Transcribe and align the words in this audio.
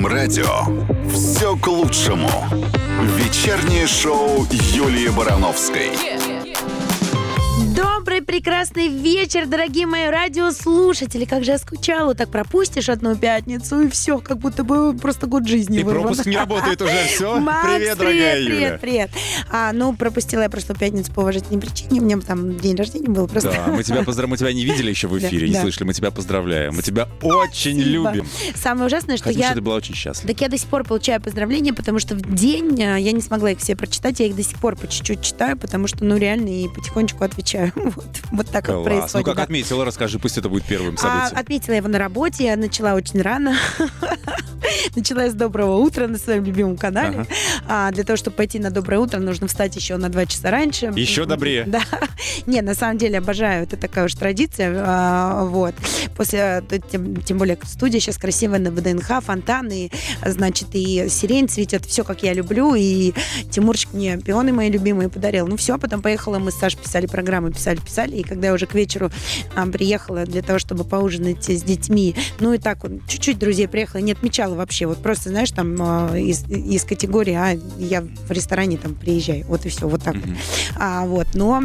русском 0.00 0.06
радио 0.06 0.64
все 1.12 1.56
к 1.56 1.66
лучшему. 1.66 2.30
Вечернее 3.16 3.86
шоу 3.86 4.46
Юлии 4.50 5.08
Барановской. 5.08 5.90
Добрый, 5.90 6.29
прекрасный 8.30 8.86
вечер, 8.86 9.44
дорогие 9.46 9.86
мои 9.86 10.06
радиослушатели. 10.06 11.24
Как 11.24 11.42
же 11.42 11.50
я 11.50 11.58
скучала. 11.58 12.14
Так 12.14 12.30
пропустишь 12.30 12.88
одну 12.88 13.16
пятницу, 13.16 13.80
и 13.80 13.90
все, 13.90 14.18
как 14.18 14.38
будто 14.38 14.62
бы 14.62 14.96
просто 14.96 15.26
год 15.26 15.48
жизни 15.48 15.80
И 15.80 15.82
вырван. 15.82 16.04
пропуск 16.04 16.26
не 16.26 16.36
работает 16.36 16.80
уже, 16.80 16.92
все. 17.08 17.40
Макс, 17.40 17.66
Привет, 17.66 17.98
дорогая 17.98 18.34
привет, 18.36 18.38
Юля. 18.38 18.78
привет, 18.78 18.80
привет. 18.80 19.10
А, 19.50 19.72
ну, 19.72 19.96
пропустила 19.96 20.42
я 20.42 20.48
прошлую 20.48 20.78
пятницу 20.78 21.10
по 21.12 21.22
уважительной 21.22 21.60
причине. 21.60 22.00
У 22.00 22.04
меня 22.04 22.20
там 22.20 22.56
день 22.56 22.76
рождения 22.76 23.08
был 23.08 23.26
просто. 23.26 23.50
Да, 23.50 23.66
мы 23.66 23.82
тебя 23.82 24.04
поздравляем. 24.04 24.30
Мы 24.30 24.36
тебя 24.36 24.52
не 24.52 24.64
видели 24.64 24.90
еще 24.90 25.08
в 25.08 25.18
эфире, 25.18 25.48
не 25.48 25.54
да. 25.54 25.62
слышали. 25.62 25.88
Мы 25.88 25.94
тебя 25.94 26.12
поздравляем. 26.12 26.76
Мы 26.76 26.82
тебя 26.82 27.08
очень 27.22 27.80
Спасибо. 27.80 28.12
любим. 28.12 28.26
Самое 28.54 28.86
ужасное, 28.86 29.16
что 29.16 29.24
Хотим, 29.24 29.40
я... 29.40 29.54
ты 29.54 29.60
была 29.60 29.74
очень 29.74 29.96
счастлива. 29.96 30.32
Так 30.32 30.40
я 30.40 30.48
до 30.48 30.56
сих 30.56 30.68
пор 30.68 30.84
получаю 30.84 31.20
поздравления, 31.20 31.74
потому 31.74 31.98
что 31.98 32.14
в 32.14 32.32
день 32.32 32.80
э, 32.80 33.00
я 33.00 33.10
не 33.10 33.22
смогла 33.22 33.50
их 33.50 33.58
все 33.58 33.74
прочитать, 33.74 34.20
я 34.20 34.26
их 34.26 34.36
до 34.36 34.44
сих 34.44 34.56
пор 34.60 34.76
по 34.76 34.86
чуть-чуть 34.86 35.20
читаю, 35.20 35.56
потому 35.56 35.88
что, 35.88 36.04
ну, 36.04 36.16
реально, 36.16 36.48
и 36.48 36.68
потихонечку 36.68 37.24
отвечаю. 37.24 37.72
Вот, 37.90 38.19
вот 38.30 38.48
так 38.48 38.68
вот 38.68 38.74
Класс. 38.74 38.84
происходит. 38.84 39.14
Ну, 39.14 39.22
как 39.30 39.36
да. 39.36 39.42
отметила, 39.44 39.84
расскажи, 39.84 40.18
пусть 40.18 40.38
это 40.38 40.48
будет 40.48 40.64
первым 40.64 40.94
А, 40.94 40.98
событием. 40.98 41.38
отметила 41.40 41.74
его 41.74 41.88
на 41.88 41.98
работе, 41.98 42.44
я 42.44 42.56
начала 42.56 42.94
очень 42.94 43.20
рано. 43.22 43.56
Начала 44.94 45.28
с 45.28 45.34
доброго 45.34 45.76
утра 45.78 46.06
на 46.06 46.18
своем 46.18 46.44
любимом 46.44 46.76
канале. 46.76 47.20
Ага. 47.20 47.26
А, 47.66 47.90
для 47.92 48.04
того, 48.04 48.16
чтобы 48.16 48.36
пойти 48.36 48.58
на 48.58 48.70
доброе 48.70 48.98
утро, 48.98 49.18
нужно 49.18 49.46
встать 49.46 49.74
еще 49.76 49.96
на 49.96 50.08
два 50.08 50.26
часа 50.26 50.50
раньше. 50.50 50.92
Еще 50.96 51.24
добрее. 51.24 51.64
Да. 51.66 51.82
Не, 52.46 52.60
на 52.60 52.74
самом 52.74 52.98
деле 52.98 53.18
обожаю. 53.18 53.64
Это 53.64 53.76
такая 53.76 54.04
уж 54.06 54.14
традиция. 54.14 54.74
А, 54.76 55.44
вот. 55.44 55.74
После, 56.16 56.62
тем, 56.90 57.16
тем 57.22 57.38
более, 57.38 57.58
студия 57.64 58.00
сейчас 58.00 58.18
красивая 58.18 58.58
на 58.58 58.70
ВДНХ, 58.70 59.22
фонтаны, 59.22 59.90
значит, 60.24 60.68
и 60.72 61.08
сирень 61.08 61.48
цветет, 61.48 61.86
все, 61.86 62.04
как 62.04 62.22
я 62.22 62.32
люблю. 62.32 62.74
И 62.74 63.12
Тимурчик 63.50 63.92
мне 63.92 64.18
пионы 64.18 64.52
мои 64.52 64.70
любимые 64.70 65.08
подарил. 65.08 65.46
Ну 65.46 65.56
все, 65.56 65.78
потом 65.78 66.02
поехала, 66.02 66.38
мы 66.38 66.50
с 66.52 66.56
Сашей 66.56 66.78
писали 66.80 67.06
программы, 67.06 67.50
писали, 67.52 67.78
писали. 67.78 68.09
И 68.14 68.22
когда 68.22 68.48
я 68.48 68.54
уже 68.54 68.66
к 68.66 68.74
вечеру 68.74 69.10
а, 69.54 69.66
приехала 69.66 70.24
для 70.24 70.42
того, 70.42 70.58
чтобы 70.58 70.84
поужинать 70.84 71.48
с 71.48 71.62
детьми, 71.62 72.14
ну 72.38 72.52
и 72.52 72.58
так 72.58 72.82
вот, 72.82 72.92
чуть-чуть 73.08 73.38
друзей 73.38 73.68
приехала, 73.68 74.00
не 74.00 74.12
отмечала 74.12 74.54
вообще. 74.54 74.86
Вот 74.86 74.98
просто, 75.02 75.30
знаешь, 75.30 75.50
там 75.50 75.76
а, 75.80 76.16
из, 76.16 76.44
из 76.48 76.84
категории, 76.84 77.34
а 77.34 77.58
я 77.78 78.02
в 78.02 78.30
ресторане 78.30 78.76
там 78.76 78.94
приезжаю. 78.94 79.44
Вот 79.46 79.66
и 79.66 79.68
все, 79.68 79.88
вот 79.88 80.02
так 80.02 80.14
вот. 80.14 80.26
Мгм. 80.26 80.36
А, 80.76 81.06
вот, 81.06 81.26
но 81.34 81.62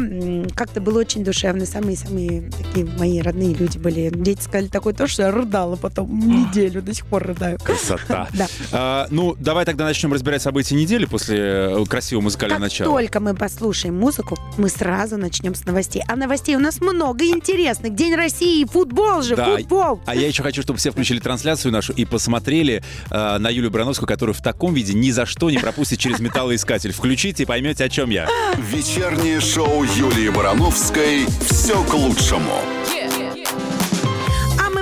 как-то 0.54 0.80
было 0.80 1.00
очень 1.00 1.24
душевно. 1.24 1.66
Самые-самые 1.66 2.50
такие 2.50 2.86
мои 2.98 3.20
родные 3.20 3.54
люди 3.54 3.78
были. 3.78 4.10
Дети 4.14 4.42
сказали 4.42 4.68
такое 4.68 4.94
то, 4.94 5.06
что 5.06 5.22
я 5.22 5.30
рыдала 5.30 5.76
потом 5.76 6.18
неделю, 6.18 6.82
до 6.82 6.94
сих 6.94 7.06
пор 7.06 7.24
рыдаю. 7.24 7.58
Красота. 7.58 8.28
Да. 8.36 8.48
А, 8.72 9.06
ну, 9.10 9.34
давай 9.38 9.64
тогда 9.64 9.84
начнем 9.84 10.12
разбирать 10.12 10.42
события 10.42 10.74
недели 10.74 11.06
после 11.06 11.38
э, 11.38 11.84
красивого 11.88 12.24
музыкального 12.24 12.58
Как 12.58 12.70
начала. 12.70 12.92
только 12.92 13.20
мы 13.20 13.34
послушаем 13.34 13.98
музыку, 13.98 14.36
мы 14.58 14.68
сразу 14.68 15.16
начнем 15.16 15.54
с 15.54 15.64
новостей. 15.64 16.02
А 16.06 16.16
новостей 16.16 16.35
у 16.56 16.58
нас 16.60 16.80
много 16.80 17.24
интересных. 17.24 17.94
День 17.94 18.14
России, 18.14 18.64
футбол 18.64 19.22
же, 19.22 19.36
Да. 19.36 19.56
футбол. 19.56 20.00
А 20.06 20.14
я 20.14 20.26
еще 20.28 20.42
хочу, 20.42 20.62
чтобы 20.62 20.78
все 20.78 20.90
включили 20.90 21.18
трансляцию 21.18 21.72
нашу 21.72 21.92
и 21.92 22.04
посмотрели 22.04 22.82
э, 23.10 23.38
на 23.38 23.48
Юлю 23.48 23.70
Барановскую, 23.70 24.06
которую 24.06 24.34
в 24.34 24.42
таком 24.42 24.74
виде 24.74 24.92
ни 24.94 25.10
за 25.10 25.26
что 25.26 25.50
не 25.50 25.58
пропустит 25.58 25.98
через 25.98 26.20
металлоискатель. 26.20 26.92
Включите 26.92 27.42
и 27.44 27.46
поймете, 27.46 27.84
о 27.84 27.88
чем 27.88 28.10
я. 28.10 28.28
Вечернее 28.56 29.40
шоу 29.40 29.84
Юлии 29.84 30.28
Барановской 30.28 31.26
все 31.50 31.82
к 31.84 31.94
лучшему. 31.94 32.60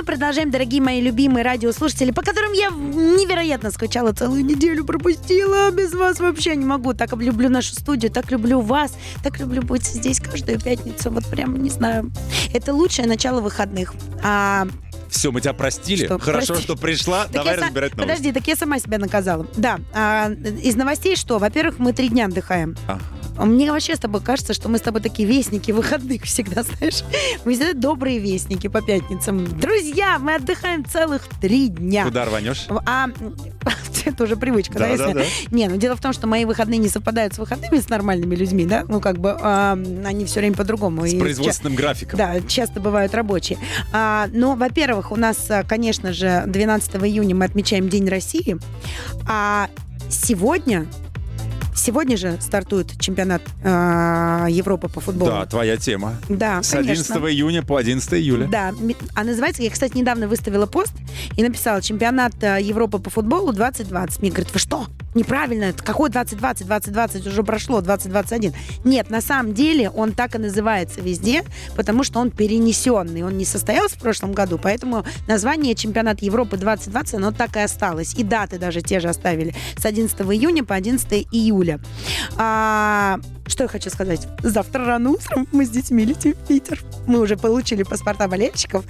Продолжаем, 0.05 0.51
дорогие 0.51 0.81
мои 0.81 1.01
любимые 1.01 1.43
радиослушатели, 1.43 2.11
по 2.11 2.21
которым 2.21 2.53
я 2.53 2.69
невероятно 2.69 3.71
скучала 3.71 4.13
целую 4.13 4.45
неделю, 4.45 4.85
пропустила. 4.85 5.71
Без 5.71 5.93
вас 5.93 6.19
вообще 6.19 6.55
не 6.55 6.63
могу. 6.65 6.93
Так 6.93 7.11
люблю 7.13 7.49
нашу 7.49 7.73
студию, 7.73 8.11
так 8.11 8.29
люблю 8.29 8.61
вас, 8.61 8.93
так 9.23 9.39
люблю 9.39 9.63
быть 9.63 9.83
здесь 9.83 10.19
каждую 10.19 10.61
пятницу. 10.61 11.09
Вот 11.09 11.25
прям, 11.25 11.61
не 11.61 11.69
знаю. 11.71 12.11
Это 12.53 12.73
лучшее 12.73 13.07
начало 13.07 13.41
выходных. 13.41 13.93
А, 14.23 14.67
Все, 15.09 15.31
мы 15.31 15.41
тебя 15.41 15.53
простили. 15.53 16.05
Что, 16.05 16.19
Хорошо, 16.19 16.47
прости. 16.53 16.63
что 16.63 16.75
пришла. 16.75 17.23
так 17.23 17.31
Давай 17.33 17.55
я 17.57 17.65
разбирать 17.65 17.95
новости. 17.97 18.17
Подожди, 18.17 18.31
так 18.31 18.47
я 18.47 18.55
сама 18.55 18.79
себя 18.79 18.99
наказала. 18.99 19.47
Да, 19.57 19.79
а, 19.93 20.29
из 20.31 20.75
новостей 20.75 21.15
что? 21.15 21.39
Во-первых, 21.39 21.79
мы 21.79 21.93
три 21.93 22.09
дня 22.09 22.25
отдыхаем. 22.25 22.75
Ага. 22.87 23.01
Мне 23.37 23.71
вообще 23.71 23.95
с 23.95 23.99
тобой 23.99 24.21
кажется, 24.21 24.53
что 24.53 24.69
мы 24.69 24.77
с 24.77 24.81
тобой 24.81 25.01
такие 25.01 25.27
вестники 25.27 25.71
выходных 25.71 26.23
всегда, 26.23 26.63
знаешь. 26.77 27.03
Мы 27.43 27.53
всегда 27.53 27.73
добрые 27.73 28.19
вестники 28.19 28.67
по 28.67 28.81
пятницам. 28.81 29.45
Друзья, 29.59 30.19
мы 30.19 30.35
отдыхаем 30.35 30.85
целых 30.85 31.27
три 31.41 31.67
дня. 31.67 32.05
Куда 32.05 32.25
рванешь? 32.25 32.67
А 32.85 33.07
это 34.05 34.23
уже 34.23 34.35
привычка, 34.37 34.79
да? 34.79 34.97
Да, 34.97 35.07
да, 35.07 35.13
да. 35.13 35.23
Не, 35.51 35.67
ну 35.67 35.77
дело 35.77 35.95
в 35.95 36.01
том, 36.01 36.13
что 36.13 36.27
мои 36.27 36.45
выходные 36.45 36.77
не 36.77 36.89
совпадают 36.89 37.33
с 37.33 37.37
выходными 37.37 37.79
с 37.79 37.89
нормальными 37.89 38.35
людьми, 38.35 38.65
да? 38.65 38.85
Ну 38.87 39.01
как 39.01 39.17
бы 39.19 39.35
а, 39.39 39.73
они 39.73 40.25
все 40.25 40.39
время 40.39 40.55
по-другому. 40.55 41.05
С 41.05 41.13
И 41.13 41.19
производственным 41.19 41.75
графиком. 41.75 42.17
да, 42.17 42.39
часто 42.47 42.79
бывают 42.79 43.13
рабочие. 43.13 43.57
А, 43.91 44.27
но, 44.31 44.55
во-первых, 44.55 45.11
у 45.11 45.15
нас, 45.15 45.49
а, 45.49 45.63
конечно 45.63 46.13
же, 46.13 46.43
12 46.47 46.95
июня 47.03 47.35
мы 47.35 47.45
отмечаем 47.45 47.89
День 47.89 48.07
России. 48.07 48.57
А 49.27 49.69
сегодня, 50.09 50.85
сегодня 51.85 52.17
же 52.17 52.37
стартует 52.41 52.99
чемпионат 52.99 53.43
а, 53.63 54.47
Европы 54.49 54.89
по 54.89 54.99
футболу. 54.99 55.31
Да, 55.31 55.45
твоя 55.45 55.77
тема. 55.77 56.15
Да, 56.29 56.63
С 56.63 56.71
конечно. 56.71 57.15
11 57.15 57.35
июня 57.35 57.63
по 57.63 57.77
11 57.77 58.13
июля. 58.13 58.47
Да, 58.47 58.73
а 59.13 59.23
называется, 59.23 59.61
я, 59.61 59.69
кстати, 59.69 59.95
недавно 59.95 60.27
выставила 60.27 60.65
пост 60.65 60.93
и 61.37 61.43
написала 61.43 61.81
«Чемпионат 61.81 62.33
э, 62.41 62.59
Европы 62.61 62.97
по 62.99 63.09
футболу 63.09 63.53
2020». 63.53 64.21
Мне 64.21 64.31
говорят, 64.31 64.51
вы 64.53 64.59
что? 64.59 64.87
Неправильно, 65.15 65.73
какой 65.73 66.09
2020? 66.09 66.67
2020 66.67 67.27
уже 67.27 67.43
прошло, 67.43 67.79
2021. 67.79 68.53
Нет, 68.83 69.09
на 69.09 69.21
самом 69.21 69.53
деле 69.53 69.89
он 69.89 70.11
так 70.11 70.35
и 70.35 70.37
называется 70.37 70.99
везде, 70.99 71.43
потому 71.75 72.03
что 72.03 72.19
он 72.19 72.31
перенесенный. 72.31 73.23
Он 73.23 73.37
не 73.37 73.45
состоялся 73.45 73.95
в 73.95 73.99
прошлом 73.99 74.33
году, 74.33 74.59
поэтому 74.61 75.05
название 75.27 75.73
«Чемпионат 75.73 76.21
Европы 76.21 76.57
2020» 76.57 77.15
оно 77.15 77.31
так 77.31 77.55
и 77.55 77.61
осталось. 77.61 78.13
И 78.15 78.23
даты 78.23 78.59
даже 78.59 78.81
те 78.81 78.99
же 78.99 79.07
оставили. 79.07 79.55
С 79.77 79.85
11 79.85 80.19
июня 80.19 80.65
по 80.65 80.75
11 80.75 81.27
июля. 81.31 81.79
А, 82.37 83.19
что 83.47 83.63
я 83.63 83.67
хочу 83.69 83.89
сказать? 83.89 84.27
Завтра 84.43 84.85
рано 84.85 85.11
утром 85.11 85.47
мы 85.53 85.65
с 85.65 85.69
детьми 85.69 86.03
летим 86.03 86.33
в 86.33 86.47
Питер. 86.47 86.83
Мы 87.07 87.19
уже 87.19 87.37
получили 87.37 87.83
паспорта 87.83 88.27
болельщиков 88.27 88.83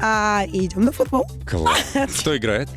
а, 0.00 0.44
и 0.46 0.66
идем 0.66 0.84
на 0.84 0.92
футбол. 0.92 1.26
Класс. 1.44 1.82
Кто 2.20 2.36
играет? 2.36 2.68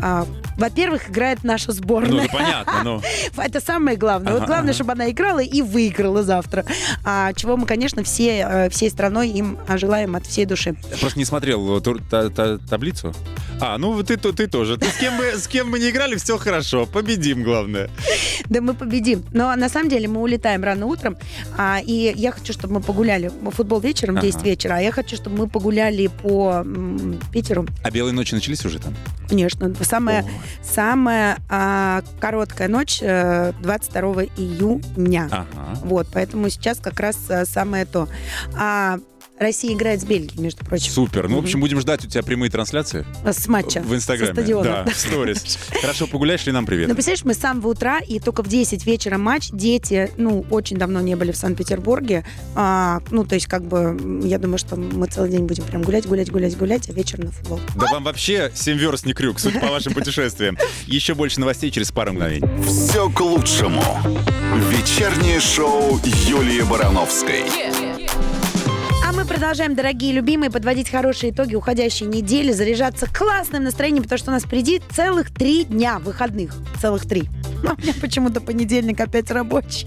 А, 0.00 0.26
во-первых, 0.56 1.10
играет 1.10 1.44
наша 1.44 1.68
Ну, 1.68 1.74
сборная. 1.74 2.22
да 2.22 2.28
понятно, 2.32 2.82
ну. 2.84 3.02
Это 3.42 3.60
самое 3.60 3.96
главное. 3.96 4.32
Вот 4.32 4.38
Ага, 4.42 4.46
главное, 4.46 4.70
ага. 4.70 4.74
чтобы 4.74 4.92
она 4.92 5.10
играла 5.10 5.40
и 5.40 5.62
выиграла 5.62 6.22
завтра. 6.22 6.64
А, 7.04 7.32
чего 7.32 7.56
мы, 7.56 7.66
конечно, 7.66 8.02
все, 8.02 8.46
э, 8.48 8.70
всей 8.70 8.90
страной 8.90 9.28
им 9.30 9.58
желаем 9.76 10.16
от 10.16 10.26
всей 10.26 10.44
души. 10.46 10.76
Я 10.90 10.96
просто 10.98 11.18
не 11.18 11.24
смотрел 11.24 11.80
тур- 11.80 12.02
та- 12.10 12.30
та- 12.30 12.58
таблицу. 12.58 13.14
А, 13.60 13.78
ну 13.78 14.02
ты, 14.02 14.16
ты, 14.16 14.32
ты 14.32 14.46
тоже. 14.46 14.76
Ты 14.76 14.86
с 14.86 14.96
кем, 14.96 15.16
бы, 15.16 15.24
с 15.36 15.46
кем 15.48 15.70
мы 15.70 15.78
не 15.78 15.90
играли, 15.90 16.16
все 16.16 16.36
хорошо. 16.38 16.86
Победим, 16.86 17.42
главное. 17.42 17.88
Да 18.46 18.60
мы 18.60 18.74
победим. 18.74 19.24
Но 19.32 19.54
на 19.56 19.68
самом 19.68 19.88
деле 19.88 20.08
мы 20.08 20.20
улетаем 20.20 20.62
рано 20.64 20.86
утром. 20.86 21.16
а, 21.56 21.80
и 21.84 22.12
я 22.16 22.32
хочу, 22.32 22.52
чтобы 22.52 22.74
мы 22.74 22.80
погуляли. 22.80 23.30
Футбол 23.52 23.80
вечером, 23.80 24.16
Ага. 24.18 24.26
10 24.26 24.42
вечера. 24.42 24.74
А 24.76 24.80
я 24.80 24.90
хочу, 24.92 25.16
чтобы 25.16 25.36
мы 25.38 25.48
погуляли 25.48 26.08
по 26.08 26.62
м, 26.64 27.18
Питеру. 27.32 27.66
А 27.82 27.90
белые 27.90 28.12
ночи 28.12 28.34
начались 28.34 28.64
уже 28.64 28.78
там? 28.78 28.94
Конечно. 29.28 29.72
Самая, 29.82 30.24
самая 30.62 31.38
а, 31.48 32.02
короткая 32.20 32.68
ночь 32.68 32.98
э, 33.00 33.52
22 33.62 34.24
июня. 34.36 35.28
Ага. 35.30 35.46
Вот, 35.82 36.08
поэтому 36.12 36.48
сейчас 36.50 36.78
как 36.80 36.98
раз 37.00 37.16
а, 37.30 37.46
самое 37.46 37.84
то. 37.86 38.08
А 38.56 38.98
Россия 39.38 39.74
играет 39.74 40.00
с 40.00 40.04
Бельгией, 40.04 40.40
между 40.40 40.64
прочим, 40.64 40.92
Супер. 40.92 41.28
Ну, 41.28 41.36
в 41.36 41.44
общем, 41.44 41.60
будем 41.60 41.80
ждать 41.80 42.04
у 42.04 42.08
тебя 42.08 42.22
прямые 42.22 42.50
трансляции 42.50 43.04
с 43.24 43.48
матча. 43.48 43.80
в 43.80 43.94
Инстаграме. 43.94 44.32
Со 44.32 44.40
стадиона. 44.40 44.84
Да, 44.86 44.92
в 44.92 44.96
сторис. 44.96 45.58
Хорошо, 45.80 46.06
погуляешь 46.06 46.46
ли 46.46 46.52
нам 46.52 46.66
привет? 46.66 46.88
Ну, 46.88 46.94
представляешь, 46.94 47.24
мы 47.24 47.34
с 47.34 47.38
самого 47.38 47.68
утра, 47.68 47.98
и 47.98 48.20
только 48.20 48.42
в 48.44 48.48
10 48.48 48.86
вечера 48.86 49.18
матч. 49.18 49.50
Дети, 49.50 50.10
ну, 50.16 50.46
очень 50.50 50.76
давно 50.76 51.00
не 51.00 51.16
были 51.16 51.32
в 51.32 51.36
Санкт-Петербурге. 51.36 52.24
А, 52.54 53.00
ну, 53.10 53.24
то 53.24 53.34
есть, 53.34 53.46
как 53.46 53.64
бы, 53.64 54.20
я 54.24 54.38
думаю, 54.38 54.58
что 54.58 54.76
мы 54.76 55.06
целый 55.08 55.30
день 55.30 55.46
будем 55.46 55.64
прям 55.64 55.82
гулять, 55.82 56.06
гулять, 56.06 56.30
гулять, 56.30 56.56
гулять, 56.56 56.88
а 56.88 56.92
вечером 56.92 57.24
на 57.26 57.30
футбол. 57.32 57.60
Да 57.74 57.86
вам 57.90 58.04
вообще 58.04 58.52
семь 58.54 58.78
верст 58.78 59.04
не 59.04 59.14
крюк, 59.14 59.40
судя 59.40 59.58
по 59.58 59.66
вашим 59.66 59.94
путешествиям. 59.94 60.56
Еще 60.86 61.14
больше 61.14 61.40
новостей 61.40 61.72
через 61.72 61.90
пару 61.90 62.12
мгновений. 62.12 62.48
Все 62.64 63.10
к 63.10 63.20
лучшему. 63.20 63.82
Вечернее 64.70 65.40
шоу 65.40 65.98
Юлии 66.04 66.62
Барановской. 66.62 67.42
А 67.48 67.93
мы 69.14 69.24
продолжаем, 69.24 69.76
дорогие 69.76 70.12
любимые, 70.12 70.50
подводить 70.50 70.90
хорошие 70.90 71.30
итоги 71.30 71.54
уходящей 71.54 72.06
недели, 72.06 72.50
заряжаться 72.50 73.06
классным 73.06 73.64
настроением, 73.64 74.02
потому 74.02 74.18
что 74.18 74.30
у 74.30 74.34
нас 74.34 74.42
впереди 74.42 74.82
целых 74.90 75.32
три 75.32 75.64
дня 75.64 76.00
выходных. 76.00 76.52
Целых 76.80 77.06
три. 77.06 77.24
Но 77.62 77.74
у 77.78 77.80
меня 77.80 77.94
почему-то 78.00 78.40
понедельник 78.40 79.00
опять 79.00 79.30
рабочий. 79.30 79.86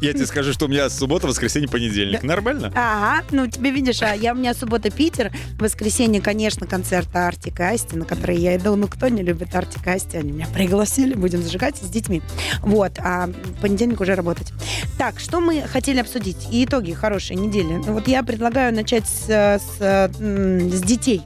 Я 0.00 0.12
тебе 0.12 0.26
скажу, 0.26 0.52
что 0.52 0.66
у 0.66 0.68
меня 0.68 0.88
суббота, 0.88 1.26
воскресенье, 1.26 1.68
понедельник. 1.68 2.22
Нормально? 2.22 2.72
Ага, 2.74 3.24
ну 3.30 3.46
тебе 3.46 3.70
видишь, 3.70 4.02
а 4.02 4.14
я 4.14 4.32
у 4.32 4.36
меня 4.36 4.54
суббота 4.54 4.90
Питер, 4.90 5.32
воскресенье, 5.58 6.20
конечно, 6.20 6.66
концерт 6.66 7.08
Артик 7.14 7.60
и 7.60 7.62
Асти, 7.62 7.96
на 7.96 8.04
который 8.04 8.36
я 8.36 8.56
иду. 8.56 8.76
Ну 8.76 8.88
кто 8.88 9.08
не 9.08 9.22
любит 9.22 9.54
Артик 9.54 9.86
и 9.86 9.90
Асти? 9.90 10.16
Они 10.16 10.32
меня 10.32 10.46
пригласили, 10.52 11.14
будем 11.14 11.42
зажигать 11.42 11.76
с 11.76 11.88
детьми. 11.88 12.22
Вот, 12.60 12.92
а 12.98 13.28
понедельник 13.60 14.00
уже 14.00 14.14
работать. 14.14 14.52
Так, 14.98 15.20
что 15.20 15.40
мы 15.40 15.62
хотели 15.62 16.00
обсудить? 16.00 16.48
И 16.50 16.64
итоги 16.64 16.92
хорошей 16.92 17.36
недели. 17.36 17.74
Ну, 17.74 17.94
Вот 17.94 18.08
я 18.08 18.22
предлагаю 18.22 18.74
начать 18.74 19.06
с, 19.06 19.28
с, 19.28 19.78
с 19.80 20.82
детей. 20.82 21.22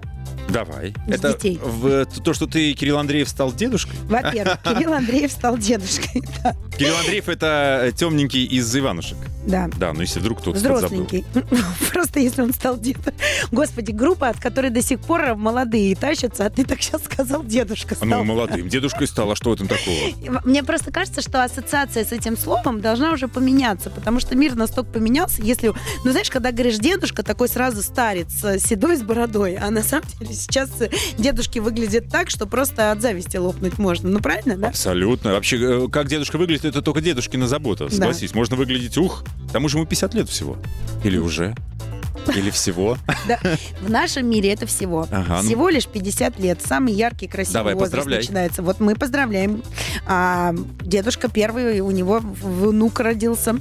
Давай. 0.48 0.94
С 1.08 1.12
Это 1.12 1.32
детей. 1.32 1.58
в- 1.62 2.04
то, 2.06 2.32
что 2.34 2.46
ты, 2.46 2.72
Кирилл 2.74 2.98
Андреев, 2.98 3.28
стал 3.28 3.52
дедушкой? 3.52 3.98
Во-первых, 4.04 4.58
Кирилл 4.64 4.92
Андреев 4.92 5.32
стал 5.32 5.58
дедушкой. 5.58 6.22
Да, 6.42 6.54
Кирилл 6.78 6.96
Андреев 6.96 7.28
это 7.28 7.92
темненький 7.96 8.44
из 8.44 8.76
Иванушек. 8.76 9.16
Да. 9.46 9.68
Да, 9.76 9.92
ну 9.92 10.00
если 10.00 10.20
вдруг 10.20 10.40
кто-то. 10.40 10.58
Взросленький. 10.58 11.24
Просто 11.92 12.20
если 12.20 12.42
он 12.42 12.52
стал 12.52 12.78
дедом. 12.78 13.14
Господи, 13.50 13.92
группа, 13.92 14.28
от 14.28 14.40
которой 14.40 14.70
до 14.70 14.82
сих 14.82 15.00
пор 15.00 15.34
молодые 15.34 15.94
тащатся, 15.96 16.46
а 16.46 16.50
ты 16.50 16.64
так 16.64 16.82
сейчас 16.82 17.04
сказал, 17.04 17.44
дедушка 17.44 17.96
Ну, 18.00 18.06
стал. 18.06 18.24
молодым. 18.24 18.68
Дедушкой 18.68 19.06
стал, 19.06 19.30
а 19.30 19.36
что 19.36 19.50
в 19.50 19.52
этом 19.54 19.68
такого? 19.68 20.40
Мне 20.44 20.62
просто 20.62 20.90
кажется, 20.90 21.20
что 21.22 21.42
ассоциация 21.44 22.04
с 22.04 22.12
этим 22.12 22.36
словом 22.36 22.80
должна 22.80 23.12
уже 23.12 23.28
поменяться, 23.28 23.90
потому 23.90 24.20
что 24.20 24.34
мир 24.36 24.54
настолько 24.54 24.90
поменялся, 24.92 25.42
если... 25.42 25.72
Ну, 26.04 26.10
знаешь, 26.10 26.30
когда 26.30 26.52
говоришь 26.52 26.78
дедушка, 26.78 27.22
такой 27.22 27.48
сразу 27.48 27.82
старец, 27.82 28.32
э, 28.44 28.58
седой 28.58 28.96
с 28.96 29.02
бородой, 29.02 29.54
а 29.56 29.70
на 29.70 29.82
самом 29.82 30.06
деле 30.18 30.32
сейчас 30.34 30.70
э, 30.80 30.90
дедушки 31.18 31.58
выглядят 31.58 32.08
так, 32.10 32.30
что 32.30 32.46
просто 32.46 32.92
от 32.92 33.00
зависти 33.00 33.36
лопнуть 33.36 33.78
можно. 33.78 34.08
Ну, 34.08 34.20
правильно, 34.20 34.56
да? 34.56 34.68
Абсолютно. 34.68 35.32
Вообще, 35.32 35.84
э, 35.84 35.88
как 35.88 36.08
дедушка 36.08 36.38
выглядит, 36.38 36.64
это 36.64 36.82
только 36.82 37.00
дедушкина 37.00 37.46
забота. 37.48 37.88
Согласись, 37.88 38.34
можно 38.34 38.56
выглядеть, 38.56 38.96
ух, 38.98 39.24
к 39.48 39.52
тому 39.52 39.68
же 39.68 39.78
ему 39.78 39.86
50 39.86 40.14
лет 40.14 40.28
всего. 40.28 40.56
Или 41.04 41.18
уже. 41.18 41.54
Или 42.34 42.50
всего. 42.50 42.96
Да. 43.28 43.38
В 43.80 43.88
нашем 43.90 44.28
мире 44.28 44.52
это 44.52 44.66
всего. 44.66 45.06
Ага, 45.10 45.38
ну. 45.42 45.48
Всего 45.48 45.68
лишь 45.70 45.86
50 45.86 46.38
лет. 46.40 46.60
Самый 46.62 46.92
яркий, 46.92 47.26
красивый 47.26 47.54
Давай, 47.54 47.74
возраст 47.74 47.92
поздравляй. 47.94 48.18
начинается. 48.20 48.62
Вот 48.62 48.80
мы 48.80 48.94
поздравляем. 48.96 49.62
А, 50.06 50.54
дедушка 50.82 51.28
первый, 51.30 51.80
у 51.80 51.90
него 51.90 52.20
внук 52.20 53.00
родился. 53.00 53.56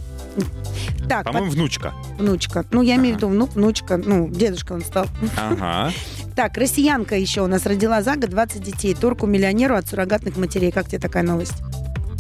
Так, 1.07 1.25
По-моему, 1.25 1.51
внучка. 1.51 1.93
под- 2.17 2.19
внучка. 2.19 2.65
Ну, 2.71 2.81
я 2.81 2.95
имею 2.95 3.15
в 3.15 3.17
Ага. 3.17 3.27
виду 3.27 3.27
внук, 3.29 3.53
внучка. 3.55 3.97
Ну, 3.97 4.27
дедушка 4.29 4.73
он 4.73 4.81
стал. 4.81 5.05
Ага. 5.37 5.91
Так, 6.35 6.57
россиянка 6.57 7.15
еще 7.15 7.41
у 7.41 7.47
нас 7.47 7.63
родила 7.67 8.01
за 8.01 8.15
год 8.15 8.31
20 8.31 8.63
детей. 8.63 8.95
Турку-миллионеру 8.95 9.75
от 9.75 9.87
суррогатных 9.87 10.35
матерей. 10.35 10.71
Как 10.71 10.87
тебе 10.87 10.97
такая 10.97 11.21
новость? 11.21 11.53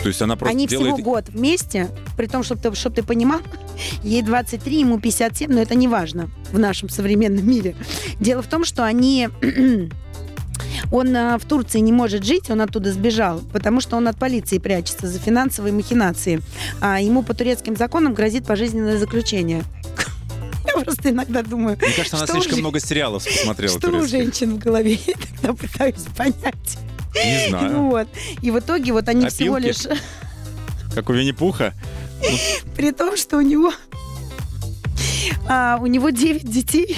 То 0.03 0.09
есть 0.09 0.21
она 0.21 0.35
просто 0.35 0.53
Они 0.53 0.67
делает... 0.67 0.95
всего 0.95 1.11
год 1.11 1.29
вместе, 1.29 1.89
при 2.17 2.27
том, 2.27 2.43
чтобы 2.43 2.61
ты, 2.61 2.75
чтоб 2.75 2.93
ты 2.93 3.03
понимал, 3.03 3.39
ей 4.03 4.21
23, 4.21 4.81
ему 4.81 4.99
57, 4.99 5.49
но 5.49 5.61
это 5.61 5.75
не 5.75 5.87
важно 5.87 6.29
в 6.51 6.59
нашем 6.59 6.89
современном 6.89 7.47
мире. 7.47 7.75
Дело 8.19 8.41
в 8.41 8.47
том, 8.47 8.65
что 8.65 8.83
они... 8.83 9.29
Он 10.91 11.15
а, 11.15 11.37
в 11.39 11.45
Турции 11.45 11.79
не 11.79 11.91
может 11.91 12.23
жить, 12.23 12.49
он 12.51 12.61
оттуда 12.61 12.91
сбежал, 12.91 13.41
потому 13.51 13.81
что 13.81 13.97
он 13.97 14.07
от 14.07 14.17
полиции 14.17 14.59
прячется 14.59 15.07
за 15.07 15.17
финансовые 15.17 15.73
махинации. 15.73 16.41
А 16.81 17.01
ему 17.01 17.23
по 17.23 17.33
турецким 17.33 17.75
законам 17.75 18.13
грозит 18.13 18.45
пожизненное 18.45 18.99
заключение. 18.99 19.63
Я 20.65 20.83
просто 20.83 21.09
иногда 21.09 21.41
думаю, 21.41 21.77
Мне 21.81 21.93
кажется, 21.95 22.17
она 22.17 22.27
слишком 22.27 22.59
много 22.59 22.79
сериалов 22.79 23.23
посмотрела 23.37 23.79
что 23.79 23.89
у 23.89 24.05
женщин 24.05 24.55
в 24.55 24.59
голове. 24.59 24.99
Я 25.05 25.13
тогда 25.13 25.53
пытаюсь 25.53 26.05
понять. 26.15 26.77
Не 27.15 27.45
знаю. 27.49 27.81
вот. 27.83 28.07
И 28.41 28.51
в 28.51 28.59
итоге 28.59 28.91
вот 28.93 29.07
они 29.09 29.27
всего 29.29 29.55
Опилки? 29.55 29.87
лишь... 29.87 29.99
Как 30.95 31.09
у 31.09 31.13
Винни-Пуха. 31.13 31.73
При 32.75 32.91
том, 32.91 33.17
что 33.17 33.37
у 33.37 33.41
него... 33.41 33.71
а, 35.47 35.77
у 35.81 35.87
него 35.87 36.09
9 36.09 36.49
детей 36.49 36.97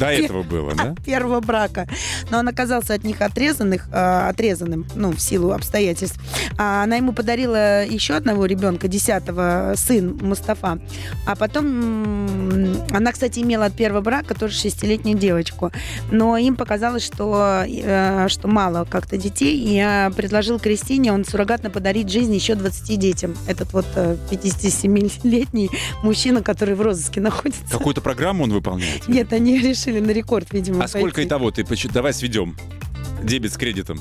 До 0.00 0.06
этого 0.06 0.42
было, 0.42 0.74
да? 0.74 0.90
от 0.90 1.04
первого 1.04 1.40
брака. 1.40 1.86
Но 2.30 2.38
он 2.38 2.48
оказался 2.48 2.94
от 2.94 3.04
них 3.04 3.20
отрезанных, 3.20 3.88
а, 3.92 4.28
отрезанным, 4.28 4.86
ну, 4.94 5.12
в 5.12 5.20
силу 5.20 5.52
обстоятельств. 5.52 6.18
А 6.58 6.82
она 6.82 6.96
ему 6.96 7.12
подарила 7.12 7.84
еще 7.84 8.14
одного 8.14 8.46
ребенка, 8.46 8.88
десятого, 8.88 9.74
сын 9.76 10.18
Мустафа. 10.20 10.78
А 11.26 11.36
потом 11.36 12.76
она, 12.90 13.12
кстати, 13.12 13.40
имела 13.40 13.66
от 13.66 13.74
первого 13.74 14.00
брака 14.00 14.34
тоже 14.34 14.54
шестилетнюю 14.54 15.18
девочку. 15.18 15.70
Но 16.10 16.36
им 16.36 16.56
показалось, 16.56 17.04
что, 17.04 17.64
э, 17.66 18.26
что 18.28 18.48
мало 18.48 18.84
как-то 18.84 19.16
детей. 19.16 19.58
И 19.58 19.74
я 19.76 20.10
предложил 20.16 20.58
Кристине 20.58 21.12
он 21.12 21.24
суррогатно 21.24 21.70
подарить 21.70 22.10
жизнь 22.10 22.34
еще 22.34 22.54
20 22.54 22.98
детям. 22.98 23.36
Этот 23.46 23.72
вот 23.72 23.86
э, 23.94 24.16
57-летний 24.30 25.70
мужчина, 26.02 26.42
который 26.42 26.74
в 26.74 26.82
розыске 26.82 27.20
находится. 27.20 27.64
Какую-то 27.70 28.00
программу 28.00 28.44
он 28.44 28.52
выполняет? 28.52 29.06
Нет, 29.08 29.32
они 29.32 29.58
решили 29.58 29.75
на 29.84 30.10
рекорд, 30.10 30.52
видимо, 30.52 30.84
А 30.84 30.88
сколько 30.88 31.14
пойти. 31.16 31.26
и 31.26 31.28
того? 31.28 31.50
Ты 31.50 31.64
поч- 31.64 31.86
Давай 31.92 32.12
сведем. 32.12 32.56
Дебет 33.22 33.52
с 33.52 33.56
кредитом. 33.56 34.00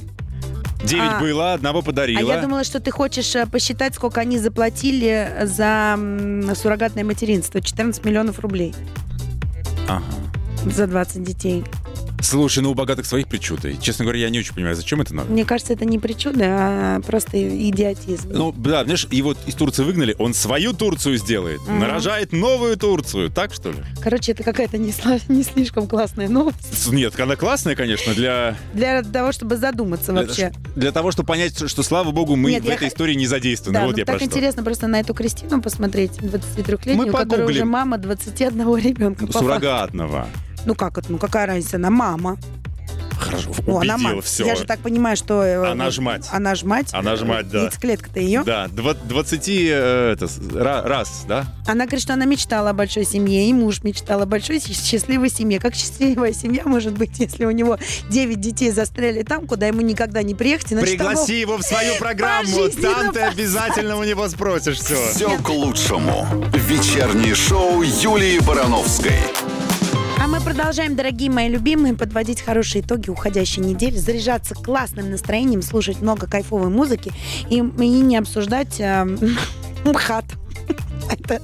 Девять 0.84 1.14
А. 1.14 1.20
было, 1.20 1.54
одного 1.54 1.80
А 1.80 1.82
подарила. 1.82 2.32
я 2.32 2.42
думала, 2.42 2.64
что 2.64 2.80
ты 2.80 2.92
хочешь 2.92 3.36
э, 3.36 3.46
посчитать, 3.48 3.96
сколько 3.96 4.22
они 4.22 4.38
заплатили 4.38 5.32
за 5.44 5.96
м, 5.98 6.56
суррогатное 6.56 7.04
материнство. 7.04 7.60
14 7.62 8.06
миллионов 8.06 8.40
рублей 8.40 8.76
Ага. 9.88 10.04
за 10.66 10.86
20 10.88 11.24
детей. 11.24 11.64
Слушай, 12.22 12.64
ну 12.64 12.72
у 12.72 12.74
богатых 12.74 13.06
своих 13.06 13.28
причуды. 13.28 13.78
Честно 13.82 14.06
говоря, 14.06 14.20
я 14.22 14.30
не 14.30 14.40
очень 14.40 14.54
понимаю, 14.56 14.76
зачем 14.76 15.02
это 15.02 15.14
надо. 15.14 15.32
Мне 15.32 15.46
кажется, 15.46 15.74
это 15.74 15.86
не 15.86 16.00
причуда, 16.00 16.46
а 16.48 17.02
просто 17.02 17.38
идиотизм. 17.70 18.30
Ну, 18.32 18.52
да, 18.52 18.84
знаешь, 18.84 19.08
его 19.12 19.36
из 19.46 19.54
Турции 19.54 19.84
выгнали, 19.84 20.16
он 20.18 20.34
свою 20.34 20.74
Турцию 20.74 21.18
сделает, 21.18 21.62
Мгм. 21.62 21.80
нарожает 21.80 22.32
новую 22.32 22.78
Турцию, 22.78 23.30
так 23.30 23.54
что 23.54 23.72
ли? 23.72 23.78
Короче, 24.02 24.32
это 24.32 24.44
какая-то 24.44 24.78
не, 24.78 24.94
не 25.28 25.44
слишком 25.44 25.88
классная 25.88 26.28
новость. 26.28 26.92
Нет, 26.92 27.20
она 27.20 27.36
классная, 27.36 27.76
конечно, 27.76 28.14
для, 28.14 28.58
Для 28.74 29.04
того, 29.04 29.32
чтобы 29.32 29.58
задуматься 29.58 30.12
для, 30.12 30.22
вообще. 30.22 30.52
для 30.76 30.92
того, 30.92 31.12
чтобы 31.12 31.28
понять, 31.28 31.70
что, 31.70 31.84
слава 31.84 32.12
богу, 32.12 32.36
мы 32.36 32.52
Нет, 32.52 32.64
в 32.64 32.68
я 32.68 32.74
этой 32.76 32.88
истории 32.88 33.14
не 33.16 33.28
задействованы. 33.28 33.80
Да, 33.80 33.86
вот 33.86 33.92
ну 33.94 33.98
я 34.00 34.06
так 34.06 34.22
интересно 34.22 34.64
просто 34.64 34.88
на 34.88 35.00
эту 35.00 35.14
Кристину 35.14 35.62
посмотреть, 35.62 36.12
23-летнюю, 36.20 36.98
Мы 36.98 37.12
которая 37.12 37.48
уже 37.48 37.66
мама 37.66 37.98
21 37.98 38.78
ребенка. 38.78 39.28
по 39.28 39.34
факту. 39.34 39.92
Ну 40.66 40.76
как 40.76 40.98
это? 40.98 41.12
Ну 41.12 41.18
какая 41.18 41.46
разница? 41.46 41.78
Она 41.78 41.90
мама. 41.90 42.38
Хорошо, 43.18 43.50
Ну, 43.66 43.78
она 43.80 43.94
убедил, 43.96 44.10
мама. 44.10 44.22
все. 44.22 44.46
Я 44.46 44.56
же 44.58 44.66
так 44.66 44.80
понимаю, 44.82 45.16
что... 45.16 45.42
э, 45.42 45.72
Она 45.72 45.90
ж 45.90 46.00
мать. 46.00 46.28
Она 46.34 46.54
ж 46.54 46.64
мать. 46.64 46.90
Она 46.92 47.16
ж 47.16 47.24
мать, 47.24 47.50
да. 47.50 47.64
Яйцеклетка-то 47.64 48.20
ее. 48.20 48.44
Да, 48.46 48.68
два- 48.68 48.94
20 48.94 49.48
э, 49.48 50.14
это, 50.14 50.28
раз, 50.88 51.24
да? 51.28 51.46
Она 51.66 51.86
говорит, 51.86 52.02
что 52.02 52.14
она 52.14 52.26
мечтала 52.26 52.72
о 52.72 52.74
большой 52.74 53.06
семье, 53.06 53.48
и 53.50 53.54
муж 53.54 53.84
мечтал 53.84 54.22
о 54.22 54.26
большой 54.26 54.60
счастливой 54.60 55.30
семье. 55.30 55.60
Как 55.62 55.76
счастливая 55.76 56.34
семья 56.34 56.64
может 56.66 56.92
быть, 56.94 57.18
если 57.20 57.46
у 57.46 57.52
него 57.52 57.80
9 58.10 58.40
детей 58.40 58.70
застряли 58.72 59.24
там, 59.24 59.48
куда 59.48 59.68
ему 59.68 59.80
никогда 59.82 60.22
не 60.22 60.36
приехать? 60.36 60.74
Иначе 60.74 60.98
того- 60.98 61.10
Пригласи 61.12 61.40
его 61.40 61.58
в 61.58 61.62
свою 61.64 61.96
программу, 62.00 62.68
там 62.82 63.14
ты 63.14 63.22
обязательно 63.22 63.96
у 63.96 64.04
него 64.04 64.28
спросишь 64.28 64.80
все. 64.80 64.98
Все 65.14 65.38
к 65.40 65.50
лучшему. 65.50 66.28
Вечернее 66.54 67.34
шоу 67.34 67.82
Юлии 67.82 68.40
Барановской. 68.40 69.14
Мы 70.36 70.42
продолжаем, 70.42 70.98
дорогие 70.98 71.32
мои 71.32 71.48
любимые, 71.48 71.94
подводить 71.94 72.42
хорошие 72.42 72.82
итоги 72.82 73.10
уходящей 73.10 73.62
недели, 73.64 73.96
заряжаться 73.96 74.54
классным 74.54 75.10
настроением, 75.10 75.62
слушать 75.62 76.02
много 76.02 76.28
кайфовой 76.28 76.68
музыки 76.68 77.14
и, 77.50 77.60
и 77.60 77.60
не 77.62 78.18
обсуждать 78.18 78.82
эм, 78.82 79.18
МХАТ. 79.86 80.26
Это, 81.10 81.42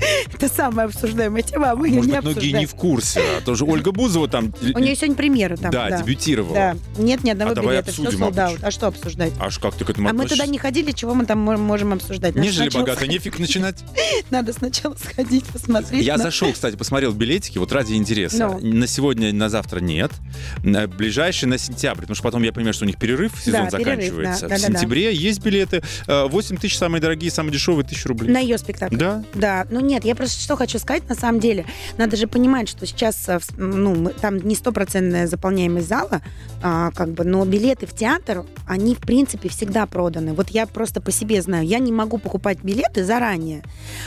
это 0.32 0.48
самая 0.48 0.86
обсуждаемая 0.86 1.42
тема, 1.42 1.70
а 1.72 1.76
мы 1.76 1.88
ее 1.88 1.96
Может 1.96 2.10
не 2.10 2.16
быть, 2.16 2.24
многие 2.24 2.38
обсуждаем. 2.38 2.58
не 2.60 2.66
в 2.66 2.74
курсе. 2.74 3.20
А 3.38 3.40
то 3.40 3.54
же 3.54 3.64
Ольга 3.64 3.92
Бузова 3.92 4.28
там... 4.28 4.52
У 4.74 4.78
нее 4.78 4.94
сегодня 4.96 5.16
премьера 5.16 5.56
там. 5.56 5.70
да, 5.70 5.90
дебютировала. 6.02 6.54
Да. 6.54 6.76
Нет 6.98 7.24
ни 7.24 7.30
одного 7.30 7.52
А 7.52 7.54
давай 7.54 7.76
билета, 7.76 7.92
все 7.92 8.02
обсудим, 8.02 8.24
sold 8.24 8.34
out. 8.34 8.50
Абыч. 8.52 8.58
А 8.62 8.70
что 8.70 8.86
обсуждать? 8.88 9.32
Аж 9.40 9.58
как 9.58 9.74
ты 9.74 9.84
к 9.84 9.90
этому 9.90 10.08
А 10.08 10.12
мы 10.12 10.18
относишься? 10.20 10.42
туда 10.42 10.52
не 10.52 10.58
ходили, 10.58 10.92
чего 10.92 11.14
мы 11.14 11.26
там 11.26 11.38
мо- 11.40 11.56
можем 11.56 11.92
обсуждать? 11.92 12.34
Надо 12.34 12.46
Нежели 12.46 12.64
сначала 12.64 12.82
богато, 12.82 12.98
сходить. 13.00 13.14
нефиг 13.14 13.38
начинать. 13.38 13.84
Надо 14.30 14.52
сначала 14.52 14.94
сходить, 14.96 15.44
посмотреть. 15.46 16.04
Я 16.04 16.16
на- 16.16 16.24
зашел, 16.24 16.52
кстати, 16.52 16.76
посмотрел 16.76 17.12
билетики, 17.12 17.58
вот 17.58 17.72
ради 17.72 17.94
интереса. 17.94 18.48
Ну. 18.48 18.58
На 18.74 18.86
сегодня, 18.86 19.32
на 19.32 19.48
завтра 19.48 19.80
нет. 19.80 20.10
На 20.62 20.86
ближайший 20.86 21.46
на 21.46 21.58
сентябрь, 21.58 22.00
потому 22.02 22.14
что 22.14 22.22
потом 22.24 22.42
я 22.42 22.52
понимаю, 22.52 22.74
что 22.74 22.84
у 22.84 22.86
них 22.86 22.98
перерыв, 22.98 23.32
сезон 23.42 23.64
Да, 23.64 23.70
заканчивается. 23.70 24.48
да, 24.48 24.56
в 24.56 24.60
да, 24.60 24.68
да. 24.68 24.72
сентябре 24.78 25.14
есть 25.14 25.40
билеты. 25.42 25.82
Э, 26.06 26.26
8 26.26 26.56
тысяч 26.56 26.76
самые 26.78 27.00
дорогие, 27.00 27.30
самые 27.30 27.52
дешевые, 27.52 27.84
тысяча 27.86 28.08
рублей. 28.08 28.30
На 28.32 28.38
ее 28.38 28.58
спектакль. 28.58 28.96
Да? 28.96 29.24
Да, 29.34 29.66
ну 29.70 29.80
нет, 29.86 30.04
я 30.04 30.14
просто 30.14 30.40
что 30.40 30.56
хочу 30.56 30.78
сказать, 30.78 31.08
на 31.08 31.14
самом 31.14 31.40
деле, 31.40 31.66
надо 31.98 32.16
же 32.16 32.26
понимать, 32.26 32.68
что 32.68 32.86
сейчас, 32.86 33.28
э, 33.28 33.38
ну, 33.56 34.10
там 34.20 34.38
не 34.38 34.54
стопроцентная 34.54 35.26
заполняемость 35.26 35.88
зала, 35.88 36.22
а, 36.62 36.90
как 36.92 37.10
бы, 37.10 37.24
но 37.24 37.44
билеты 37.44 37.86
в 37.86 37.94
театр, 37.94 38.44
они, 38.66 38.94
в 38.94 38.98
принципе, 38.98 39.48
всегда 39.48 39.86
проданы. 39.86 40.32
Вот 40.32 40.48
я 40.50 40.66
просто 40.66 41.00
по 41.00 41.10
себе 41.10 41.42
знаю, 41.42 41.66
я 41.66 41.78
не 41.78 41.92
могу 41.92 42.18
покупать 42.18 42.58
билеты 42.62 43.04
заранее, 43.04 43.62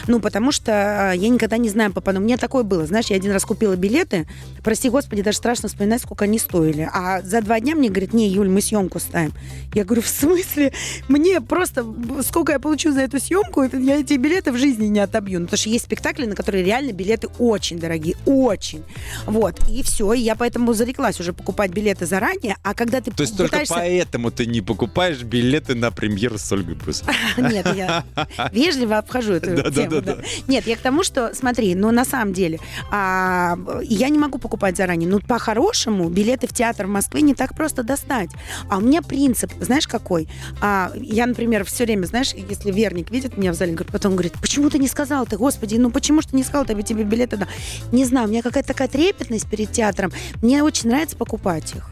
ну, 0.07 0.19
потому 0.19 0.51
что 0.51 1.11
э, 1.13 1.17
я 1.17 1.29
никогда 1.29 1.57
не 1.57 1.69
знаю, 1.69 1.93
попаду. 1.93 2.19
У 2.19 2.23
меня 2.23 2.37
такое 2.37 2.63
было, 2.63 2.85
знаешь, 2.85 3.07
я 3.07 3.15
один 3.15 3.31
раз 3.31 3.45
купила 3.45 3.75
билеты, 3.75 4.27
прости 4.63 4.89
господи, 4.89 5.21
даже 5.21 5.37
страшно 5.37 5.69
вспоминать, 5.69 6.01
сколько 6.01 6.25
они 6.25 6.39
стоили. 6.39 6.89
А 6.91 7.21
за 7.21 7.41
два 7.41 7.59
дня 7.59 7.75
мне 7.75 7.89
говорят, 7.89 8.13
не, 8.13 8.27
Юль, 8.27 8.49
мы 8.49 8.61
съемку 8.61 8.99
ставим. 8.99 9.33
Я 9.73 9.85
говорю, 9.85 10.01
в 10.01 10.07
смысле? 10.07 10.73
Мне 11.07 11.41
просто, 11.41 11.85
сколько 12.23 12.53
я 12.53 12.59
получу 12.59 12.91
за 12.91 13.01
эту 13.01 13.19
съемку, 13.19 13.63
я 13.63 13.99
эти 13.99 14.13
билеты 14.15 14.51
в 14.51 14.57
жизни 14.57 14.87
не 14.87 14.99
отобью. 14.99 15.39
Ну, 15.39 15.45
потому 15.45 15.57
что 15.57 15.66
есть 15.67 15.85
спектакли, 15.85 16.25
на 16.25 16.35
которые 16.35 16.63
реально 16.63 16.91
билеты 16.91 17.27
очень 17.39 17.79
дорогие, 17.79 18.15
очень. 18.25 18.83
Вот, 19.25 19.59
и 19.69 19.83
все, 19.83 20.13
и 20.13 20.19
я 20.19 20.35
поэтому 20.35 20.73
зареклась 20.73 21.19
уже 21.19 21.33
покупать 21.33 21.71
билеты 21.71 22.05
заранее, 22.05 22.55
а 22.63 22.73
когда 22.73 23.01
ты 23.01 23.11
То 23.11 23.23
есть 23.23 23.37
только 23.37 23.51
пытаешься... 23.51 23.73
поэтому 23.75 24.31
ты 24.31 24.45
не 24.45 24.61
покупаешь 24.61 25.21
билеты 25.23 25.75
на 25.75 25.91
премьеру 25.91 26.37
с 26.37 26.51
Ольгой 26.51 26.75
Бузовой. 26.75 27.13
Нет, 27.37 27.67
я 27.75 28.03
вежливо 28.51 28.97
обхожу 28.97 29.33
эту 29.33 29.71
тему. 29.71 30.01
Нет, 30.47 30.67
я 30.67 30.75
к 30.75 30.79
тому, 30.79 31.03
что, 31.03 31.33
смотри, 31.33 31.75
ну 31.75 31.91
на 31.91 32.05
самом 32.05 32.33
деле, 32.33 32.59
а, 32.91 33.57
я 33.83 34.09
не 34.09 34.17
могу 34.17 34.37
покупать 34.37 34.77
заранее. 34.77 35.09
Ну, 35.09 35.19
по-хорошему, 35.19 36.09
билеты 36.09 36.47
в 36.47 36.53
театр 36.53 36.85
в 36.85 36.89
Москве 36.89 37.21
не 37.21 37.33
так 37.33 37.55
просто 37.55 37.83
достать. 37.83 38.29
А 38.69 38.77
у 38.77 38.81
меня 38.81 39.01
принцип, 39.01 39.51
знаешь, 39.59 39.87
какой? 39.87 40.27
А, 40.61 40.91
я, 40.95 41.25
например, 41.25 41.63
все 41.65 41.85
время, 41.85 42.05
знаешь, 42.05 42.33
если 42.33 42.71
верник 42.71 43.11
видит 43.11 43.37
меня 43.37 43.51
в 43.51 43.55
зале, 43.55 43.73
говорит- 43.73 43.91
потом 43.91 44.13
говорит, 44.13 44.33
почему 44.41 44.69
ты 44.69 44.79
не 44.79 44.87
сказал 44.87 45.25
ты, 45.25 45.37
господи, 45.37 45.56
ну 45.61 45.91
почему 45.91 46.21
ты 46.21 46.35
не 46.35 46.43
сказал, 46.43 46.65
ты 46.65 46.81
тебе 46.83 47.03
билеты 47.03 47.37
да. 47.37 47.47
Не 47.91 48.05
знаю, 48.05 48.27
у 48.27 48.29
меня 48.29 48.41
какая-то 48.41 48.69
такая 48.69 48.87
трепетность 48.87 49.49
перед 49.49 49.71
театром. 49.71 50.11
Мне 50.41 50.63
очень 50.63 50.89
нравится 50.89 51.15
покупать 51.15 51.73
их. 51.75 51.89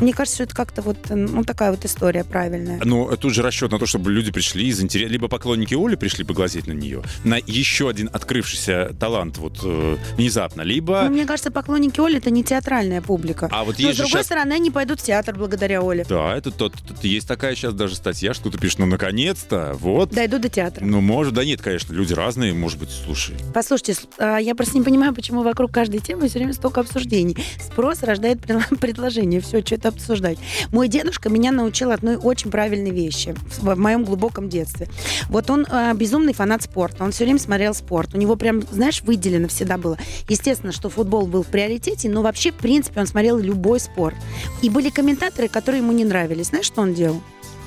Мне 0.00 0.12
кажется, 0.12 0.36
что 0.36 0.44
это 0.44 0.54
как-то 0.54 0.82
вот, 0.82 0.96
ну, 1.10 1.44
такая 1.44 1.70
вот 1.70 1.84
история 1.84 2.24
правильная. 2.24 2.80
Ну, 2.84 3.14
тут 3.16 3.32
же 3.34 3.42
расчет 3.42 3.70
на 3.72 3.78
то, 3.78 3.86
чтобы 3.86 4.10
люди 4.12 4.30
пришли 4.32 4.66
из 4.68 4.80
интереса. 4.82 5.10
Либо 5.10 5.28
поклонники 5.28 5.74
Оли 5.74 5.94
пришли 5.96 6.24
поглазеть 6.24 6.66
на 6.66 6.72
нее, 6.72 7.02
на 7.24 7.36
еще 7.46 7.88
один 7.88 8.08
открывшийся 8.12 8.94
талант 8.98 9.38
вот 9.38 9.58
э, 9.62 9.96
внезапно, 10.16 10.62
Ну, 10.64 10.68
либо... 10.68 11.02
мне 11.04 11.24
кажется, 11.26 11.50
поклонники 11.50 12.00
Оли 12.00 12.18
это 12.18 12.30
не 12.30 12.42
театральная 12.44 13.00
публика. 13.02 13.48
А 13.50 13.64
вот 13.64 13.78
Но 13.78 13.92
с 13.92 13.96
другой 13.96 14.10
щас- 14.10 14.26
стороны, 14.26 14.52
они 14.52 14.70
пойдут 14.70 15.00
в 15.00 15.04
театр 15.04 15.34
благодаря 15.36 15.82
Оле. 15.82 16.04
Да, 16.08 16.36
это 16.36 16.50
тот, 16.50 16.74
тот- 16.86 17.02
есть 17.04 17.26
такая 17.28 17.54
сейчас 17.54 17.74
даже 17.74 17.94
статья, 17.96 18.34
что 18.34 18.50
ты 18.50 18.58
пишешь, 18.58 18.78
ну, 18.78 18.86
наконец-то, 18.86 19.76
вот. 19.80 20.10
Дойду 20.10 20.38
до 20.38 20.48
театра. 20.48 20.84
Ну, 20.84 21.00
может, 21.00 21.34
да 21.34 21.44
нет, 21.44 21.60
конечно, 21.62 21.92
люди 21.92 22.12
разные, 22.12 22.52
может 22.54 22.78
быть, 22.78 22.90
слушай. 22.90 23.34
Послушайте, 23.54 23.96
а, 24.18 24.38
я 24.38 24.54
просто 24.54 24.76
не 24.78 24.84
понимаю, 24.84 25.14
почему 25.14 25.42
вокруг 25.42 25.70
каждой 25.72 26.00
темы 26.00 26.28
все 26.28 26.38
время 26.38 26.52
столько 26.52 26.80
обсуждений. 26.80 27.36
Спрос 27.60 28.02
рождает 28.02 28.40
пред- 28.40 28.68
предложение. 28.80 29.40
Все, 29.40 29.53
что 29.62 29.74
это 29.74 29.88
обсуждать. 29.88 30.38
Мой 30.72 30.88
дедушка 30.88 31.28
меня 31.28 31.52
научил 31.52 31.90
одной 31.90 32.16
очень 32.16 32.50
правильной 32.50 32.90
вещи 32.90 33.34
в 33.60 33.74
в 33.74 33.78
моем 33.78 34.04
глубоком 34.04 34.48
детстве. 34.48 34.88
Вот 35.28 35.50
он 35.50 35.66
а, 35.68 35.92
безумный 35.94 36.32
фанат 36.32 36.62
спорта. 36.62 37.04
Он 37.04 37.12
все 37.12 37.24
время 37.24 37.38
смотрел 37.38 37.74
спорт. 37.74 38.14
У 38.14 38.18
него 38.18 38.36
прям, 38.36 38.62
знаешь, 38.70 39.02
выделено 39.02 39.48
всегда 39.48 39.78
было. 39.78 39.98
Естественно, 40.28 40.72
что 40.72 40.88
футбол 40.88 41.26
был 41.26 41.42
в 41.42 41.48
приоритете, 41.48 42.08
но 42.08 42.22
вообще, 42.22 42.52
в 42.52 42.56
принципе, 42.56 43.00
он 43.00 43.06
смотрел 43.06 43.38
любой 43.38 43.80
спорт. 43.80 44.16
И 44.62 44.70
были 44.70 44.90
комментаторы, 44.90 45.48
которые 45.48 45.82
ему 45.82 45.92
не 45.92 46.04
нравились. 46.04 46.46
Знаешь, 46.46 46.66
что 46.66 46.82
он 46.82 46.94
делал? 46.94 47.20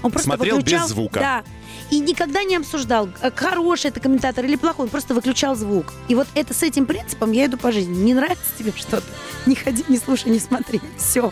Он 0.04 0.12
просто 0.12 0.30
Смотрел 0.30 0.58
без 0.58 0.64
выключал- 0.74 0.88
звука. 0.88 1.20
Да. 1.20 1.44
И 1.90 2.00
никогда 2.00 2.44
не 2.44 2.56
обсуждал, 2.58 3.10
э, 3.22 3.32
хороший 3.34 3.88
это 3.92 4.00
комментатор 4.00 4.44
или 4.46 4.56
плохой, 4.56 4.86
он 4.86 4.90
просто 4.90 5.14
выключал 5.14 5.56
звук. 5.56 5.94
И 6.10 6.16
вот 6.16 6.28
это 6.36 6.54
с 6.54 6.62
этим 6.64 6.86
принципом 6.86 7.32
я 7.32 7.46
иду 7.46 7.58
по 7.58 7.72
жизни. 7.72 7.96
Не 8.04 8.14
нравится 8.14 8.44
тебе 8.58 8.74
что-то? 8.76 9.04
Не 9.46 9.56
ходи, 9.56 9.84
не 9.88 9.98
слушай, 9.98 10.30
не 10.30 10.40
смотри. 10.40 10.82
Все. 10.98 11.32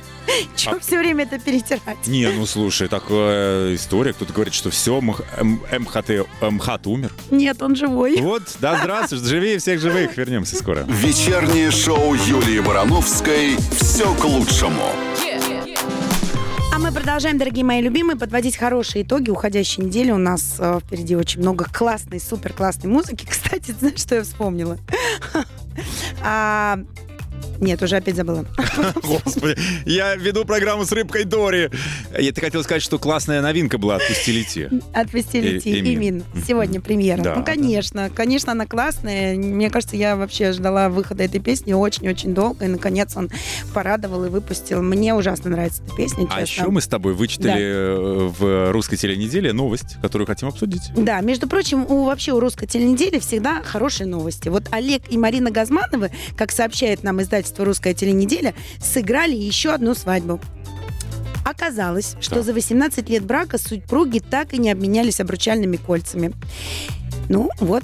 Че 0.55 0.71
А- 0.71 0.79
все 0.79 0.97
время 1.00 1.24
это 1.25 1.38
перетирать? 1.39 2.07
Не, 2.07 2.27
ну 2.31 2.45
слушай, 2.45 2.88
такая 2.88 3.75
история. 3.75 4.13
Кто-то 4.13 4.31
говорит, 4.33 4.53
что 4.53 4.69
все, 4.69 5.01
МХТ, 5.01 6.25
МХАТ 6.41 6.88
умер. 6.88 7.12
Нет, 7.31 7.62
он 7.62 7.75
живой. 7.75 8.17
Вот, 8.21 8.43
да, 8.59 8.77
здравствуй, 8.79 9.19
живее 9.19 9.59
всех 9.59 9.79
живых. 9.81 10.15
Вернемся 10.15 10.55
скоро. 10.55 10.83
Вечернее 10.88 11.71
шоу 11.71 12.13
Юлии 12.15 12.59
Барановской 12.59 13.57
«Все 13.79 14.13
к 14.15 14.24
лучшему». 14.24 14.89
А 16.75 16.77
мы 16.77 16.91
продолжаем, 16.91 17.38
дорогие 17.38 17.63
мои 17.63 17.82
любимые, 17.82 18.17
подводить 18.17 18.58
хорошие 18.58 19.03
итоги 19.03 19.29
уходящей 19.29 19.82
недели. 19.82 20.12
У 20.12 20.17
нас 20.17 20.58
э, 20.60 20.79
впереди 20.84 21.15
очень 21.15 21.39
много 21.39 21.63
классной, 21.63 22.20
супер 22.20 22.51
классной 22.51 22.89
музыки. 22.89 23.25
Кстати, 23.29 23.72
знаешь, 23.72 24.01
что 24.01 24.15
я 24.15 24.24
вспомнила? 24.24 24.77
Нет, 27.59 27.81
уже 27.81 27.97
опять 27.97 28.15
забыла. 28.15 28.45
Господи, 29.03 29.55
я 29.85 30.15
веду 30.15 30.45
программу 30.45 30.85
с 30.85 30.91
рыбкой 30.91 31.24
Дори. 31.24 31.69
Я 32.17 32.31
ты 32.31 32.41
хотел 32.41 32.63
сказать, 32.63 32.81
что 32.81 33.00
классная 33.00 33.41
новинка 33.41 33.77
была 33.77 33.95
«Отпусти 33.95 34.31
лети». 34.31 34.69
Отпустили 34.93 35.59
Ти- 35.59 35.79
Эмин. 35.79 35.93
Имин. 35.95 36.24
Сегодня 36.47 36.81
премьера. 36.81 37.21
Да, 37.21 37.35
ну, 37.35 37.43
да. 37.43 37.51
конечно. 37.53 38.09
Конечно, 38.13 38.51
она 38.51 38.65
классная. 38.65 39.35
Мне 39.35 39.69
кажется, 39.69 39.95
я 39.95 40.15
вообще 40.15 40.51
ждала 40.51 40.89
выхода 40.89 41.24
этой 41.24 41.39
песни 41.39 41.74
очень-очень 41.74 42.33
долго. 42.33 42.65
И, 42.65 42.67
наконец, 42.67 43.15
он 43.15 43.29
порадовал 43.74 44.25
и 44.25 44.29
выпустил. 44.29 44.81
Мне 44.81 45.13
ужасно 45.13 45.50
нравится 45.50 45.81
эта 45.85 45.95
песня, 45.95 46.27
А 46.29 46.41
еще 46.41 46.67
мы 46.67 46.81
с 46.81 46.88
тобой 46.88 47.13
вычитали 47.13 47.63
э, 47.63 48.29
в 48.38 48.71
русской 48.71 48.97
теленеделе 48.97 49.53
новость, 49.53 49.97
которую 50.01 50.27
хотим 50.27 50.50
обсудить. 50.50 50.91
Да, 50.95 51.21
между 51.21 51.47
прочим, 51.47 51.85
у 51.88 52.05
вообще 52.05 52.33
у 52.33 52.39
русской 52.39 52.67
теленедели 52.67 53.19
всегда 53.19 53.62
хорошие 53.63 54.07
новости. 54.07 54.50
Вот 54.50 54.63
Олег 54.71 55.03
и 55.09 55.17
Марина 55.17 55.51
Газмановы, 55.51 56.12
как 56.38 56.51
сообщает 56.51 57.03
нам 57.03 57.21
издательство 57.46 57.66
«Русская 57.66 57.94
теленеделя», 57.94 58.54
сыграли 58.80 59.36
еще 59.36 59.72
одну 59.72 59.94
свадьбу. 59.96 60.40
Оказалось, 61.44 62.16
что 62.20 62.36
Так. 62.36 62.44
за 62.46 62.54
18 62.54 63.08
лет 63.10 63.24
брака 63.24 63.58
супруги 63.60 64.20
так 64.20 64.54
и 64.54 64.58
не 64.58 64.72
обменялись 64.72 65.20
обручальными 65.20 65.78
кольцами. 65.78 66.34
Ну, 67.30 67.50
вот, 67.60 67.84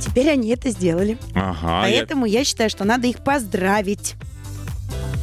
теперь 0.00 0.30
они 0.30 0.50
это 0.50 0.70
сделали. 0.70 1.18
Ага, 1.34 1.86
я- 1.88 1.98
Поэтому 2.00 2.24
я 2.26 2.44
считаю, 2.44 2.70
что 2.70 2.84
надо 2.84 3.08
их 3.08 3.18
поздравить. 3.24 4.14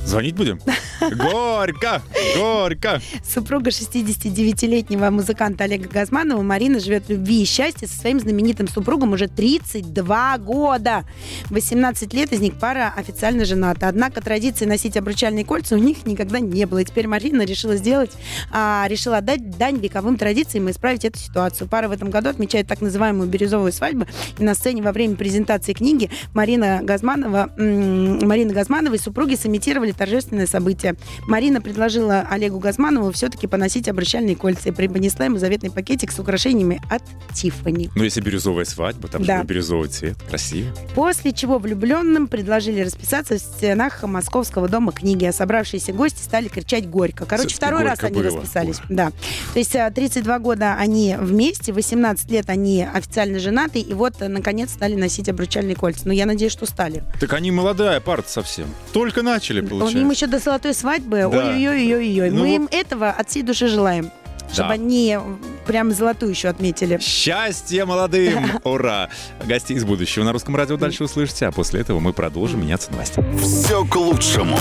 Звонить 0.06 0.36
будем? 0.36 0.60
Горько, 1.02 2.02
горько. 2.38 3.02
Супруга 3.24 3.70
69-летнего 3.70 5.10
музыканта 5.10 5.66
Олега 5.66 5.90
Газманова 5.90 6.42
Марина 6.42 6.80
живет 6.80 7.06
в 7.08 7.10
любви 7.10 7.42
и 7.42 7.46
счастье 7.46 7.88
со 7.88 8.00
своим 8.00 8.20
знаменитым 8.20 8.68
супругом 8.68 9.14
уже 9.14 9.28
32 9.28 10.38
года. 10.40 11.04
18 11.50 12.14
лет 12.14 12.32
из 12.34 12.40
них 12.40 12.54
пара 12.60 12.94
официально 12.96 13.46
жената. 13.46 13.88
Однако 13.88 14.22
традиции 14.22 14.66
носить 14.66 14.98
обручальные 14.98 15.46
кольца 15.46 15.76
у 15.76 15.80
них 15.80 16.06
никогда 16.06 16.40
не 16.40 16.66
было. 16.66 16.80
И 16.80 16.86
теперь 16.86 17.08
Марина 17.08 17.44
решила 17.44 17.76
сделать, 17.76 18.12
а, 18.52 18.86
решила 18.88 19.18
отдать 19.18 19.58
дань 19.58 19.78
вековым 19.78 20.18
традициям 20.18 20.68
и 20.70 20.72
исправить 20.72 21.06
эту 21.06 21.20
ситуацию. 21.20 21.68
Пара 21.68 21.88
в 21.88 21.92
этом 21.92 22.10
году 22.10 22.30
отмечает 22.30 22.68
так 22.68 22.82
называемую 22.82 23.28
бирюзовую 23.28 23.72
свадьбу. 23.72 24.06
И 24.40 24.44
на 24.44 24.56
сцене 24.56 24.82
во 24.82 24.92
время 24.92 25.16
презентации 25.16 25.74
книги 25.74 26.10
Марина 26.34 26.80
Газманова, 26.82 27.52
м, 27.58 28.28
Марина 28.28 28.54
Газманова 28.54 28.96
и 28.96 28.98
супруги 28.98 29.36
сымитировали 29.36 29.92
торжественное 29.96 30.48
событие. 30.48 30.96
Марина 31.28 31.62
предложила 31.62 32.22
Олегу 32.30 32.60
Газманову 32.60 33.12
все-таки 33.12 33.48
поносить 33.48 33.88
обручальные 33.88 34.36
кольца 34.36 34.70
и 34.70 34.72
преподнесла 34.72 35.25
ему 35.25 35.38
заветный 35.38 35.72
пакетик 35.72 36.12
с 36.12 36.20
украшениями 36.20 36.82
от 36.90 37.02
Тиффани. 37.34 37.90
Ну, 37.96 38.04
если 38.04 38.22
бирюзовая 38.22 38.66
свадьба, 38.66 39.08
там 39.08 39.24
Да. 39.24 39.40
же 39.40 39.44
бирюзовый 39.44 39.90
цвет, 39.90 40.16
красиво. 40.30 40.70
После 40.94 41.32
чего 41.32 41.58
влюбленным 41.60 42.28
предложили 42.28 42.82
расписаться 42.82 43.36
в 43.36 43.40
стенах 43.40 44.04
Московского 44.04 44.68
дома 44.68 44.92
книги, 44.92 45.25
а 45.25 45.34
собравшиеся 45.34 45.94
гости 45.94 46.22
стали 46.22 46.48
кричать 46.48 46.90
горько. 46.90 47.25
Короче, 47.25 47.50
Всё-таки 47.50 47.56
второй 47.56 47.84
раз 47.84 48.04
они 48.04 48.16
было. 48.22 48.25
расписались. 48.25 48.78
Да. 48.90 49.12
То 49.54 49.60
есть 49.60 49.75
а, 49.75 49.90
32 49.92 50.40
года 50.40 50.75
они 50.75 51.16
вместе, 51.20 51.72
18 51.74 52.30
лет 52.32 52.50
они 52.50 52.84
официально 52.92 53.40
женаты, 53.40 53.80
и 53.80 53.94
вот, 53.94 54.22
а, 54.22 54.28
наконец, 54.30 54.72
стали 54.72 54.96
носить 54.96 55.30
обручальные 55.30 55.75
кольца. 55.75 56.02
Но 56.06 56.14
я 56.14 56.25
надеюсь, 56.25 56.52
что 56.52 56.66
стали. 56.66 57.04
Так 57.20 57.34
они 57.34 57.52
молодая 57.52 58.00
пара 58.00 58.24
совсем. 58.25 58.68
Только 58.94 59.22
начали, 59.22 59.62
Он 59.62 59.85
получается. 59.86 60.00
им 60.00 60.10
еще 60.12 60.27
до 60.27 60.39
золотой 60.39 60.74
свадьбы. 60.74 61.18
Да. 61.22 61.27
Ой-ой-ой-ой-ой. 61.30 62.30
Ну 62.32 62.44
Мы 62.44 62.48
вот- 62.48 62.56
им 62.56 62.70
этого 62.72 63.10
от 63.10 63.30
всей 63.30 63.44
души 63.44 63.68
желаем. 63.68 64.12
Чтобы 64.51 64.70
Да. 64.70 64.74
они 64.75 65.18
прям 65.65 65.92
золотую 65.92 66.30
еще 66.30 66.50
отметили. 66.50 67.00
Счастья 67.01 67.84
молодым! 67.86 68.51
Ура! 68.63 69.10
Гости 69.44 69.74
из 69.74 69.84
будущего 69.84 70.24
на 70.24 70.32
русском 70.34 70.56
радио 70.56 70.77
дальше 70.77 71.04
услышите, 71.04 71.48
а 71.48 71.51
после 71.51 71.82
этого 71.82 72.00
мы 72.00 72.13
продолжим 72.13 72.62
меняться 72.62 72.92
новостями. 72.92 73.36
«Все 73.39 73.84
к 73.86 73.96
лучшему». 73.96 74.58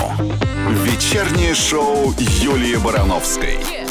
Вечернее 0.85 1.55
шоу 1.55 2.15
Юлии 2.41 2.77
Барановской. 2.77 3.59
А 3.63 3.84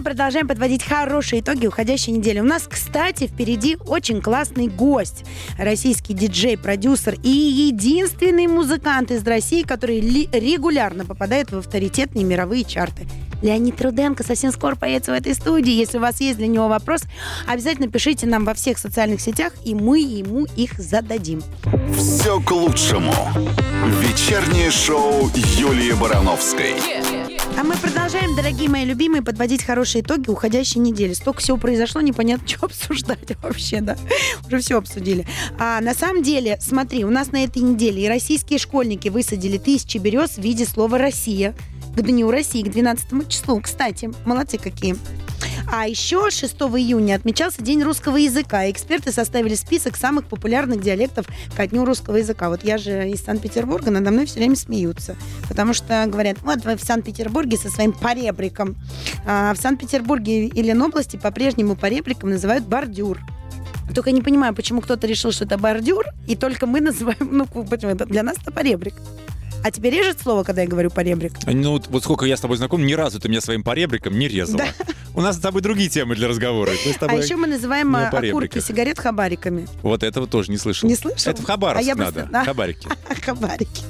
продолжаем 0.00 0.48
подводить 0.48 0.84
хорошие 0.84 1.40
итоги 1.40 1.66
уходящей 1.66 2.12
недели. 2.12 2.40
У 2.40 2.44
нас, 2.44 2.66
кстати, 2.68 3.26
впереди 3.26 3.76
очень 3.86 4.20
классный 4.20 4.68
гость. 4.68 5.24
Российский 5.56 6.14
диджей, 6.14 6.56
продюсер 6.56 7.16
и 7.22 7.28
единственный 7.28 8.46
музыкант 8.46 9.10
из 9.10 9.26
России, 9.26 9.62
который 9.62 10.00
регулярно 10.00 11.04
попадает 11.04 11.52
в 11.52 11.58
авторитетные 11.58 12.24
мировые 12.24 12.64
чарты. 12.64 13.06
Леонид 13.42 13.80
Руденко 13.80 14.24
совсем 14.24 14.52
скоро 14.52 14.74
появится 14.74 15.12
в 15.12 15.14
этой 15.14 15.34
студии. 15.34 15.72
Если 15.72 15.98
у 15.98 16.00
вас 16.00 16.20
есть 16.20 16.38
для 16.38 16.48
него 16.48 16.68
вопрос, 16.68 17.02
обязательно 17.46 17.88
пишите 17.88 18.26
нам 18.26 18.44
во 18.44 18.54
всех 18.54 18.78
социальных 18.78 19.20
сетях, 19.20 19.52
и 19.64 19.74
мы 19.74 20.00
ему 20.00 20.46
их 20.56 20.78
зададим. 20.78 21.42
Все 21.96 22.40
к 22.40 22.50
лучшему. 22.50 23.14
Вечернее 24.00 24.70
шоу 24.70 25.30
Юлии 25.34 25.92
Барановской. 25.92 26.74
А 27.58 27.64
мы 27.64 27.74
продолжаем, 27.74 28.36
дорогие 28.36 28.68
мои 28.68 28.84
любимые, 28.84 29.20
подводить 29.20 29.64
хорошие 29.64 30.02
итоги 30.02 30.30
уходящей 30.30 30.80
недели. 30.80 31.12
Столько 31.12 31.40
всего 31.40 31.56
произошло, 31.56 32.00
непонятно, 32.00 32.46
что 32.48 32.66
обсуждать 32.66 33.36
вообще, 33.42 33.80
да. 33.80 33.96
Уже 34.46 34.60
все 34.60 34.78
обсудили. 34.78 35.26
А 35.58 35.80
на 35.80 35.92
самом 35.92 36.22
деле, 36.22 36.58
смотри, 36.60 37.04
у 37.04 37.10
нас 37.10 37.32
на 37.32 37.42
этой 37.42 37.60
неделе 37.62 38.04
и 38.04 38.08
российские 38.08 38.60
школьники 38.60 39.08
высадили 39.08 39.58
тысячи 39.58 39.98
берез 39.98 40.36
в 40.36 40.38
виде 40.38 40.64
слова 40.66 40.98
«Россия» 40.98 41.52
к 41.96 42.00
Дню 42.00 42.30
России, 42.30 42.62
к 42.62 42.70
12 42.70 43.28
числу. 43.28 43.60
Кстати, 43.60 44.08
молодцы 44.24 44.56
какие. 44.56 44.96
А 45.70 45.86
еще 45.86 46.30
6 46.30 46.54
июня 46.54 47.16
отмечался 47.16 47.62
День 47.62 47.82
русского 47.82 48.16
языка. 48.16 48.70
Эксперты 48.70 49.12
составили 49.12 49.54
список 49.54 49.96
самых 49.96 50.24
популярных 50.24 50.80
диалектов 50.80 51.26
ко 51.54 51.66
дню 51.66 51.84
русского 51.84 52.16
языка. 52.16 52.48
Вот 52.48 52.64
я 52.64 52.78
же 52.78 53.10
из 53.10 53.22
Санкт-Петербурга, 53.22 53.90
надо 53.90 54.10
мной 54.10 54.24
все 54.24 54.38
время 54.38 54.56
смеются. 54.56 55.14
Потому 55.46 55.74
что 55.74 56.06
говорят, 56.06 56.38
вот 56.42 56.64
вы 56.64 56.76
в 56.76 56.80
Санкт-Петербурге 56.82 57.58
со 57.58 57.68
своим 57.68 57.92
поребриком. 57.92 58.76
А 59.26 59.52
в 59.52 59.58
Санкт-Петербурге 59.58 60.46
и 60.46 60.62
Ленобласти 60.62 61.18
по-прежнему 61.18 61.76
поребриком 61.76 62.30
называют 62.30 62.64
бордюр. 62.64 63.20
Только 63.94 64.10
не 64.10 64.22
понимаю, 64.22 64.54
почему 64.54 64.80
кто-то 64.80 65.06
решил, 65.06 65.32
что 65.32 65.44
это 65.44 65.58
бордюр, 65.58 66.06
и 66.26 66.34
только 66.34 66.66
мы 66.66 66.80
называем, 66.80 67.28
ну, 67.30 67.46
почему 67.46 67.90
это 67.90 68.06
для 68.06 68.22
нас 68.22 68.36
это 68.40 68.52
поребрик. 68.52 68.94
А 69.64 69.70
тебе 69.70 69.90
режет 69.90 70.20
слово, 70.20 70.44
когда 70.44 70.62
я 70.62 70.68
говорю 70.68 70.90
поребрик? 70.90 71.32
Ну, 71.46 71.80
вот, 71.88 72.02
сколько 72.02 72.24
я 72.24 72.36
с 72.36 72.40
тобой 72.40 72.56
знаком, 72.56 72.86
ни 72.86 72.92
разу 72.92 73.20
ты 73.20 73.28
меня 73.28 73.40
своим 73.40 73.62
поребриком 73.62 74.18
не 74.18 74.28
резала. 74.28 74.64
У 75.14 75.20
нас 75.20 75.36
с 75.36 75.40
тобой 75.40 75.62
другие 75.62 75.88
темы 75.88 76.14
для 76.14 76.28
разговора. 76.28 76.72
А 77.00 77.14
еще 77.14 77.36
мы 77.36 77.48
называем 77.48 77.94
а, 77.96 78.08
окурки 78.08 78.60
сигарет 78.60 78.98
хабариками. 78.98 79.66
Вот 79.82 80.02
этого 80.02 80.26
тоже 80.26 80.50
не 80.50 80.58
слышал. 80.58 80.88
Не 80.88 80.94
слышал? 80.94 81.32
Это 81.32 81.42
в 81.42 81.44
Хабаровск 81.44 81.88
А 81.90 81.94
надо. 81.94 82.12
просто- 82.12 82.32
да. 82.32 82.44
Хабарики. 82.44 82.88
Хабарики. 83.24 83.82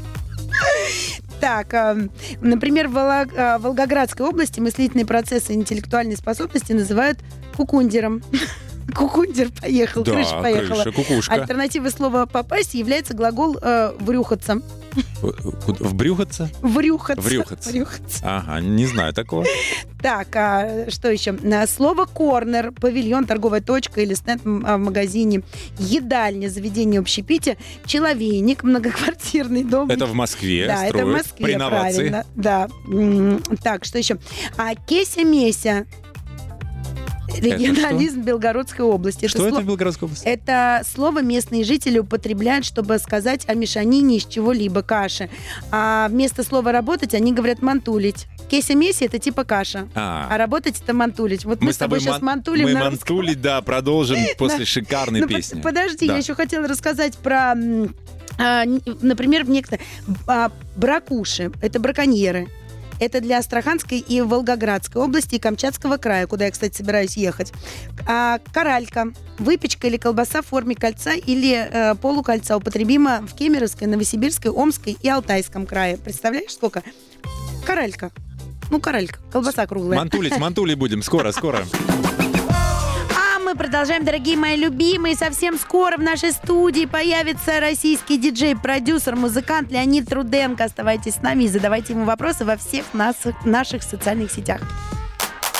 Так, 1.41 1.73
а, 1.75 1.97
например, 2.41 2.89
в 2.89 2.97
а, 2.99 3.59
Волгоградской 3.59 4.27
области 4.27 4.61
мыслительные 4.61 5.07
процессы 5.07 5.53
и 5.53 5.57
интеллектуальные 5.57 6.17
способности 6.17 6.73
называют 6.73 7.19
кукундером. 7.57 8.23
Кукундер 8.95 9.51
поехал, 9.61 10.03
Да, 10.03 10.13
крыша 10.13 10.41
поехала. 10.41 10.83
крыша, 10.83 10.93
кукушка. 10.93 11.35
Альтернативой 11.35 11.91
слова 11.91 12.27
«попасть» 12.27 12.75
является 12.75 13.15
глагол 13.15 13.59
э, 13.61 13.93
«врюхаться». 14.01 14.61
Куда- 15.21 15.85
В 15.85 15.95
брюхаться? 15.95 16.51
Врюхаться. 16.63 17.23
Врюхаться. 17.23 17.71
Врюхаться. 17.71 18.21
Ага, 18.25 18.61
не 18.61 18.87
знаю 18.87 19.13
такого. 19.13 19.45
Так, 20.03 20.29
а 20.35 20.87
что 20.91 21.11
еще? 21.11 21.37
Слово 21.69 22.07
«корнер», 22.07 22.73
павильон, 22.73 23.27
торговая 23.27 23.61
точка 23.61 24.01
или 24.01 24.15
стенд 24.15 24.43
а, 24.45 24.77
в 24.77 24.81
магазине, 24.81 25.43
едальня, 25.79 26.49
заведение 26.49 27.01
общепития, 27.01 27.57
человейник, 27.85 28.65
многоквартирный 28.65 29.65
дом. 29.65 29.91
Это 29.91 30.07
в 30.07 30.15
Москве 30.15 30.67
Да, 30.67 30.87
это 30.87 31.05
в 31.05 31.13
Москве, 31.13 31.59
правильно. 31.59 32.25
Да. 32.35 32.69
Так, 33.63 33.85
что 33.85 33.99
еще? 33.99 34.19
А 34.57 34.75
Кеся-Меся. 34.75 35.87
Регионализм 37.41 38.23
Белгородской 38.23 38.85
области. 38.85 39.27
Что 39.27 39.47
это 39.47 39.57
сло- 39.59 39.63
в 39.63 39.67
Белгородской 39.67 40.07
области? 40.07 40.25
это 40.27 40.83
слово 40.93 41.23
местные 41.23 41.65
жители 41.65 41.99
употребляют, 41.99 42.65
чтобы 42.65 42.99
сказать 42.99 43.45
о 43.49 43.55
мешанине 43.55 44.17
из 44.19 44.27
чего-либо 44.27 44.83
каши. 44.83 45.29
А 45.71 46.09
вместо 46.09 46.43
слова 46.45 46.73
работать 46.73 47.15
они 47.15 47.33
говорят 47.33 47.63
мантулить. 47.63 48.27
Кеся-меси 48.51 49.05
это 49.05 49.19
типа 49.19 49.45
каша. 49.45 49.89
А 49.95 50.29
А, 50.31 50.39
работать 50.39 50.81
это 50.83 50.95
мантулить. 50.95 51.45
Вот 51.45 51.61
мы, 51.61 51.73
с 51.73 51.77
тобой 51.77 52.01
сейчас 52.01 52.21
ман- 52.23 52.37
мантулим 52.39 52.65
мы 52.67 52.75
мантулить, 52.75 53.41
да, 53.41 53.61
продолжим 53.63 54.19
после 54.39 54.65
шикарной 54.65 55.21
Ну, 55.21 55.29
песни. 55.29 55.61
подожди, 55.61 56.07
я 56.07 56.17
еще 56.17 56.35
хотела 56.35 56.67
рассказать 56.67 57.17
про, 57.19 57.55
а, 58.39 58.65
например, 59.03 59.45
в 59.45 59.51
некоторых 59.51 59.85
а, 60.27 60.51
бракуши. 60.77 61.51
Это 61.61 61.79
браконьеры. 61.81 62.49
Это 63.01 63.21
для 63.21 63.39
Астраханской 63.39 63.99
и 63.99 64.21
Волгоградской 64.21 65.03
области 65.03 65.37
и 65.37 65.39
Камчатского 65.39 65.97
края, 65.97 66.27
куда 66.27 66.47
я, 66.47 66.51
кстати, 66.51 66.77
собираюсь 66.77 67.17
ехать. 67.17 67.53
А, 68.07 68.39
каралька. 68.53 69.13
Выпечка 69.39 69.87
или 69.87 69.97
колбаса 69.97 70.43
в 70.43 70.47
форме 70.47 70.75
кольца 70.75 71.13
или 71.15 71.55
э, 71.55 71.95
полукольца 71.95 72.57
употребима 72.57 73.21
в 73.27 73.35
Кемеровской, 73.35 73.87
Новосибирской, 73.87 74.51
Омской 74.51 74.97
и 75.01 75.09
Алтайском 75.09 75.65
крае. 75.67 75.97
Представляешь, 75.97 76.53
сколько? 76.53 76.83
Каралька. 77.65 78.11
Ну, 78.71 78.81
каралька. 78.81 79.21
Колбаса 79.33 79.67
круглая. 79.67 79.99
Мантулить, 79.99 80.37
мантулить 80.39 80.77
будем. 80.79 81.03
Скоро, 81.03 81.31
скоро. 81.33 81.65
Мы 83.49 83.55
продолжаем, 83.55 84.05
дорогие 84.05 84.37
мои 84.37 84.59
любимые. 84.59 85.17
Совсем 85.17 85.59
скоро 85.59 85.97
в 85.97 86.03
нашей 86.03 86.33
студии 86.33 86.85
появится 86.85 87.61
российский 87.61 88.19
диджей, 88.19 88.55
продюсер, 88.55 89.17
музыкант 89.17 89.73
Леонид 89.73 90.13
Руденко. 90.13 90.65
Оставайтесь 90.65 91.15
с 91.15 91.23
нами 91.23 91.45
и 91.45 91.49
задавайте 91.49 91.95
ему 91.95 92.05
вопросы 92.05 92.45
во 92.45 92.59
всех 92.59 92.85
нас, 92.93 93.17
наших 93.47 93.85
социальных 93.85 94.33
сетях. 94.33 94.61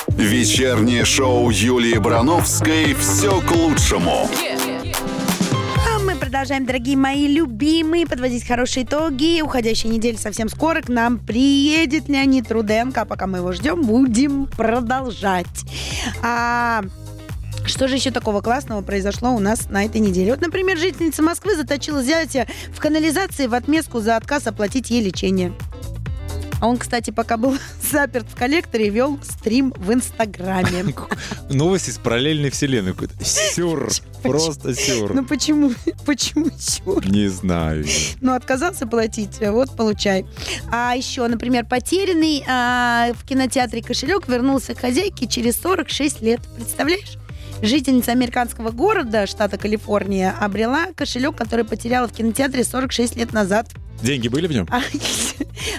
Вечернее 0.09 1.03
шоу 1.03 1.49
Юлии 1.49 1.97
Барановской 1.97 2.93
«Все 2.93 3.41
к 3.41 3.51
лучшему». 3.53 4.29
А 5.87 5.99
мы 5.99 6.15
продолжаем, 6.15 6.67
дорогие 6.67 6.95
мои 6.95 7.27
любимые, 7.27 8.05
подводить 8.05 8.45
хорошие 8.45 8.85
итоги. 8.85 9.41
Уходящей 9.41 9.89
недели 9.89 10.15
совсем 10.15 10.47
скоро 10.47 10.83
к 10.83 10.89
нам 10.89 11.17
приедет 11.17 12.07
Леонид 12.07 12.51
Руденко. 12.51 13.01
А 13.01 13.05
пока 13.05 13.25
мы 13.25 13.39
его 13.39 13.51
ждем, 13.51 13.81
будем 13.81 14.45
продолжать. 14.45 15.47
А, 16.21 16.83
что 17.69 17.87
же 17.87 17.95
еще 17.95 18.11
такого 18.11 18.41
классного 18.41 18.81
произошло 18.81 19.31
у 19.31 19.39
нас 19.39 19.69
на 19.69 19.85
этой 19.85 20.01
неделе? 20.01 20.31
Вот, 20.31 20.41
например, 20.41 20.77
жительница 20.77 21.21
Москвы 21.21 21.55
заточила 21.55 22.03
зятя 22.03 22.47
в 22.73 22.79
канализации 22.79 23.47
в 23.47 23.53
отместку 23.53 23.99
за 23.99 24.15
отказ 24.15 24.47
оплатить 24.47 24.89
ей 24.89 25.01
лечение. 25.01 25.53
А 26.61 26.67
он, 26.67 26.77
кстати, 26.77 27.11
пока 27.11 27.37
был 27.37 27.57
заперт 27.91 28.27
в 28.29 28.35
коллекторе, 28.35 28.89
вел 28.89 29.17
стрим 29.23 29.73
в 29.77 29.93
Инстаграме. 29.93 30.93
Новость 31.49 31.89
из 31.89 31.97
параллельной 31.97 32.49
вселенной. 32.49 32.93
какой-то. 32.93 33.23
Сюр. 33.23 33.89
Просто 34.23 34.75
сюр. 34.75 35.13
Ну 35.13 35.25
почему? 35.25 35.71
Почему 36.05 36.47
сюр? 36.59 37.07
Не 37.09 37.29
знаю. 37.29 37.85
Ну, 38.19 38.33
отказался 38.33 38.85
платить, 38.85 39.39
вот 39.39 39.75
получай. 39.75 40.25
А 40.69 40.93
еще, 40.95 41.25
например, 41.27 41.65
потерянный 41.65 42.43
а, 42.47 43.13
в 43.13 43.25
кинотеатре 43.25 43.81
кошелек 43.81 44.27
вернулся 44.27 44.75
к 44.75 44.79
хозяйке 44.79 45.27
через 45.27 45.55
46 45.61 46.21
лет. 46.21 46.41
Представляешь? 46.57 47.17
Жительница 47.61 48.13
американского 48.13 48.71
города, 48.71 49.27
штата 49.27 49.57
Калифорния, 49.57 50.33
обрела 50.39 50.87
кошелек, 50.95 51.35
который 51.35 51.65
потеряла 51.65 52.07
в 52.07 52.13
кинотеатре 52.13 52.63
46 52.63 53.17
лет 53.17 53.33
назад. 53.33 53.67
Деньги 54.01 54.27
были 54.27 54.47
в 54.47 54.51
нем? 54.51 54.67
А 54.71 54.81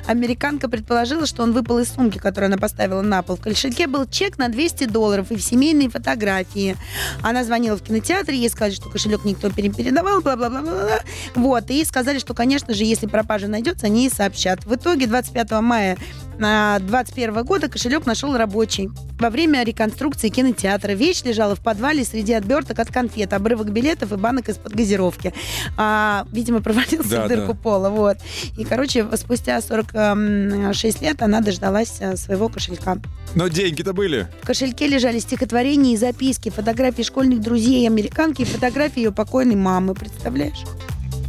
Американка 0.07 0.69
предположила, 0.69 1.27
что 1.27 1.43
он 1.43 1.53
выпал 1.53 1.79
из 1.79 1.89
сумки, 1.89 2.19
которую 2.19 2.49
она 2.49 2.59
поставила 2.59 3.03
на 3.03 3.23
пол. 3.23 3.37
В 3.37 3.41
кошельке 3.41 3.87
был 3.87 4.07
чек 4.07 4.39
на 4.39 4.49
200 4.49 4.85
долларов 4.87 5.31
и 5.31 5.37
в 5.37 5.43
семейные 5.43 5.89
фотографии. 5.89 6.77
Она 7.23 7.45
звонила 7.45 7.77
в 7.77 7.83
кинотеатр, 7.83 8.33
ей 8.33 8.51
сказали, 8.51 8.75
что 8.75 8.89
кошелек 8.91 9.25
никто 9.25 9.49
не 9.49 9.71
передавал, 9.71 10.21
бла-бла-бла-бла. 10.21 11.01
Вот, 11.35 11.71
и 11.71 11.85
сказали, 11.85 12.19
что, 12.19 12.35
конечно 12.35 12.75
же, 12.75 12.85
если 12.85 13.07
пропажа 13.07 13.49
найдется, 13.49 13.87
они 13.87 14.03
ей 14.05 14.11
сообщат. 14.11 14.65
В 14.65 14.75
итоге 14.75 15.07
25 15.07 15.51
мая 15.61 15.97
2021 16.41 17.45
года 17.45 17.69
кошелек 17.69 18.07
нашел 18.07 18.37
рабочий. 18.37 18.91
Во 19.19 19.29
время 19.29 19.63
реконструкции 19.63 20.31
кинотеатра 20.31 20.93
вещь 20.93 21.23
лежала 21.23 21.55
в 21.55 21.61
подвале 21.61 22.05
среди 22.05 22.33
отберток 22.33 22.79
от 22.79 22.89
конфет, 22.91 23.35
обрывок 23.35 23.71
билетов 23.71 24.13
и 24.13 24.17
банок 24.17 24.49
из-под 24.49 24.75
газировки. 24.75 25.35
А, 25.77 26.27
видимо, 26.33 26.63
провалился 26.63 27.11
Да, 27.11 27.25
в 27.27 27.29
дырку 27.29 27.53
да. 27.53 27.59
пола. 27.59 27.91
Вот. 27.91 28.10
И, 28.57 28.65
короче, 28.65 29.07
спустя 29.17 29.61
46 29.61 31.03
лет 31.03 31.23
она 31.23 31.41
дождалась 31.41 31.97
э, 32.01 32.17
своего 32.17 32.49
кошелька. 32.49 32.99
Но 33.35 33.49
деньги-то 33.49 33.93
были. 33.93 34.29
В 34.43 34.47
кошельке 34.47 34.87
лежали 34.87 35.19
стихотворения 35.19 35.95
и 35.95 35.97
записки, 35.97 36.49
фотографии 36.49 37.03
школьных 37.03 37.41
друзей 37.41 37.87
американки 37.87 38.43
и 38.43 38.45
фотографии 38.45 39.01
ее 39.01 39.13
покойной 39.13 39.57
мамы. 39.57 39.95
Представляешь? 39.95 40.65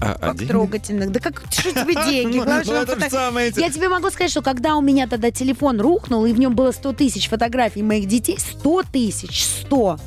А, 0.02 0.14
а 0.14 0.28
Как 0.30 0.38
деньги? 0.38 0.52
трогательных. 0.52 1.12
Да 1.12 1.20
как, 1.20 1.44
что 1.52 1.72
тебе 1.72 1.94
деньги? 2.10 2.38
Ну, 2.40 3.10
самое 3.10 3.54
Я 3.56 3.70
тебе 3.70 3.88
могу 3.88 4.10
сказать, 4.10 4.32
что 4.32 4.42
когда 4.42 4.76
у 4.76 4.82
меня 4.82 5.08
тогда 5.08 5.30
телефон 5.30 5.80
рухнул, 5.80 6.26
и 6.26 6.34
в 6.34 6.40
нем 6.40 6.56
было 6.56 6.72
100 6.72 6.94
тысяч 6.94 7.30
фотографий 7.30 7.84
моих 7.84 8.08
детей, 8.08 8.38
100 8.40 8.84
тысяч, 8.92 9.46
100. 9.46 10.00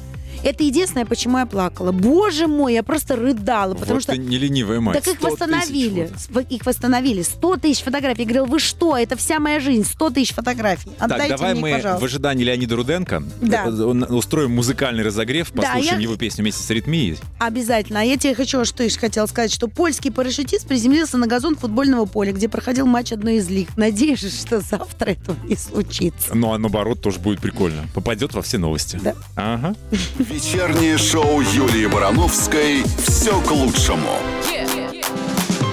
Это 0.44 0.62
единственное, 0.62 1.06
почему 1.06 1.38
я 1.38 1.46
плакала. 1.46 1.90
Боже 1.92 2.46
мой, 2.46 2.74
я 2.74 2.82
просто 2.82 3.16
рыдала, 3.16 3.74
потому 3.74 3.94
вот 3.94 4.02
что... 4.02 4.16
не 4.16 4.36
ленивая 4.38 4.80
мать. 4.80 5.02
Так 5.02 5.14
их 5.14 5.18
100 5.18 5.28
тысяч 5.28 5.40
восстановили. 5.40 6.12
вот. 6.30 6.46
Их 6.50 6.66
восстановили. 6.66 7.22
100 7.22 7.56
тысяч 7.56 7.82
фотографий. 7.82 8.22
Я 8.22 8.26
говорила, 8.26 8.44
вы 8.46 8.58
что? 8.60 8.96
Это 8.96 9.16
вся 9.16 9.38
моя 9.40 9.58
жизнь. 9.60 9.84
100 9.84 10.10
тысяч 10.10 10.34
фотографий. 10.34 10.90
Отдайте 10.98 11.28
так, 11.28 11.38
давай 11.38 11.52
мне, 11.54 11.62
мы 11.62 11.72
пожалуйста. 11.72 12.02
в 12.02 12.04
ожидании 12.04 12.44
Леонида 12.44 12.76
Руденко 12.76 13.22
Да. 13.40 13.64
э, 13.66 13.70
устроим 13.70 14.52
музыкальный 14.52 15.02
разогрев, 15.02 15.50
Да, 15.52 15.62
послушаем 15.62 15.98
я- 15.98 16.02
его 16.02 16.16
песню 16.16 16.42
вместе 16.42 16.62
с 16.62 16.70
аритмией. 16.70 17.16
Обязательно. 17.38 18.00
А 18.00 18.02
я 18.02 18.16
тебе 18.18 18.34
хочу, 18.34 18.64
что 18.66 18.82
еще 18.82 18.98
хотела 18.98 19.26
сказать, 19.26 19.52
что 19.52 19.68
польский 19.68 20.12
парашютист 20.12 20.66
приземлился 20.66 21.16
на 21.16 21.26
газон 21.26 21.56
футбольного 21.56 22.04
поля, 22.04 22.32
где 22.32 22.48
проходил 22.48 22.86
матч 22.86 23.12
одной 23.12 23.36
из 23.36 23.48
лиг. 23.48 23.74
Надеюсь, 23.76 24.20
что 24.20 24.60
завтра 24.60 25.12
этого 25.12 25.36
не 25.44 25.56
случится. 25.56 26.34
Ну, 26.34 26.52
а 26.52 26.58
наоборот, 26.58 27.00
тоже 27.00 27.18
будет 27.18 27.40
прикольно. 27.40 27.86
Попадет 27.94 28.34
во 28.34 28.42
все 28.42 28.58
новости. 28.58 29.00
Да. 29.02 29.14
Ага. 29.36 29.74
Вечернее 30.34 30.98
шоу 30.98 31.40
Юлии 31.42 31.86
Барановской 31.86 32.82
«Все 33.06 33.40
к 33.42 33.52
лучшему». 33.52 34.18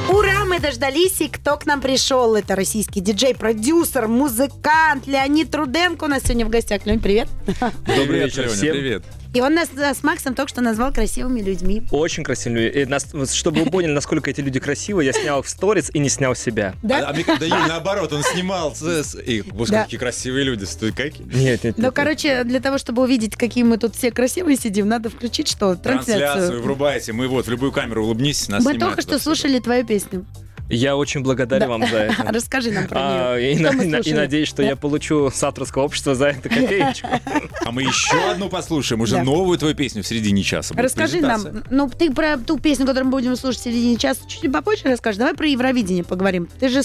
Ура, 0.07 0.45
мы 0.45 0.59
дождались, 0.59 1.19
и 1.19 1.27
кто 1.29 1.57
к 1.57 1.65
нам 1.65 1.81
пришел? 1.81 2.35
Это 2.35 2.55
российский 2.55 2.99
диджей, 3.01 3.33
продюсер, 3.33 4.07
музыкант 4.07 5.07
Леонид 5.07 5.55
Руденко 5.55 6.03
у 6.03 6.07
нас 6.07 6.21
сегодня 6.21 6.45
в 6.45 6.49
гостях. 6.49 6.85
Леонид, 6.85 7.01
привет. 7.01 7.27
Добрый 7.87 8.05
Привет, 8.05 8.25
вечер, 8.27 8.43
Леня, 8.43 8.55
всем. 8.55 8.71
привет. 8.71 9.03
И 9.33 9.39
он 9.39 9.53
нас 9.53 9.69
с 9.69 10.03
Максом 10.03 10.35
только 10.35 10.49
что 10.49 10.61
назвал 10.61 10.91
красивыми 10.91 11.41
людьми. 11.41 11.83
Очень 11.91 12.23
красивые. 12.23 12.83
И 12.83 12.85
нас- 12.85 13.07
вот 13.13 13.31
чтобы 13.31 13.63
вы 13.63 13.71
поняли, 13.71 13.91
насколько 13.91 14.29
эти 14.29 14.41
люди 14.41 14.59
красивые, 14.59 15.05
я 15.07 15.13
снял 15.13 15.39
их 15.39 15.45
в 15.45 15.49
сторис 15.49 15.89
и 15.93 15.99
не 15.99 16.09
снял 16.09 16.35
себя. 16.35 16.75
Да? 16.83 17.09
А, 17.09 17.11
а 17.11 17.37
да, 17.39 17.67
наоборот, 17.67 18.11
он 18.11 18.23
снимал. 18.23 18.75
И, 19.25 19.43
Да. 19.69 19.83
какие 19.83 19.99
красивые 19.99 20.43
люди. 20.43 20.65
Стой, 20.65 20.91
какие. 20.91 21.25
Нет, 21.25 21.63
нет, 21.63 21.77
Ну, 21.77 21.91
короче, 21.91 22.43
для 22.43 22.59
того, 22.59 22.77
чтобы 22.77 23.03
увидеть, 23.03 23.35
какие 23.35 23.63
мы 23.63 23.77
тут 23.77 23.95
все 23.95 24.11
красивые 24.11 24.57
сидим, 24.57 24.87
надо 24.89 25.09
включить 25.09 25.47
что? 25.47 25.75
Трансляцию 25.75 26.19
Трансляцию. 26.19 26.61
врубайте. 26.63 27.13
Мы 27.13 27.27
вот 27.27 27.47
в 27.47 27.49
любую 27.49 27.71
камеру 27.71 28.03
улыбнись, 28.03 28.49
нас 28.49 28.63
Мы 28.63 28.71
снимают 28.73 28.97
только 28.97 29.01
что 29.01 29.17
слушали 29.19 29.59
твою 29.59 29.85
песню. 29.85 30.25
Я 30.71 30.95
очень 30.95 31.21
благодарен 31.21 31.61
Да. 31.67 31.67
вам 31.69 31.87
за 31.87 31.97
это. 31.97 32.23
Расскажи 32.31 32.71
нам 32.71 32.87
про 32.87 32.97
А, 33.01 33.37
нее. 33.39 33.53
и, 33.53 33.55
Что 33.55 33.63
на- 33.63 33.71
мы 33.73 33.83
и 33.85 33.87
на- 33.87 33.97
и 33.97 34.13
надеюсь, 34.13 34.47
что 34.47 34.61
Да. 34.61 34.69
я 34.69 34.75
получу 34.75 35.29
с 35.33 35.43
авторского 35.43 35.83
общества 35.83 36.15
за 36.15 36.27
это 36.27 36.49
копеечку. 36.49 37.07
А 37.65 37.71
мы 37.71 37.83
еще 37.83 38.17
одну 38.31 38.49
послушаем, 38.49 39.01
уже 39.01 39.15
Да. 39.17 39.23
новую 39.23 39.57
твою 39.57 39.75
песню 39.75 40.03
в 40.03 40.07
середине 40.07 40.43
часа. 40.43 40.73
будет 40.73 40.85
Расскажи 40.85 41.21
нам, 41.21 41.41
ну 41.69 41.89
ты 41.89 42.11
про 42.11 42.37
ту 42.37 42.59
песню, 42.59 42.85
которую 42.85 43.05
мы 43.05 43.11
будем 43.11 43.35
слушать 43.35 43.61
в 43.61 43.63
середине 43.63 43.97
часа, 43.97 44.21
чуть 44.27 44.51
попозже 44.51 44.83
расскажешь. 44.85 45.17
Давай 45.19 45.33
про 45.33 45.47
Евровидение 45.47 46.03
поговорим. 46.03 46.47
Ты 46.59 46.69
же 46.69 46.81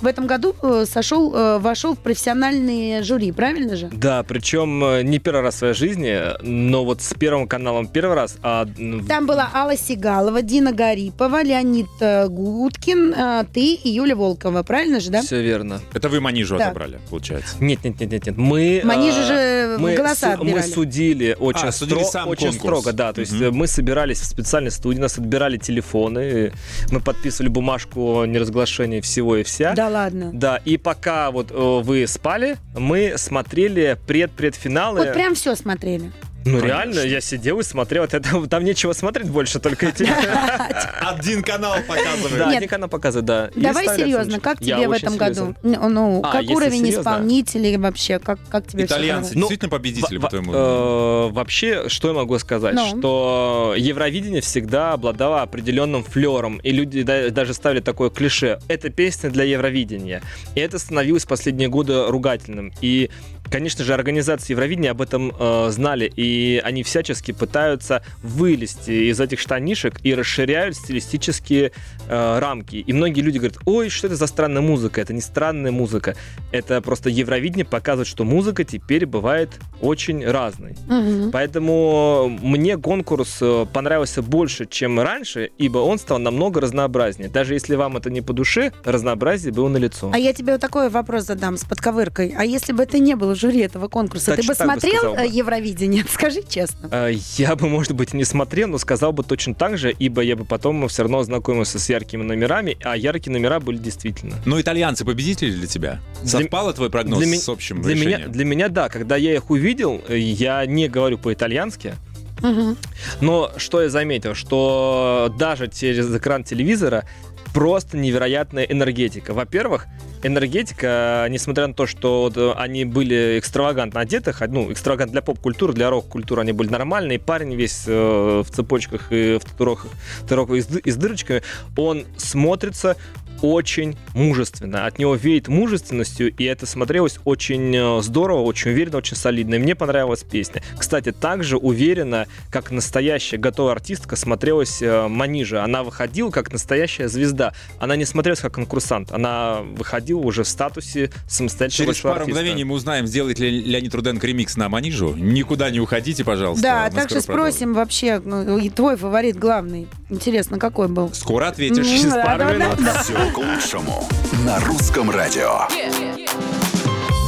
в 0.00 0.06
этом 0.06 0.26
году 0.26 0.54
э, 0.62 0.84
сошел, 0.90 1.34
э, 1.34 1.58
вошел 1.58 1.94
в 1.94 1.98
профессиональные 1.98 3.02
жюри, 3.02 3.32
правильно 3.32 3.76
же? 3.76 3.88
Да, 3.92 4.22
причем 4.22 4.82
э, 4.84 5.02
не 5.02 5.18
первый 5.18 5.42
раз 5.42 5.54
в 5.54 5.58
своей 5.58 5.74
жизни, 5.74 6.18
но 6.42 6.84
вот 6.84 7.02
с 7.02 7.14
Первым 7.18 7.48
каналом 7.48 7.86
первый 7.88 8.14
раз, 8.14 8.36
а 8.42 8.66
Там 9.08 9.26
была 9.26 9.50
Алла 9.52 9.76
Сигалова, 9.76 10.40
Дина 10.42 10.72
Гарипова, 10.72 11.42
Леонид 11.42 11.86
Гудкин, 12.28 13.14
э, 13.18 13.44
ты 13.52 13.74
и 13.74 13.88
Юля 13.90 14.14
Волкова, 14.16 14.62
правильно 14.62 15.00
же, 15.00 15.10
да? 15.10 15.20
все 15.22 15.42
верно. 15.42 15.80
Это 15.92 16.08
вы 16.08 16.20
манижу 16.20 16.56
Да. 16.56 16.66
отобрали, 16.66 16.98
получается. 17.10 17.56
Нет, 17.60 17.84
нет, 17.84 18.00
нет, 18.00 18.10
нет, 18.12 18.26
нет. 18.26 18.36
Мы 18.36 18.80
Манижи 18.84 19.18
а, 19.20 19.24
же 19.24 19.76
мы, 19.78 19.94
голоса 19.96 20.36
су- 20.36 20.44
мы 20.44 20.50
отбирали. 20.52 20.70
судили 20.72 21.36
очень, 21.38 21.68
А, 21.68 21.72
судили 21.72 22.00
стро- 22.00 22.10
сам 22.10 22.28
очень 22.28 22.50
конкурс. 22.52 22.80
строго, 22.80 22.92
да. 22.92 23.12
То 23.12 23.20
есть 23.20 23.32
Мгм. 23.32 23.44
э, 23.44 23.50
мы 23.50 23.66
собирались 23.66 24.20
в 24.20 24.24
специальной 24.24 24.70
студии, 24.70 24.98
нас 25.00 25.18
отбирали 25.18 25.56
телефоны, 25.58 26.18
э, 26.20 26.50
мы 26.90 27.00
подписывали 27.00 27.48
бумажку 27.50 28.20
о 28.20 28.26
неразглашении 28.26 29.00
всего 29.00 29.36
и 29.36 29.42
вся. 29.42 29.74
Да 29.74 29.88
ладно. 29.88 30.30
Да, 30.32 30.56
и 30.64 30.76
пока 30.76 31.30
вот 31.30 31.50
э, 31.50 31.54
вы 31.82 32.06
спали, 32.06 32.56
мы 32.76 33.14
смотрели 33.16 33.98
пред-предфиналы. 34.06 35.00
Вот 35.00 35.12
прям 35.14 35.34
все 35.34 35.54
смотрели. 35.56 36.12
Ну 36.44 36.60
Конечно. 36.60 36.66
реально, 36.66 37.00
я 37.00 37.20
сидел 37.20 37.60
и 37.60 37.62
смотрел. 37.62 38.04
Это, 38.04 38.20
там 38.48 38.64
нечего 38.64 38.92
смотреть 38.92 39.28
больше, 39.28 39.58
только 39.58 39.88
эти... 39.88 40.04
Один 41.00 41.42
канал 41.42 41.76
показывает. 41.86 42.38
Да, 42.38 42.50
один 42.50 42.68
канал 42.68 42.88
показывает, 42.88 43.24
да. 43.26 43.50
Давай 43.54 43.86
серьезно, 43.86 44.40
как 44.40 44.60
тебе 44.60 44.88
в 44.88 44.92
этом 44.92 45.16
году? 45.16 45.54
Ну, 45.62 46.20
А, 46.24 46.32
как 46.32 46.48
уровень 46.50 46.88
исполнителей 46.90 47.76
вообще? 47.76 48.18
Как, 48.18 48.38
как 48.48 48.66
тебе 48.66 48.84
Итальянцы? 48.84 49.32
Ну, 49.34 49.40
действительно 49.40 49.68
победители, 49.70 50.16
Во- 50.18 50.22
по-твоему? 50.22 50.52
э, 50.54 51.28
Вообще, 51.32 51.88
что 51.88 52.08
я 52.08 52.14
могу 52.14 52.38
сказать? 52.38 52.74
Ну. 52.74 52.98
Что 52.98 53.74
Евровидение 53.76 54.40
всегда 54.40 54.92
обладало 54.92 55.42
определенным 55.42 56.02
флером, 56.04 56.58
и 56.58 56.70
люди 56.72 57.02
да- 57.02 57.30
даже 57.30 57.52
ставили 57.54 57.80
такое 57.80 58.10
клише. 58.10 58.58
Это 58.68 58.90
песня 58.90 59.30
для 59.30 59.44
Евровидения. 59.44 60.22
И 60.54 60.60
это 60.60 60.78
становилось 60.78 61.24
в 61.24 61.28
последние 61.28 61.68
годы 61.68 62.06
ругательным. 62.06 62.72
И, 62.80 63.10
конечно 63.50 63.84
же, 63.84 63.94
организации 63.94 64.52
Евровидения 64.52 64.90
об 64.90 65.00
этом 65.00 65.32
э, 65.38 65.70
знали, 65.70 66.10
и 66.14 66.60
они 66.64 66.82
всячески 66.82 67.32
пытаются 67.32 68.02
вылезти 68.22 69.10
из 69.10 69.20
этих 69.20 69.40
штанишек 69.40 69.94
и 70.02 70.14
расширяют 70.14 70.76
стилистические 70.76 71.72
э, 72.08 72.38
рамки. 72.38 72.76
И 72.76 72.92
многие 72.92 73.20
люди 73.20 73.38
говорят, 73.38 73.58
ой, 73.64 73.88
что 73.88 74.06
это 74.06 74.16
за 74.16 74.26
странная 74.26 74.62
музыка? 74.62 75.00
Это 75.00 75.12
не 75.12 75.20
странная 75.20 75.72
музыка. 75.72 76.14
Это 76.52 76.80
просто 76.80 77.10
Евровидение 77.10 77.64
показывает, 77.64 78.08
что 78.08 78.24
музыка 78.24 78.64
теперь 78.64 79.06
бывает 79.06 79.50
очень 79.80 80.24
разной. 80.24 80.76
Мгм. 80.86 81.30
Поэтому 81.30 82.28
мне 82.42 82.76
конкурс 82.76 83.38
э, 83.40 83.66
понравился 83.72 84.22
больше, 84.22 84.66
чем 84.66 85.00
раньше, 85.00 85.50
ибо 85.58 85.78
он 85.78 85.98
стал 85.98 86.18
намного 86.18 86.60
разнообразнее. 86.60 87.28
Даже 87.28 87.54
если 87.54 87.74
вам 87.74 87.96
это 87.96 88.10
не 88.10 88.20
по 88.20 88.32
душе, 88.32 88.72
разнообразие 88.84 89.52
было 89.52 89.68
налицо. 89.68 90.10
А 90.12 90.18
я 90.18 90.32
тебе 90.32 90.52
вот 90.52 90.60
такой 90.60 90.88
вопрос 90.88 91.24
задам 91.24 91.56
с 91.56 91.64
подковыркой. 91.64 92.34
А 92.36 92.44
если 92.44 92.72
бы 92.72 92.84
ты 92.86 92.98
не 92.98 93.14
был 93.14 93.34
в 93.34 93.37
жюри 93.38 93.60
этого 93.60 93.88
конкурса, 93.88 94.32
ты 94.32 94.36
Точно 94.38 94.52
бы 94.52 94.58
так 94.58 94.66
бы 94.66 94.80
смотрел 94.80 95.14
бы. 95.14 95.20
э, 95.20 95.26
Евровидение? 95.28 96.04
Скажи 96.10 96.42
честно. 96.48 96.88
Э, 96.90 97.12
Я 97.36 97.56
бы, 97.56 97.68
может 97.68 97.92
быть, 97.92 98.12
не 98.14 98.24
смотрел, 98.24 98.68
но 98.68 98.78
сказал 98.78 99.12
бы 99.12 99.22
точно 99.22 99.54
так 99.54 99.78
же, 99.78 99.90
ибо 99.98 100.20
я 100.22 100.36
бы 100.36 100.44
потом 100.44 100.86
все 100.88 101.02
равно 101.02 101.20
ознакомился 101.20 101.78
с 101.78 101.88
яркими 101.88 102.22
номерами, 102.22 102.76
а 102.82 102.96
яркие 102.96 103.32
номера 103.32 103.60
были 103.60 103.78
действительно. 103.78 104.36
Ну, 104.44 104.60
итальянцы 104.60 105.04
победители 105.04 105.50
для 105.52 105.66
тебя? 105.66 106.00
Для- 106.22 106.30
Совпало 106.40 106.72
твой 106.72 106.90
прогноз 106.90 107.22
для 107.24 107.38
с 107.38 107.48
общим 107.48 107.82
Для 107.82 107.94
меня, 107.94 108.04
решением? 108.10 108.32
для 108.32 108.44
меня, 108.44 108.68
да, 108.68 108.88
когда 108.88 109.16
я 109.16 109.34
их 109.34 109.50
увидел, 109.50 110.02
э, 110.08 110.18
я 110.18 110.64
не 110.66 110.88
говорю 110.88 111.18
по-итальянски, 111.18 111.94
Мгм. 112.40 112.76
Но 113.20 113.50
что 113.56 113.82
я 113.82 113.88
заметил, 113.88 114.34
что 114.36 115.34
даже 115.38 115.66
через 115.68 116.14
экран 116.14 116.44
телевизора 116.44 117.04
просто 117.54 117.96
невероятная 117.96 118.64
энергетика. 118.64 119.32
Во-первых, 119.32 119.86
энергетика, 120.22 121.26
несмотря 121.30 121.66
на 121.66 121.74
то, 121.74 121.86
что 121.86 122.22
вот, 122.22 122.36
э, 122.36 122.52
они 122.56 122.84
были 122.84 123.38
экстравагантно 123.38 124.00
одеты, 124.00 124.34
ну, 124.48 124.72
экстравагант 124.72 125.12
для 125.12 125.22
поп-культуры, 125.22 125.72
для 125.72 125.90
рок-культуры 125.90 126.42
они 126.42 126.52
были 126.52 126.68
нормальные, 126.68 127.18
парень 127.18 127.54
весь 127.54 127.84
э, 127.86 128.42
в 128.46 128.50
цепочках 128.50 129.12
и 129.12 129.38
в 129.38 129.44
татуировках, 129.44 129.90
татуировках 130.22 130.56
и 130.56 130.60
с, 130.62 130.76
и 130.84 130.90
с 130.90 130.96
дырочками, 130.96 131.42
он 131.76 132.04
смотрится 132.16 132.96
очень 133.42 133.96
мужественно. 134.14 134.86
От 134.86 134.98
него 134.98 135.14
веет 135.14 135.48
мужественностью, 135.48 136.34
и 136.34 136.44
это 136.44 136.66
смотрелось 136.66 137.18
очень 137.24 137.74
э, 137.74 138.02
здорово, 138.02 138.40
очень 138.42 138.70
уверенно, 138.72 138.98
очень 138.98 139.16
солидно. 139.16 139.54
И 139.54 139.58
мне 139.58 139.74
понравилась 139.74 140.24
песня. 140.24 140.62
Кстати, 140.76 141.12
также 141.12 141.56
уверенно, 141.56 142.26
как 142.50 142.70
настоящая 142.70 143.36
готовая 143.38 143.72
артистка, 143.72 144.16
смотрелась 144.16 144.82
э, 144.82 145.08
Манижа. 145.08 145.62
Она 145.64 145.82
выходила 145.82 146.30
как 146.30 146.52
настоящая 146.52 147.08
звезда. 147.08 147.52
Она 147.78 147.96
не 147.96 148.04
смотрелась 148.04 148.40
как 148.40 148.54
конкурсант. 148.54 149.12
Она 149.12 149.60
выходила 149.62 150.20
уже 150.20 150.42
в 150.44 150.48
статусе 150.48 151.10
самостоятельного 151.28 151.94
Через 151.94 152.02
пару 152.02 152.20
артиста. 152.20 152.30
мгновений 152.30 152.64
мы 152.64 152.74
узнаем, 152.74 153.06
сделает 153.06 153.38
ли 153.38 153.50
Леонид 153.50 153.94
Руденко 153.94 154.26
ремикс 154.26 154.56
на 154.56 154.68
Манижу. 154.68 155.14
Никуда 155.14 155.70
не 155.70 155.80
уходите, 155.80 156.24
пожалуйста. 156.24 156.62
Да, 156.62 156.84
Мы 156.90 156.94
так 156.94 157.04
скоро 157.04 157.18
же 157.18 157.22
спросим 157.22 157.74
вообще, 157.74 158.20
ну, 158.24 158.58
твой 158.70 158.96
фаворит 158.96 159.36
главный. 159.36 159.88
Интересно, 160.10 160.58
какой 160.58 160.88
был? 160.88 161.12
Скоро 161.12 161.48
ответишь. 161.48 161.86
Через 161.86 162.12
пару 162.12 162.44
минут. 162.44 162.78
Все 163.02 163.14
к 163.30 163.38
лучшему 163.38 164.08
на 164.44 164.58
русском 164.60 165.10
радио. 165.10 165.66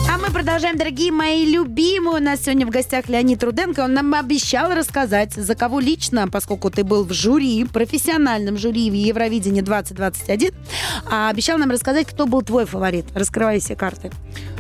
А 0.09 0.19
мы 0.19 0.33
продолжаем, 0.33 0.77
дорогие 0.77 1.13
мои 1.13 1.45
любимые. 1.45 2.17
У 2.17 2.23
нас 2.23 2.41
сегодня 2.43 2.67
в 2.67 2.71
гостях 2.71 3.09
Леонид 3.09 3.43
Руденко. 3.45 3.81
Он 3.81 3.93
нам 3.93 4.15
обещал 4.15 4.73
рассказать, 4.75 5.35
за 5.35 5.55
кого 5.55 5.79
лично, 5.79 6.29
поскольку 6.29 6.71
ты 6.71 6.85
был 6.85 7.05
в 7.05 7.13
жюри, 7.13 7.65
профессиональном 7.65 8.57
жюри 8.57 8.91
в 8.91 8.95
Евровидении 8.95 9.61
2021, 9.61 10.53
а 11.11 11.29
обещал 11.29 11.59
нам 11.59 11.71
рассказать, 11.71 12.07
кто 12.07 12.27
был 12.27 12.43
твой 12.43 12.65
фаворит. 12.65 13.07
Раскрывай 13.15 13.61
все 13.61 13.77
карты. 13.77 14.11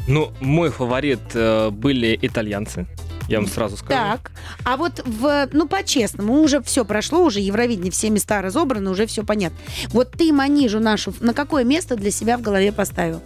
Ну, 0.06 0.32
мой 0.40 0.70
фаворит 0.70 1.20
э, 1.34 1.70
были 1.70 2.18
итальянцы. 2.20 2.86
Я 3.30 3.38
вам 3.38 3.48
сразу 3.48 3.76
скажу. 3.76 3.90
Так, 3.92 4.32
а 4.64 4.76
вот 4.76 5.02
в, 5.06 5.48
ну, 5.52 5.68
по-честному, 5.68 6.42
уже 6.42 6.60
все 6.62 6.84
прошло, 6.84 7.24
уже 7.24 7.40
Евровидение, 7.40 7.92
все 7.92 8.10
места 8.10 8.42
разобраны, 8.42 8.90
уже 8.90 9.06
все 9.06 9.22
понятно. 9.24 9.56
Вот 9.88 10.10
ты 10.10 10.32
Манижу 10.32 10.80
нашу 10.80 11.14
на 11.20 11.32
какое 11.32 11.64
место 11.64 11.94
для 11.96 12.10
себя 12.10 12.36
в 12.36 12.42
голове 12.42 12.72
поставил? 12.72 13.22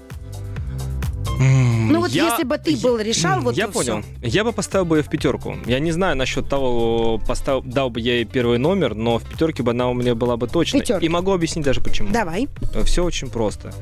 Ну 1.40 2.00
вот 2.00 2.10
я- 2.10 2.28
если 2.30 2.44
бы 2.44 2.56
ты 2.58 2.76
был 2.76 2.98
решал, 2.98 3.40
вот 3.40 3.56
я 3.56 3.66
понял. 3.68 4.02
всё. 4.02 4.26
Я 4.26 4.44
бы 4.44 4.52
поставил 4.52 4.84
бы 4.84 4.98
ее 4.98 5.02
в 5.02 5.08
пятерку. 5.08 5.56
Я 5.66 5.80
не 5.80 5.90
знаю 5.90 6.16
насчет 6.16 6.48
того, 6.48 7.18
постав... 7.26 7.64
дал 7.64 7.90
бы 7.90 8.00
я 8.00 8.14
ей 8.16 8.24
первый 8.24 8.58
номер, 8.58 8.94
но 8.94 9.18
в 9.18 9.24
пятерке 9.24 9.62
бы 9.62 9.72
она 9.72 9.88
у 9.90 9.94
меня 9.94 10.14
была 10.14 10.36
бы 10.36 10.46
точно. 10.46 10.78
Пятерка. 10.80 11.04
И 11.04 11.08
могу 11.08 11.32
объяснить 11.32 11.64
даже 11.64 11.80
почему. 11.80 12.10
Давай. 12.12 12.48
Все 12.84 13.04
очень 13.04 13.28
просто. 13.30 13.72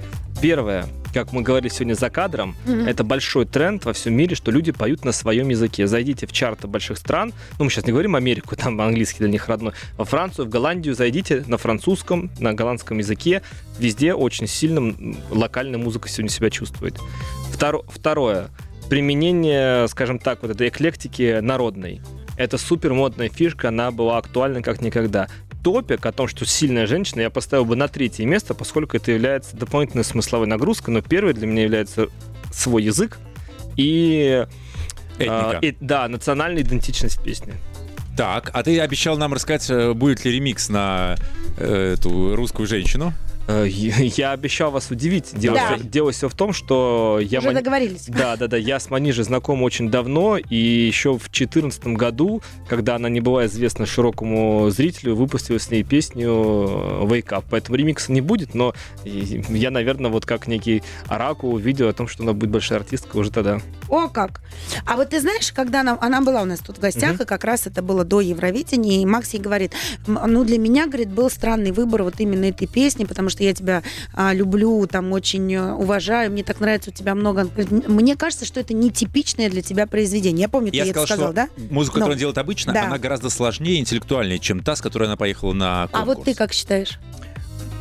Первое, 0.42 0.87
как 1.14 1.33
мы 1.33 1.42
говорили 1.42 1.68
сегодня 1.70 1.94
за 1.94 2.11
кадром, 2.11 2.57
Мгм. 2.66 2.87
это 2.88 3.05
большой 3.05 3.46
тренд 3.46 3.85
во 3.85 3.92
всем 3.92 4.14
мире, 4.14 4.35
что 4.35 4.50
люди 4.50 4.72
поют 4.72 5.05
на 5.05 5.12
своем 5.12 5.48
языке. 5.50 5.87
Зайдите 5.87 6.26
в 6.26 6.33
чарты 6.33 6.66
больших 6.66 6.98
стран, 6.98 7.33
ну 7.61 7.64
мы 7.64 7.70
сейчас 7.70 7.87
не 7.87 7.92
говорим 7.92 8.16
Америку, 8.16 8.57
там 8.57 8.81
английский 8.81 9.20
для 9.20 9.28
них 9.28 9.46
родной, 9.48 9.72
во 9.96 10.05
Францию, 10.05 10.46
в 10.46 10.48
Голландию 10.48 10.94
зайдите 10.96 11.44
на 11.46 11.59
французском, 11.59 12.28
на 12.40 12.55
голландском 12.55 12.98
языке, 12.98 13.42
везде 13.78 14.14
очень 14.14 14.48
сильно 14.48 14.92
локальная 15.31 15.78
музыка 15.78 16.09
сегодня 16.09 16.31
себя 16.31 16.50
чувствует. 16.50 16.98
Второ- 17.55 17.85
второе, 17.88 18.48
применение, 18.90 19.87
скажем 19.87 20.18
так, 20.18 20.42
вот 20.42 20.50
этой 20.50 20.68
эклектики 20.68 21.38
народной. 21.40 22.00
Это 22.42 22.59
супер 22.59 22.92
модная 22.92 23.28
фишка, 23.28 23.68
она 23.68 23.92
была 23.92 24.18
актуальна 24.18 24.62
как 24.62 24.81
никогда. 24.81 25.28
Топик 25.62 26.05
о 26.05 26.11
том, 26.11 26.26
что 26.26 26.44
сильная 26.44 26.88
женщина, 26.88 27.20
я 27.20 27.31
поставил 27.31 27.64
бы 27.64 27.76
на 27.76 27.87
третье 27.87 28.26
место, 28.26 28.52
поскольку 28.52 28.96
это 28.96 29.12
является 29.12 29.57
дополнительной 29.57 30.02
смысловой 30.02 30.48
нагрузкой, 30.48 30.92
но 30.92 31.02
первое 31.02 31.35
для 31.35 31.46
меня 31.46 31.62
является 31.62 32.09
свой 32.52 32.83
язык 32.83 33.18
и, 33.76 34.44
Этника. 35.20 35.50
а, 35.50 35.59
и- 35.62 35.76
да, 35.81 36.09
национальная 36.09 36.62
идентичность 36.62 37.22
песни. 37.22 37.55
Так, 38.16 38.50
а 38.52 38.64
ты 38.64 38.81
обещал 38.81 39.16
нам 39.16 39.33
рассказать, 39.33 39.70
э, 39.70 39.92
будет 39.92 40.24
ли 40.24 40.33
ремикс 40.33 40.68
на 40.68 41.14
э, 41.59 41.94
эту 41.96 42.35
русскую 42.35 42.66
женщину. 42.66 43.12
Э, 43.48 43.66
Я 43.68 44.33
обещал 44.33 44.70
вас 44.70 44.90
удивить. 44.90 45.31
Дело, 45.35 45.57
Да. 45.57 45.74
всё- 45.76 45.85
дело 45.85 46.12
все 46.12 46.28
в 46.28 46.35
том, 46.35 46.52
что 46.52 47.18
я... 47.20 47.38
Уже 47.40 47.48
мани- 47.48 47.55
договорились. 47.59 48.05
Да, 48.09 48.37
да, 48.37 48.46
да. 48.46 48.57
Я 48.57 48.78
с 48.78 48.88
Манижей 48.90 49.24
знаком 49.24 49.62
очень 49.62 49.90
давно, 49.90 50.37
и 50.37 50.57
еще 50.57 51.12
в 51.14 51.22
2014 51.31 51.87
году, 51.88 52.42
когда 52.68 52.96
она 52.96 53.09
не 53.09 53.20
была 53.20 53.46
известна 53.46 53.87
широкому 53.87 54.70
зрителю, 54.70 55.14
выпустила 55.16 55.59
с 55.59 55.70
ней 55.70 55.83
песню 55.83 56.28
э, 56.28 57.05
Wake 57.05 57.28
Up. 57.31 57.44
Поэтому 57.50 57.76
ремикса 57.76 58.12
не 58.12 58.20
будет, 58.20 58.55
но 58.55 58.74
я, 59.05 59.70
наверное, 59.70 60.11
вот 60.11 60.24
как 60.26 60.46
некий 60.46 60.83
оракул 61.09 61.55
увидел 61.55 61.88
о 61.88 61.92
том, 61.92 62.09
что 62.09 62.22
она 62.22 62.33
будет 62.33 62.50
большая 62.50 62.78
артистка 62.81 63.16
уже 63.16 63.31
тогда. 63.31 63.61
О, 63.88 64.09
как. 64.09 64.40
А 64.87 64.96
вот 64.96 65.11
ты 65.11 65.20
знаешь, 65.20 65.52
когда 65.52 65.81
она, 65.81 65.98
она 66.00 66.20
была 66.20 66.42
у 66.42 66.44
нас 66.46 66.61
тут 66.61 66.78
в 66.78 66.81
гостях, 66.81 67.14
Мгм. 67.14 67.22
и 67.22 67.26
как 67.26 67.44
раз 67.44 67.66
это 67.66 67.83
было 67.83 68.05
до 68.05 68.20
Евровидения, 68.20 69.02
и 69.02 69.07
Макс 69.07 69.33
ей 69.35 69.40
говорит, 69.40 69.72
«М, 70.07 70.18
ну, 70.26 70.44
для 70.44 70.59
меня, 70.59 70.87
говорит, 70.87 71.09
был 71.11 71.28
странный 71.31 71.72
выбор 71.72 72.02
вот 72.05 72.14
именно 72.18 72.44
этой 72.44 72.66
песни, 72.66 73.05
потому 73.05 73.28
что 73.28 73.32
я 73.40 73.55
тебя 73.55 73.83
а, 74.12 74.35
люблю, 74.35 74.87
там, 74.87 75.12
очень 75.12 75.53
э, 75.55 75.73
уважаю, 75.73 76.31
мне 76.31 76.45
так 76.45 76.61
нравится 76.61 76.90
у 76.90 76.92
тебя 76.92 77.14
много... 77.14 77.49
Мне 77.88 78.16
кажется, 78.16 78.45
что 78.45 78.61
это 78.61 78.75
нетипичное 78.75 79.49
для 79.51 79.62
тебя 79.62 79.87
произведение. 79.87 80.42
Я 80.42 80.49
помню, 80.49 80.71
ты 80.71 80.77
Я 80.79 80.85
сказал, 80.87 81.05
это 81.05 81.14
сказал, 81.14 81.33
что 81.33 81.35
да? 81.35 81.49
музыку, 81.71 81.99
Ну, 81.99 82.01
которую 82.01 82.12
она 82.12 82.18
делает 82.18 82.38
обычно, 82.38 82.73
да. 82.73 82.85
она 82.87 82.99
гораздо 82.99 83.31
сложнее, 83.31 83.79
интеллектуальнее, 83.81 84.38
чем 84.38 84.62
та, 84.62 84.77
с 84.77 84.81
которой 84.81 85.05
она 85.05 85.16
поехала 85.16 85.53
на 85.53 85.85
А 85.85 85.88
конкурс. 85.88 86.16
вот 86.16 86.25
ты 86.25 86.35
как 86.35 86.53
считаешь? 86.53 86.99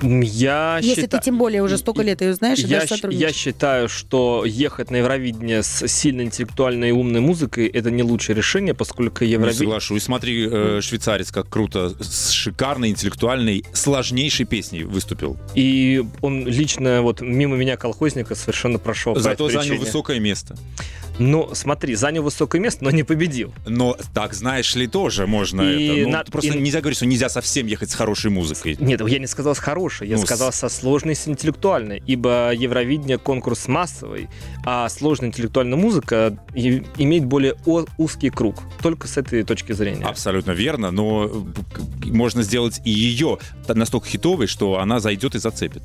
Я 0.02 0.78
Если 0.82 1.02
считаю- 1.04 1.10
ты 1.22 1.26
тем 1.26 1.38
более 1.38 1.62
уже 1.64 1.78
столько 1.78 2.02
лет 2.02 2.22
ее 2.22 2.34
знаешь, 2.34 2.60
и 2.60 2.64
я, 2.64 2.82
даже 2.82 2.96
щ- 2.98 3.08
я 3.12 3.32
считаю, 3.32 3.88
что 3.90 4.44
ехать 4.46 4.90
на 4.92 4.98
Евровидение 4.98 5.64
с 5.64 5.88
сильно 5.88 6.22
интеллектуальной 6.22 6.90
и 6.90 6.92
умной 6.92 7.20
музыкой 7.22 7.68
это 7.68 7.92
не 7.92 8.04
лучшее 8.04 8.36
решение, 8.36 8.74
поскольку 8.74 9.24
Евровидение... 9.24 9.54
соглашусь. 9.60 10.04
Смотри, 10.04 10.48
э, 10.50 10.80
швейцарец 10.82 11.32
как 11.32 11.50
круто, 11.50 11.94
с 12.02 12.32
шикарной, 12.32 12.90
интеллектуальной, 12.90 13.64
сложнейшей 13.74 14.46
песней 14.46 14.84
выступил. 14.84 15.38
И 15.56 16.04
он 16.22 16.48
лично 16.48 17.02
вот 17.02 17.22
мимо 17.22 17.56
меня 17.56 17.78
колхозника 17.78 18.36
совершенно 18.36 18.80
прошел. 18.80 19.16
Зато 19.16 19.50
занял 19.50 19.62
причине. 19.62 19.80
высокое 19.80 20.20
место. 20.20 20.56
Ну, 21.20 21.50
смотри, 21.54 21.96
занял 21.96 22.24
высокое 22.24 22.60
место, 22.62 22.84
но 22.84 22.92
не 22.92 23.04
победил. 23.04 23.54
Но 23.68 23.98
так, 24.14 24.34
знаешь 24.34 24.76
ли, 24.76 24.88
тоже 24.88 25.28
можно 25.28 25.62
И 25.62 25.86
это. 25.88 26.02
Ну, 26.04 26.10
на- 26.10 26.24
просто 26.24 26.54
и- 26.58 26.60
нельзя 26.62 26.80
говорить, 26.80 26.98
что 26.98 27.06
нельзя 27.06 27.30
совсем 27.30 27.68
ехать 27.68 27.92
с 27.92 27.96
хорошей 27.96 28.32
музыкой. 28.32 28.76
Нет, 28.80 29.08
я 29.08 29.20
не 29.20 29.28
сказал 29.28 29.56
с 29.56 29.60
хорошей, 29.60 30.08
я 30.08 30.18
Ну, 30.18 30.26
сказал 30.26 30.52
со 30.52 30.70
сложной, 30.70 31.16
с 31.16 31.28
интеллектуальной, 31.28 32.02
ибо 32.08 32.52
Евровидение 32.54 33.18
конкурс 33.18 33.68
массовый, 33.68 34.30
а 34.66 34.88
сложная 34.90 35.30
интеллектуальная 35.30 35.78
музыка 35.78 36.38
имеет 36.56 37.26
более 37.26 37.56
узкий 37.98 38.30
круг. 38.30 38.64
Только 38.82 39.08
с 39.08 39.18
этой 39.18 39.44
точки 39.44 39.74
зрения. 39.74 40.06
Абсолютно 40.06 40.52
верно, 40.52 40.92
но 40.92 41.26
э, 41.26 42.08
можно 42.08 42.44
сделать 42.44 42.82
и 42.86 42.90
ее 42.92 43.38
настолько 43.68 44.08
хитовой, 44.08 44.48
что 44.48 44.80
она 44.80 45.00
зайдет 45.00 45.36
и 45.36 45.40
зацепит. 45.40 45.84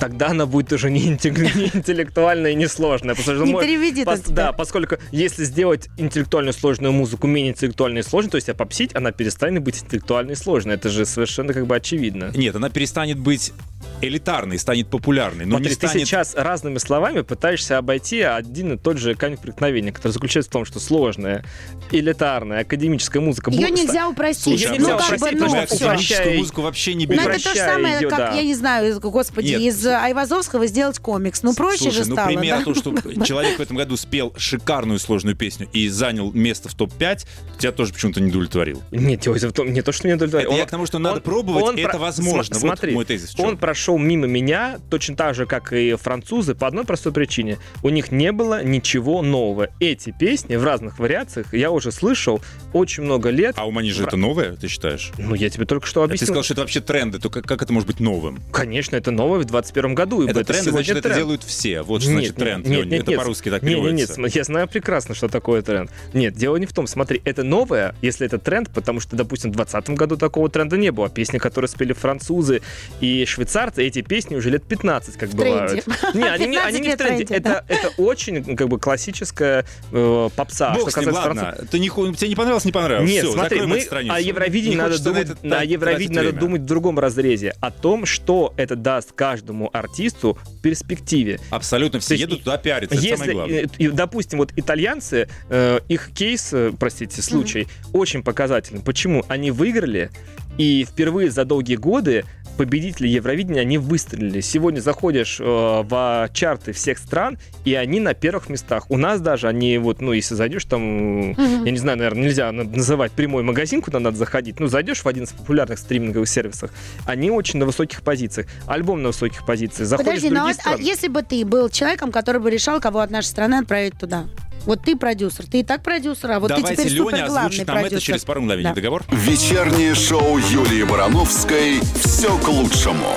Тогда 0.00 0.28
она 0.28 0.46
будет 0.46 0.72
уже 0.72 0.90
не, 0.90 1.08
интеллек- 1.08 1.54
не 1.56 1.70
интеллектуальная 1.78 2.52
и 2.52 2.54
не 2.54 2.68
сложная. 2.68 3.14
потому 3.14 3.36
что 3.38 3.44
Не 3.46 3.52
мой- 3.52 3.64
переведи 3.66 4.02
Пос- 4.04 4.32
да, 4.32 4.52
поскольку 4.52 4.96
если 5.10 5.44
сделать 5.44 5.88
интеллектуально 5.96 6.52
сложную 6.52 6.92
музыку 6.92 7.26
менее 7.26 7.52
интеллектуальной 7.52 8.00
и 8.00 8.04
сложной, 8.04 8.30
то 8.30 8.36
есть 8.36 8.52
попсить, 8.56 8.94
она 8.94 9.12
перестанет 9.12 9.62
быть 9.62 9.82
интеллектуальной 9.82 10.32
и 10.32 10.36
сложной. 10.36 10.74
Это 10.76 10.88
же 10.88 11.04
совершенно 11.04 11.52
как 11.52 11.66
бы 11.66 11.74
очевидно. 11.76 12.30
Нет, 12.34 12.54
она 12.56 12.70
перестанет 12.70 13.18
быть 13.18 13.52
элитарной, 14.00 14.58
станет 14.58 14.88
популярной, 14.88 15.44
но 15.44 15.56
Смотри, 15.56 15.70
не 15.70 15.74
ты 15.76 15.88
станет... 15.88 16.06
сейчас 16.06 16.34
разными 16.36 16.78
словами 16.78 17.22
пытаешься 17.22 17.78
обойти 17.78 18.20
один 18.20 18.72
и 18.74 18.76
тот 18.76 18.98
же 18.98 19.14
камень 19.14 19.38
преткновения, 19.38 19.90
который 19.92 20.12
заключается 20.12 20.50
в 20.50 20.52
том, 20.52 20.64
что 20.64 20.78
сложная, 20.78 21.44
элитарная, 21.90 22.60
академическая 22.60 23.20
музыка... 23.22 23.50
Ее 23.50 23.70
нельзя 23.70 24.08
упростить. 24.08 24.64
Ну, 24.68 24.74
нельзя 24.74 24.96
как 24.96 25.06
упростить, 25.06 25.20
бы, 25.20 25.38
потому 25.38 25.54
ну, 25.54 25.60
Мы 25.60 25.66
что 25.66 25.76
всё. 25.76 25.84
упрощая- 25.86 26.16
академическую 26.18 26.38
музыку 26.38 26.62
вообще 26.62 26.94
не 26.94 27.06
Ну, 27.06 27.12
это 27.14 27.32
то 27.42 27.50
же 27.50 27.56
самое, 27.56 27.96
её, 27.98 28.08
как, 28.10 28.18
да. 28.18 28.32
я 28.34 28.42
не 28.42 28.54
знаю, 28.54 29.00
господи, 29.00 29.48
Нет. 29.48 29.60
из 29.62 29.86
Айвазовского 29.86 30.66
сделать 30.66 30.98
комикс. 30.98 31.42
Ну, 31.42 31.54
проще 31.54 31.84
Слушай, 31.84 32.04
же 32.04 32.08
ну 32.10 32.14
стало, 32.16 32.26
пример 32.28 32.58
да? 32.58 32.64
того, 32.64 32.74
что 32.76 32.94
человек 33.24 33.58
в 33.58 33.62
этом 33.62 33.76
году 33.76 33.96
спел 33.96 34.32
шикарную 34.36 34.98
сложную 34.98 35.34
песню 35.36 35.68
и 35.72 35.88
занял 35.88 36.30
место 36.32 36.68
в 36.68 36.74
топ-5, 36.74 37.26
тебя 37.58 37.72
тоже 37.72 37.92
почему-то 37.92 38.20
не 38.20 38.30
удовлетворил. 38.30 38.82
Нет, 38.92 39.26
не 39.26 39.82
то, 39.82 39.92
что 39.92 40.06
не 40.06 40.14
удовлетворяет. 40.14 40.48
Это 40.50 40.56
я 40.56 40.62
Он- 40.62 40.68
к 40.68 40.70
тому, 40.70 40.86
что 40.86 40.98
надо 40.98 41.16
он- 41.16 41.22
пробовать, 41.22 41.64
он 41.64 41.76
это 41.78 41.88
про- 41.90 41.98
возможно. 41.98 42.54
Сма- 42.54 42.60
Вот 42.60 42.68
Смотри, 42.78 42.94
мой 42.94 43.04
тезис 43.04 43.34
он 43.38 43.56
прошел 43.56 43.77
мимо 43.86 44.26
меня 44.26 44.78
точно 44.90 45.16
так 45.16 45.34
же, 45.34 45.46
как 45.46 45.72
и 45.72 45.94
французы, 45.94 46.54
по 46.54 46.66
одной 46.66 46.84
простой 46.84 47.12
причине. 47.12 47.58
У 47.82 47.88
них 47.90 48.10
не 48.10 48.32
было 48.32 48.62
ничего 48.64 49.22
нового. 49.22 49.68
Эти 49.80 50.14
песни 50.18 50.56
в 50.56 50.64
разных 50.64 50.98
вариациях 50.98 51.54
я 51.54 51.70
уже 51.70 51.92
слышал 51.92 52.40
очень 52.72 53.04
много 53.04 53.30
лет. 53.30 53.54
А 53.58 53.64
у 53.66 53.70
Мани 53.70 53.90
же 53.90 54.02
Про- 54.02 54.08
это 54.08 54.16
новое, 54.16 54.56
ты 54.56 54.68
считаешь? 54.68 55.12
Ну, 55.18 55.34
я 55.34 55.48
тебе 55.50 55.64
только 55.66 55.86
что 55.86 56.02
А 56.02 56.06
Ты 56.06 56.10
объяснил. 56.12 56.26
сказал, 56.28 56.42
что 56.42 56.54
это 56.54 56.60
вообще 56.62 56.80
тренды, 56.80 57.18
то 57.18 57.30
как, 57.30 57.44
как 57.44 57.62
это 57.62 57.72
может 57.72 57.86
быть 57.86 58.00
новым? 58.00 58.40
Конечно, 58.52 58.96
это 58.96 59.10
новое 59.10 59.38
в 59.40 59.44
21 59.44 59.94
году. 59.94 60.22
ибо 60.22 60.30
Это 60.30 60.44
тренды, 60.44 60.70
значит, 60.72 60.92
это 60.96 61.02
тренд. 61.08 61.16
делают 61.18 61.42
все. 61.44 61.82
Вот 61.82 62.02
что 62.02 62.10
Нет, 62.10 62.18
значит 62.20 62.36
тренд, 62.36 62.66
нет, 62.66 62.78
Лёнь. 62.80 62.88
нет, 62.90 63.00
Это 63.02 63.10
нет. 63.12 63.20
по-русски 63.20 63.50
так 63.50 63.62
Не, 63.62 63.68
не, 63.68 63.74
нет, 63.76 63.82
переводится. 63.84 64.14
см- 64.14 64.32
я 64.36 64.44
знаю 64.44 64.68
прекрасно, 64.68 65.14
что 65.14 65.28
такое 65.28 65.62
тренд. 65.62 65.90
Нет, 66.14 66.34
дело 66.34 66.56
не 66.56 66.66
в 66.66 66.72
том. 66.72 66.86
Смотри, 66.86 67.20
это 67.24 67.42
новое, 67.44 67.94
если 68.02 68.26
это 68.26 68.38
тренд, 68.38 68.70
потому 68.70 69.00
что, 69.00 69.16
допустим, 69.16 69.50
в 69.52 69.56
2020 69.56 69.90
году 69.96 70.16
такого 70.16 70.48
тренда 70.48 70.76
не 70.76 70.90
было. 70.90 71.08
Песни, 71.08 71.38
которые 71.38 71.68
спели 71.68 71.92
французы 71.92 72.62
и 73.00 73.24
швейцарцы, 73.26 73.57
эти 73.78 74.02
песни 74.02 74.36
уже 74.36 74.50
лет 74.50 74.62
15 74.64 75.16
как 75.16 75.30
бывают. 75.30 75.70
тренде. 75.84 75.84
Не, 76.18 76.24
они 76.24 76.46
не, 76.46 76.52
15 76.56 76.74
они 76.74 76.80
не 76.88 76.94
в 76.94 76.96
тренде. 76.96 77.24
тренде, 77.24 77.34
Это, 77.34 77.64
это 77.68 77.88
очень 78.00 78.56
как 78.56 78.68
бы 78.68 78.78
классическая 78.78 79.64
э, 79.92 80.28
попса. 80.36 80.74
Бог 80.74 80.90
что 80.90 81.00
с 81.02 81.04
ним, 81.04 81.14
ладно. 81.14 81.42
француз- 81.56 81.68
Ты 81.70 81.78
не, 81.78 81.88
тебе 81.88 82.28
не 82.28 82.34
понравилось, 82.36 82.64
не 82.64 82.72
понравилось. 82.72 83.10
Нет, 83.10 83.24
Всё, 83.24 83.32
смотри, 83.34 83.60
мы 83.62 83.78
о 83.80 84.20
Евровидении 84.20 84.70
Не 84.70 84.76
надо 84.76 84.96
на 84.98 85.04
думать, 85.04 85.28
на 85.42 85.50
тратить 85.56 85.70
Евровидении 85.72 86.14
надо 86.14 86.28
время. 86.28 86.40
думать 86.40 86.60
в 86.62 86.64
другом 86.66 86.98
разрезе. 86.98 87.54
О 87.60 87.70
том, 87.70 88.06
что 88.06 88.54
это 88.56 88.76
даст 88.76 89.12
каждому 89.12 89.70
артисту 89.72 90.38
в 90.44 90.60
перспективе. 90.62 91.40
Абсолютно 91.50 92.00
все 92.00 92.10
То 92.10 92.20
едут 92.20 92.40
и- 92.40 92.42
туда 92.42 92.58
пиариться, 92.58 92.94
это 92.94 93.02
самое 93.02 93.18
Если, 93.20 93.32
главное. 93.32 93.62
э, 93.64 93.66
и, 93.78 93.88
допустим, 93.88 94.38
вот 94.38 94.52
итальянцы, 94.56 95.28
э, 95.50 95.80
их 95.88 96.10
кейс, 96.14 96.50
э, 96.52 96.72
простите, 96.78 97.20
случай, 97.22 97.66
очень 97.92 98.22
показательный. 98.22 98.82
Почему? 98.82 99.24
Они 99.28 99.50
выиграли, 99.50 100.10
и 100.58 100.84
впервые 100.88 101.30
за 101.30 101.44
долгие 101.44 101.76
годы 101.76 102.24
победители 102.58 103.08
Евровидения, 103.08 103.62
они 103.62 103.78
выстрелили. 103.78 104.40
Сегодня 104.42 104.80
заходишь 104.80 105.38
э, 105.40 105.44
в 105.44 106.28
чарты 106.34 106.72
всех 106.72 106.98
стран, 106.98 107.38
и 107.64 107.72
они 107.74 108.00
на 108.00 108.12
первых 108.12 108.50
местах. 108.50 108.90
У 108.90 108.98
нас 108.98 109.20
даже 109.20 109.48
они, 109.48 109.78
вот, 109.78 110.00
ну, 110.02 110.12
если 110.12 110.34
зайдешь 110.34 110.64
там, 110.66 111.30
Мгм. 111.30 111.64
я 111.64 111.70
не 111.70 111.78
знаю, 111.78 111.96
наверное, 111.98 112.24
нельзя 112.24 112.52
на- 112.52 112.64
называть 112.64 113.12
прямой 113.12 113.42
магазин, 113.44 113.80
куда 113.80 114.00
надо 114.00 114.16
заходить. 114.16 114.60
Ну, 114.60 114.66
зайдешь 114.66 115.00
в 115.02 115.06
один 115.08 115.24
из 115.24 115.30
популярных 115.32 115.78
стриминговых 115.78 116.28
сервисов, 116.28 116.70
они 117.06 117.30
очень 117.30 117.58
на 117.60 117.64
высоких 117.64 118.02
позициях. 118.02 118.48
Альбом 118.66 119.02
на 119.02 119.08
высоких 119.08 119.46
позициях. 119.46 119.88
Заходишь 119.88 120.08
Подожди, 120.14 120.28
в 120.28 120.32
ну 120.32 120.36
другие 120.40 120.54
вот, 120.54 120.60
а 120.60 120.62
страны. 120.74 120.82
если 120.82 121.08
бы 121.08 121.22
ты 121.22 121.44
был 121.46 121.68
человеком, 121.70 122.10
который 122.12 122.40
бы 122.40 122.50
решал, 122.50 122.80
кого 122.80 122.98
от 123.00 123.10
нашей 123.10 123.26
страны 123.28 123.54
отправить 123.60 123.94
туда? 123.98 124.24
Вот 124.68 124.82
ты 124.82 124.96
продюсер, 124.96 125.46
ты 125.46 125.60
и 125.60 125.62
так 125.62 125.82
продюсер, 125.82 126.30
а 126.30 126.40
вот 126.40 126.48
Давайте 126.48 126.68
ты 126.68 126.76
теперь 126.82 126.92
Леня 126.92 127.04
супер 127.04 127.26
главный 127.28 127.46
озвучит 127.46 127.66
нам 127.68 127.76
это 127.78 127.88
продюсер. 127.88 128.06
через 128.06 128.24
пару 128.26 128.42
мгновений. 128.42 128.68
Да. 128.68 128.74
Договор? 128.74 129.02
Вечернее 129.10 129.94
шоу 129.94 130.36
Юлии 130.36 130.82
Барановской 130.82 131.80
«Все 132.04 132.36
к 132.36 132.48
лучшему». 132.48 133.14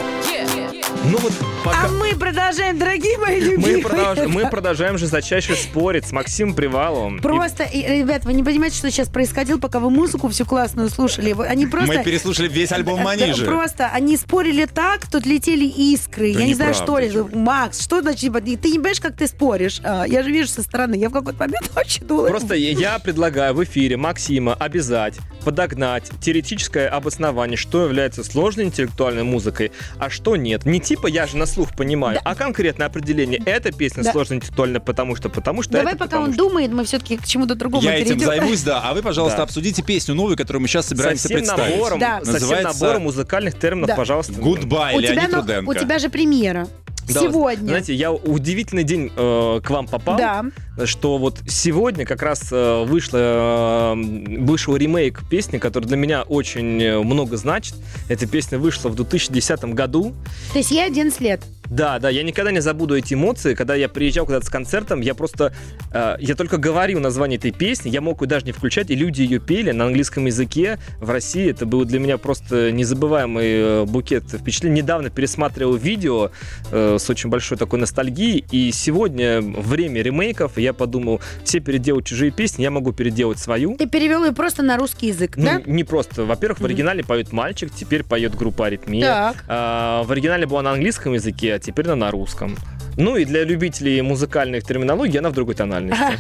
Ну 1.04 1.18
вот 1.18 1.34
пока... 1.64 1.86
А 1.86 1.88
мы 1.90 2.16
продолжаем, 2.16 2.78
дорогие 2.78 3.18
мои 3.18 3.40
Мы, 3.42 3.46
любимые. 3.48 3.78
продолж- 3.84 4.28
мы 4.28 4.50
продолжаем 4.50 4.98
же 4.98 5.08
зачаще 5.08 5.56
спорить 5.56 6.06
с 6.08 6.12
Максимом 6.12 6.54
Приваловым. 6.56 7.20
Просто, 7.20 7.64
и, 7.64 7.82
ребят, 8.00 8.26
вы 8.26 8.34
не 8.34 8.44
понимаете, 8.44 8.78
что 8.78 8.90
сейчас 8.92 9.08
происходило, 9.10 9.58
пока 9.58 9.80
вы 9.80 9.90
музыку 9.90 10.28
всю 10.30 10.46
классную 10.46 10.90
слушали. 10.90 11.36
Они 11.48 11.68
просто... 11.68 11.94
Мы 11.94 12.04
переслушали 12.04 12.48
весь 12.48 12.72
альбом 12.72 13.02
Манижи. 13.02 13.46
Просто 13.46 13.88
они 13.88 14.18
спорили 14.18 14.66
так, 14.66 15.10
тут 15.10 15.26
летели 15.26 15.66
искры. 15.66 16.34
Да 16.34 16.40
я 16.40 16.46
не 16.46 16.54
знаю, 16.54 16.74
что 16.74 16.98
ли. 16.98 17.12
Макс, 17.34 17.82
что 17.82 18.02
значит? 18.02 18.22
типа, 18.22 18.42
Ты 18.42 18.50
не 18.50 18.58
понимаешь, 18.78 19.02
как 19.02 19.16
ты 19.16 19.28
споришь? 19.28 19.80
А, 19.84 20.06
Я 20.06 20.24
же 20.24 20.32
вижу 20.32 20.50
со 20.50 20.62
стороны. 20.64 20.96
Я 20.96 21.10
в 21.10 21.14
какой-то 21.14 21.40
момент 21.40 21.70
очень 21.76 22.06
думала. 22.06 22.28
Просто 22.28 22.56
я 22.56 23.00
предлагаю 23.00 23.54
в 23.54 23.64
эфире 23.64 23.98
Максима 23.98 24.54
обязать, 24.54 25.16
подогнать 25.44 26.10
теоретическое 26.22 26.88
обоснование, 26.88 27.58
что 27.58 27.84
является 27.84 28.24
сложной 28.24 28.66
интеллектуальной 28.66 29.24
музыкой, 29.24 29.72
а 30.00 30.10
что 30.10 30.36
нет. 30.36 30.66
Не 30.66 30.80
типа 30.80 31.08
я 31.08 31.28
же 31.28 31.38
на 31.38 31.46
слух 31.52 31.76
понимаю. 31.76 32.20
А 32.24 32.36
конкретное 32.36 32.88
определение, 32.88 33.42
эта 33.46 33.72
песня 33.72 34.04
Да. 34.04 34.12
сложно 34.12 34.36
интеллектуально, 34.36 34.80
потому 34.80 35.16
что, 35.16 35.30
потому 35.30 35.62
что 35.62 35.74
Давай, 35.74 35.94
это, 35.94 36.04
пока 36.06 36.20
он 36.20 36.34
что. 36.34 36.38
думает, 36.46 36.72
мы 36.72 36.84
все-таки 36.86 37.18
к 37.18 37.26
чему-то 37.26 37.56
другому 37.56 37.84
Я 37.84 37.96
этим 37.96 38.06
перейдем. 38.20 38.26
займусь, 38.28 38.62
да. 38.64 38.82
А 38.84 38.94
вы, 38.94 39.02
пожалуйста, 39.02 39.38
Да. 39.38 39.44
обсудите 39.44 39.84
песню 39.84 40.16
новую, 40.16 40.38
которую 40.38 40.62
мы 40.62 40.68
сейчас 40.68 40.88
собираемся 40.88 41.24
Со 41.24 41.28
всем 41.30 41.38
представить. 41.40 41.76
набором, 41.76 42.00
Да. 42.00 42.18
со 42.20 42.24
всем 42.24 42.34
Называется 42.34 42.74
набором 42.84 43.04
музыкальных 43.04 43.60
терминов, 43.60 43.88
Да. 43.88 43.96
пожалуйста. 43.96 44.34
Goodbye, 44.34 44.96
У 44.96 45.02
тебя, 45.02 45.14
Леонид 45.14 45.32
но- 45.32 45.42
Руденко. 45.42 45.70
у 45.70 45.74
тебя 45.74 46.00
же 46.00 46.10
премьера. 46.10 46.68
Да, 47.14 47.22
Сегодня. 47.22 47.68
Знаете, 47.68 47.94
я 47.94 48.12
удивительный 48.12 48.84
день 48.84 49.12
э, 49.16 49.62
к 49.64 49.70
вам 49.70 49.88
попал. 49.88 50.18
да. 50.18 50.86
что 50.86 51.18
вот 51.18 51.40
сегодня 51.48 52.06
как 52.06 52.22
раз 52.22 52.50
э, 52.52 52.84
вышло, 52.86 53.96
э, 53.96 54.40
вышел 54.40 54.76
ремейк 54.76 55.22
песни, 55.30 55.58
который 55.58 55.86
для 55.86 55.98
меня 55.98 56.24
очень 56.24 56.82
э, 56.82 57.00
много 57.00 57.38
значит. 57.38 57.76
Эта 58.10 58.28
песня 58.28 58.58
вышла 58.58 58.90
в 58.90 58.96
2010 58.96 59.66
году. 59.66 60.14
То 60.52 60.60
есть 60.60 60.72
ей 60.72 60.86
11 60.86 61.20
лет. 61.22 61.42
Да, 61.72 62.00
да, 62.00 62.10
я 62.10 62.24
никогда 62.24 62.52
не 62.52 62.60
забуду 62.60 62.98
эти 62.98 63.14
эмоции. 63.14 63.56
Когда 63.56 63.76
я 63.76 63.88
приезжал 63.88 64.26
куда-то 64.26 64.46
с 64.46 64.50
концертом, 64.50 65.00
я 65.00 65.16
просто, 65.16 65.54
э, 65.94 66.18
я 66.20 66.36
только 66.36 66.58
говорил 66.58 67.00
название 67.00 67.38
этой 67.38 67.52
песни, 67.52 67.90
я 67.90 68.02
мог 68.02 68.22
ее 68.22 68.28
даже 68.28 68.46
не 68.46 68.52
включать, 68.52 68.90
и 68.92 68.96
люди 68.96 69.22
ее 69.22 69.40
пели 69.40 69.72
на 69.72 69.86
английском 69.86 70.26
языке 70.26 70.80
в 71.00 71.10
России. 71.10 71.50
Это 71.50 71.66
был 71.66 71.86
для 71.86 72.00
меня 72.00 72.18
просто 72.18 72.74
незабываемый 72.74 73.46
э, 73.46 73.86
букет 73.86 74.26
впечатлений. 74.26 74.82
Недавно 74.82 75.10
пересматривал 75.10 75.76
видео 75.76 76.32
э, 76.72 76.98
с 77.00 77.10
очень 77.10 77.30
большой 77.30 77.58
такой 77.58 77.80
ностальгией, 77.80 78.44
и 78.52 78.72
сегодня 78.74 79.42
время 79.42 80.02
ремейков, 80.02 80.58
я 80.58 80.74
подумал, 80.74 81.22
все 81.46 81.62
переделают 81.62 82.06
чужие 82.06 82.32
песни, 82.32 82.64
я 82.64 82.72
могу 82.72 82.92
переделать 82.92 83.40
свою. 83.40 83.78
Ты 83.78 83.88
перевел 83.88 84.26
ее 84.26 84.34
просто 84.34 84.62
на 84.62 84.76
русский 84.76 85.08
язык, 85.08 85.38
Ну, 85.38 85.44
да? 85.46 85.62
не 85.66 85.86
просто. 85.86 86.26
Во-первых, 86.26 86.60
в 86.60 86.66
оригинале 86.66 87.02
поет 87.02 87.32
мальчик, 87.32 87.72
теперь 87.74 88.04
поет 88.04 88.36
группа 88.36 88.66
Аритмия. 88.66 89.06
Так. 89.06 89.46
А, 89.48 90.04
в 90.04 90.12
оригинале 90.12 90.46
была 90.46 90.62
на 90.62 90.72
английском 90.72 91.14
языке, 91.14 91.61
теперь 91.62 91.86
она 91.86 91.96
на 91.96 92.12
русском. 92.12 92.58
Ну 92.98 93.16
и 93.18 93.26
для 93.26 93.44
любителей 93.44 94.02
музыкальных 94.02 94.64
терминологий 94.64 95.20
она 95.20 95.30
в 95.30 95.34
другой 95.34 95.56
тональности. 95.56 96.20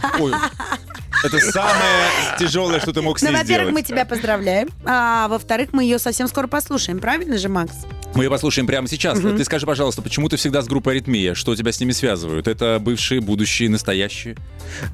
Это 1.24 1.40
самое 1.40 2.10
тяжелое, 2.40 2.80
что 2.80 2.94
ты 2.94 3.02
мог 3.02 3.20
с 3.20 3.22
Ну, 3.22 3.30
ней 3.30 3.36
во-первых, 3.38 3.68
сделать. 3.70 3.74
мы 3.74 3.82
тебя 3.84 4.06
поздравляем. 4.06 4.70
А 4.86 5.28
во-вторых, 5.28 5.70
мы 5.72 5.84
ее 5.84 6.00
совсем 6.00 6.28
скоро 6.28 6.48
послушаем. 6.48 7.00
Правильно 7.00 7.38
же, 7.38 7.50
Макс? 7.50 7.74
Мы 8.14 8.26
ее 8.26 8.30
послушаем 8.30 8.68
прямо 8.68 8.88
сейчас. 8.90 9.20
Мгм. 9.20 9.38
Ты 9.38 9.46
скажи, 9.46 9.66
пожалуйста, 9.66 10.02
почему 10.02 10.28
ты 10.28 10.36
всегда 10.36 10.62
с 10.62 10.68
группой 10.68 10.94
«Аритмия»? 10.94 11.34
Что 11.34 11.56
тебя 11.56 11.72
с 11.72 11.80
ними 11.80 11.92
связывают? 11.94 12.48
Это 12.48 12.78
бывшие, 12.82 13.22
будущие, 13.22 13.70
настоящие? 13.70 14.36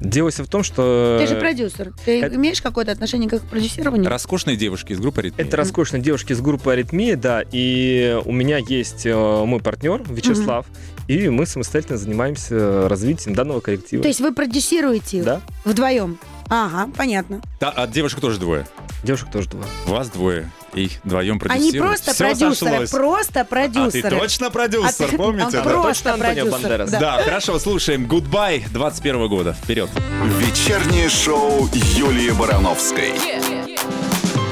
Дело 0.00 0.30
все 0.30 0.44
в 0.44 0.48
том, 0.48 0.62
что... 0.62 1.18
Ты 1.20 1.26
же 1.26 1.34
продюсер. 1.40 1.92
Ты 2.04 2.20
это- 2.22 2.36
имеешь 2.36 2.62
какое-то 2.62 2.92
отношение 2.92 3.28
к 3.28 3.32
их 3.32 3.42
продюсированию? 3.42 4.08
Роскошные 4.08 4.56
девушки 4.56 4.92
из 4.92 5.00
группы 5.00 5.20
«Аритмия». 5.20 5.44
Это 5.44 5.56
роскошные 5.56 6.00
девушки 6.00 6.32
с 6.32 6.40
группы 6.40 6.70
Аритмия, 6.72 7.16
да, 7.16 7.42
и 7.50 8.20
у 8.24 8.32
меня 8.32 8.58
есть 8.58 9.04
э, 9.04 9.14
мой 9.44 9.60
партнер 9.60 10.02
Вячеслав, 10.08 10.66
и 11.08 11.28
мы 11.28 11.46
самостоятельно 11.46 11.98
занимаемся 11.98 12.88
развитием 12.88 13.34
данного 13.34 13.60
коллектива. 13.60 14.02
То 14.02 14.08
есть 14.08 14.20
вы 14.20 14.32
продюсируете 14.32 15.18
их 15.18 15.24
Да, 15.24 15.40
вдвоем? 15.64 16.17
Ага, 16.50 16.88
понятно. 16.96 17.40
Да, 17.60 17.70
а 17.70 17.86
девушек 17.86 18.20
тоже 18.20 18.38
двое. 18.38 18.66
девушек 19.04 19.30
тоже 19.30 19.48
два. 19.50 19.64
Вас 19.86 20.08
двое. 20.08 20.50
И 20.74 20.90
вдвоем 21.04 21.32
Они 21.32 21.38
продюсируют. 21.72 21.86
просто 21.88 22.12
Всё 22.14 22.24
продюсеры, 22.24 22.70
сошлось. 22.70 22.90
просто 22.90 23.40
А 23.40 23.44
ты 23.44 23.48
продюсеры. 23.50 24.18
точно 24.18 24.50
продюсер, 24.50 25.06
А 25.06 25.10
ты- 25.10 25.16
помните? 25.16 25.46
он 25.46 25.52
да? 25.52 25.62
просто 25.62 25.92
Точно 25.94 26.14
Антонио 26.14 26.34
продюсер. 26.34 26.50
Бандерас? 26.60 26.90
Да. 26.90 26.98
Да, 27.00 27.22
хорошо, 27.22 27.58
слушаем. 27.58 28.04
Goodbye 28.06 28.64
21 28.70 29.28
года. 29.28 29.52
Вперед. 29.54 29.90
Вечернее 30.38 31.08
шоу 31.08 31.68
Юлии 31.72 32.30
Барановской. 32.30 33.12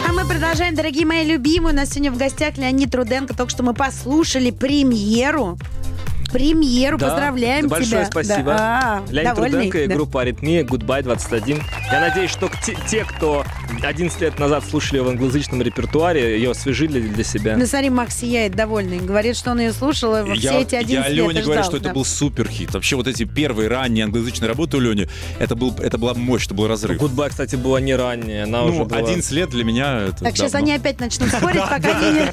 А 0.08 0.12
мы 0.12 0.26
продолжаем, 0.26 0.74
дорогие 0.74 1.04
мои 1.06 1.24
любимые. 1.24 1.72
У 1.72 1.76
нас 1.76 1.90
сегодня 1.90 2.10
в 2.12 2.16
гостях 2.18 2.56
Леонид 2.56 2.94
Руденко. 2.94 3.34
Только 3.34 3.50
что 3.50 3.62
мы 3.62 3.74
послушали 3.74 4.50
премьеру. 4.50 5.58
Премьеру. 6.36 6.98
Да, 6.98 7.06
Поздравляем 7.08 7.66
большое 7.68 8.04
тебя. 8.04 8.06
спасибо. 8.10 8.44
Да. 8.52 9.02
А, 9.08 9.10
Леонид 9.10 9.34
довольный? 9.34 9.56
Руденко 9.58 9.78
и 9.84 9.86
Да. 9.86 9.94
группа 9.94 10.20
Аритмия, 10.20 10.64
Goodbye 10.64 11.02
21. 11.02 11.62
Я 11.90 12.00
надеюсь, 12.00 12.30
что 12.30 12.50
те, 12.64 12.76
те, 12.90 13.04
кто 13.04 13.42
11 13.82 14.20
лет 14.20 14.38
назад 14.38 14.62
слушали 14.68 14.98
ее 14.98 15.04
в 15.04 15.08
англоязычном 15.08 15.62
репертуаре, 15.62 16.36
ее 16.36 16.50
освежили 16.50 17.00
для 17.00 17.24
себя. 17.24 17.56
Ну, 17.56 17.64
смотри, 17.66 17.88
Макс 17.88 18.14
сияет 18.18 18.54
довольный. 18.54 18.98
Говорит, 18.98 19.34
что 19.36 19.52
он 19.52 19.60
ее 19.60 19.72
слушал 19.72 20.14
и 20.26 20.28
Я, 20.36 20.50
все 20.50 20.60
эти 20.60 20.74
11 20.74 20.90
я 20.90 21.08
лет. 21.08 21.26
Лене 21.28 21.40
и 21.40 21.42
говорю, 21.42 21.60
ждал, 21.60 21.64
что 21.64 21.76
это 21.78 21.86
да. 21.86 21.94
был 21.94 22.04
супер 22.04 22.48
хит. 22.48 22.74
Вообще 22.74 22.96
вот 22.96 23.06
эти 23.06 23.24
первые 23.24 23.68
ранние 23.70 24.04
англоязычные 24.04 24.48
работы 24.48 24.76
у 24.76 24.80
Лени, 24.80 25.08
это, 25.38 25.54
был, 25.56 25.74
это 25.78 25.96
была 25.96 26.12
мощь, 26.12 26.44
это 26.44 26.52
был 26.54 26.66
разрыв. 26.68 27.00
Goodbye, 27.00 27.30
кстати, 27.30 27.56
была 27.56 27.80
не 27.80 27.94
ранняя, 27.94 28.44
она 28.44 28.62
уже 28.64 28.78
Ну, 28.80 28.84
была... 28.84 28.98
11 28.98 29.30
лет 29.32 29.48
для 29.48 29.64
меня 29.64 30.00
это 30.08 30.24
Так, 30.24 30.36
сейчас 30.36 30.52
давно. 30.52 30.66
они 30.66 30.76
опять 30.76 31.00
начнут 31.00 31.30
спорить, 31.30 31.60
пока 31.70 31.76
они 31.98 32.20
не, 32.20 32.26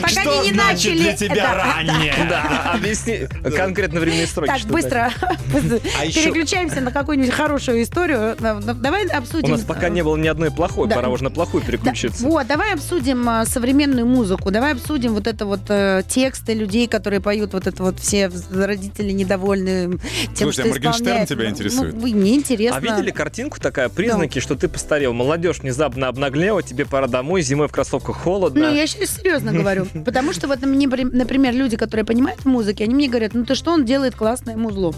пока 0.00 0.08
Что 0.22 0.42
значит 0.44 0.56
начали. 0.56 0.98
для 0.98 1.12
тебя 1.16 1.34
Да. 1.34 1.54
раннее? 1.76 2.14
Да, 2.30 2.72
объясни 2.74 3.26
конкретно 3.56 4.00
временные 4.00 4.26
строки. 4.26 4.48
Так, 4.48 4.62
быстро 4.70 5.10
А 5.20 6.06
переключаемся 6.06 6.80
на 6.80 6.90
какую-нибудь 6.90 7.32
хорошую 7.32 7.82
историю. 7.82 8.36
Да, 8.38 8.54
да, 8.54 8.74
Давай 8.74 9.06
обсудим. 9.06 9.48
У 9.48 9.52
нас 9.52 9.62
пока 9.62 9.88
не 9.88 10.02
было 10.02 10.16
ни 10.16 10.28
одной 10.28 10.50
плохой, 10.50 10.88
пора 10.88 11.08
уже 11.08 11.24
на 11.24 11.30
плохую 11.30 11.62
переключиться. 11.62 12.24
вот, 12.24 12.46
давай 12.46 12.74
обсудим 12.74 13.28
а, 13.28 13.44
современную 13.44 14.06
музыку, 14.06 14.50
давай 14.50 14.72
обсудим 14.72 15.14
вот 15.14 15.26
это 15.26 15.46
вот 15.46 15.60
э, 15.68 16.02
тексты 16.08 16.54
людей, 16.54 16.86
которые 16.86 17.20
поют, 17.20 17.52
вот 17.52 17.66
это 17.66 17.82
вот 17.82 17.98
все 17.98 18.30
родители 18.50 19.12
недовольны 19.12 19.98
тем, 20.34 20.52
Слушай, 20.52 20.60
а 20.60 20.62
что 20.62 20.68
Моргенштерн 20.68 20.92
исполняет. 20.92 21.28
тебя 21.28 21.48
интересует? 21.48 21.94
Ну, 21.94 22.06
мне 22.08 22.34
интересно. 22.34 22.76
А 22.76 22.80
видели 22.80 23.10
картинку 23.10 23.60
такая, 23.60 23.88
признаки, 23.88 24.38
что 24.38 24.54
ты 24.54 24.68
постарел? 24.68 25.12
Молодежь 25.12 25.60
внезапно 25.60 26.08
обнаглела, 26.08 26.62
тебе 26.62 26.86
пора 26.86 27.06
домой, 27.06 27.42
зимой 27.42 27.68
в 27.68 27.72
кроссовках 27.72 28.16
холодно. 28.16 28.68
Ну, 28.68 28.74
я 28.74 28.86
сейчас 28.86 29.16
серьезно 29.16 29.52
говорю. 29.52 29.86
Потому 30.04 30.32
что 30.32 30.48
вот 30.48 30.60
мне, 30.62 30.86
например, 30.86 31.54
люди, 31.54 31.76
которые 31.76 32.04
понимают 32.04 32.40
в 32.40 32.46
музыке, 32.46 32.84
они 32.84 32.94
мне 32.94 33.08
говорят, 33.08 33.29
ну 33.32 33.44
ты 33.44 33.54
что, 33.54 33.72
он 33.72 33.84
делает 33.84 34.14
классное 34.14 34.56
музло. 34.56 34.94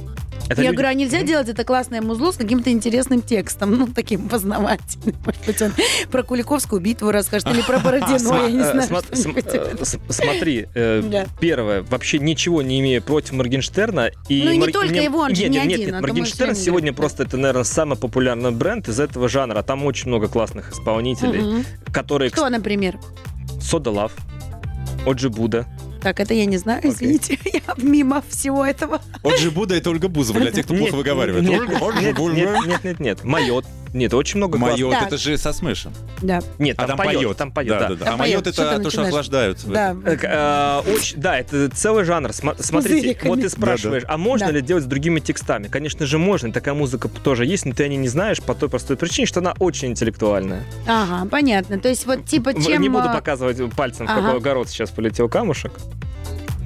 Это 0.49 0.61
я 0.61 0.68
люди- 0.68 0.77
говорю, 0.77 0.88
а 0.90 0.95
нельзя 0.95 1.23
делать 1.23 1.49
это 1.49 1.64
классное 1.64 2.03
музло 2.03 2.33
с 2.33 2.37
каким-то 2.37 2.71
интересным 2.71 3.23
текстом, 3.23 3.71
ну, 3.77 3.87
таким 3.87 4.29
познавательным. 4.29 5.16
Может 5.25 5.47
быть, 5.47 5.62
он 5.62 5.73
про 6.11 6.23
Куликовскую 6.25 6.81
битву 6.83 7.11
расскажет 7.11 7.49
или 7.49 7.62
про 7.62 7.79
Бородино, 7.79 8.42
я 8.45 8.51
не 8.51 8.59
Э, 8.59 8.83
знаю. 8.83 9.03
э, 9.12 9.85
Смотри, 10.09 10.66
э, 10.75 11.25
первое, 11.40 11.83
вообще 11.83 12.18
ничего 12.18 12.61
не 12.61 12.81
имея 12.81 13.01
против 13.01 13.33
Моргенштерна. 13.33 14.11
Ну 14.29 14.35
и 14.51 14.57
не 14.59 14.66
только 14.73 14.95
его, 14.97 15.21
он 15.21 15.35
же 15.35 15.49
не 15.49 15.59
один, 15.59 15.79
нет, 15.92 16.01
Моргенштерн 16.01 16.55
сегодня 16.57 16.92
просто, 16.92 17.23
это, 17.23 17.37
наверное, 17.37 17.64
самый 17.64 17.97
популярный 17.97 18.51
бренд 18.51 18.88
из 18.88 18.99
этого 19.01 19.29
жанра. 19.29 19.62
Там 19.62 19.87
очень 19.87 20.09
много 20.09 20.29
классных 20.29 20.73
исполнителей, 20.73 21.64
которые... 21.92 22.31
Кто, 22.31 22.49
например? 22.49 22.99
Soda 23.61 23.90
Luv, 23.90 24.12
OG 25.07 25.31
Buda. 25.31 25.66
Так, 26.03 26.19
это 26.19 26.35
я 26.35 26.47
не 26.47 26.57
знаю, 26.57 26.81
извините. 26.85 27.38
Я 27.53 27.61
мимо 27.77 28.23
всего 28.29 28.67
этого. 28.67 29.01
OG 29.22 29.37
Buda, 29.38 29.77
это 29.77 29.91
Ольга 29.91 30.09
Бузова, 30.09 30.41
для 30.41 30.51
тех, 30.51 30.65
кто 30.65 30.75
плохо 30.75 30.97
выговаривает. 30.97 31.45
Нет, 31.45 32.67
нет, 32.67 32.85
нет, 32.85 33.01
нет. 33.01 33.25
Mayot. 33.25 33.64
Нет, 33.92 34.14
очень 34.14 34.38
много 34.38 34.59
Mayot, 34.59 34.90
классных. 34.90 35.07
Это 35.09 35.18
же 35.18 35.37
со 35.37 35.52
смешем. 35.52 35.92
Да, 36.22 36.40
Нет, 36.59 36.76
А 36.78 36.87
там, 36.87 36.96
там 36.96 37.07
поет, 37.07 37.22
поет. 37.22 37.37
там 37.37 37.52
поет, 37.52 37.68
Да, 37.68 37.78
да. 37.81 37.88
да, 37.88 37.94
да. 37.96 38.05
Там 38.07 38.14
А 38.14 38.16
майот 38.16 38.46
это 38.46 38.78
то, 38.81 38.90
что 38.90 39.02
охлаждают. 39.02 39.59
да. 39.66 39.94
Э, 40.05 40.16
э, 40.87 40.92
очень- 40.94 41.20
да, 41.20 41.38
это 41.38 41.68
целый 41.68 42.05
жанр. 42.05 42.33
Смотрите, 42.33 43.18
вот 43.24 43.40
ты 43.40 43.50
спрашиваешь, 43.50 44.05
а 44.09 44.16
можно 44.16 44.46
Да. 44.46 44.52
ли 44.52 44.62
делать 44.62 44.85
с 44.85 44.87
другими 44.87 45.20
текстами? 45.20 45.68
Конечно 45.68 46.07
же 46.07 46.18
можно, 46.18 46.52
такая 46.52 46.74
музыка 46.74 47.09
тоже 47.09 47.44
есть, 47.44 47.66
но 47.66 47.74
ты 47.74 47.85
о 47.85 47.88
ней 47.88 47.98
не 47.98 48.09
знаешь 48.09 48.40
по 48.40 48.55
той 48.55 48.68
простой 48.70 48.96
причине, 48.96 49.26
что 49.26 49.40
она 49.40 49.55
очень 49.59 49.88
интеллектуальная. 49.88 50.64
Ага, 50.87 51.28
понятно. 51.28 51.78
То 51.78 51.88
есть 51.88 52.07
вот 52.07 52.24
типа 52.24 52.52
В- 52.52 52.64
чем... 52.66 52.81
Не 52.81 52.88
буду 52.88 53.09
а, 53.11 53.12
показывать 53.12 53.59
пальцем, 53.74 54.07
в 54.07 54.11
Ага. 54.11 54.20
какой 54.22 54.38
огород 54.38 54.68
сейчас 54.70 54.90
полетел 54.90 55.28
камушек. 55.28 55.72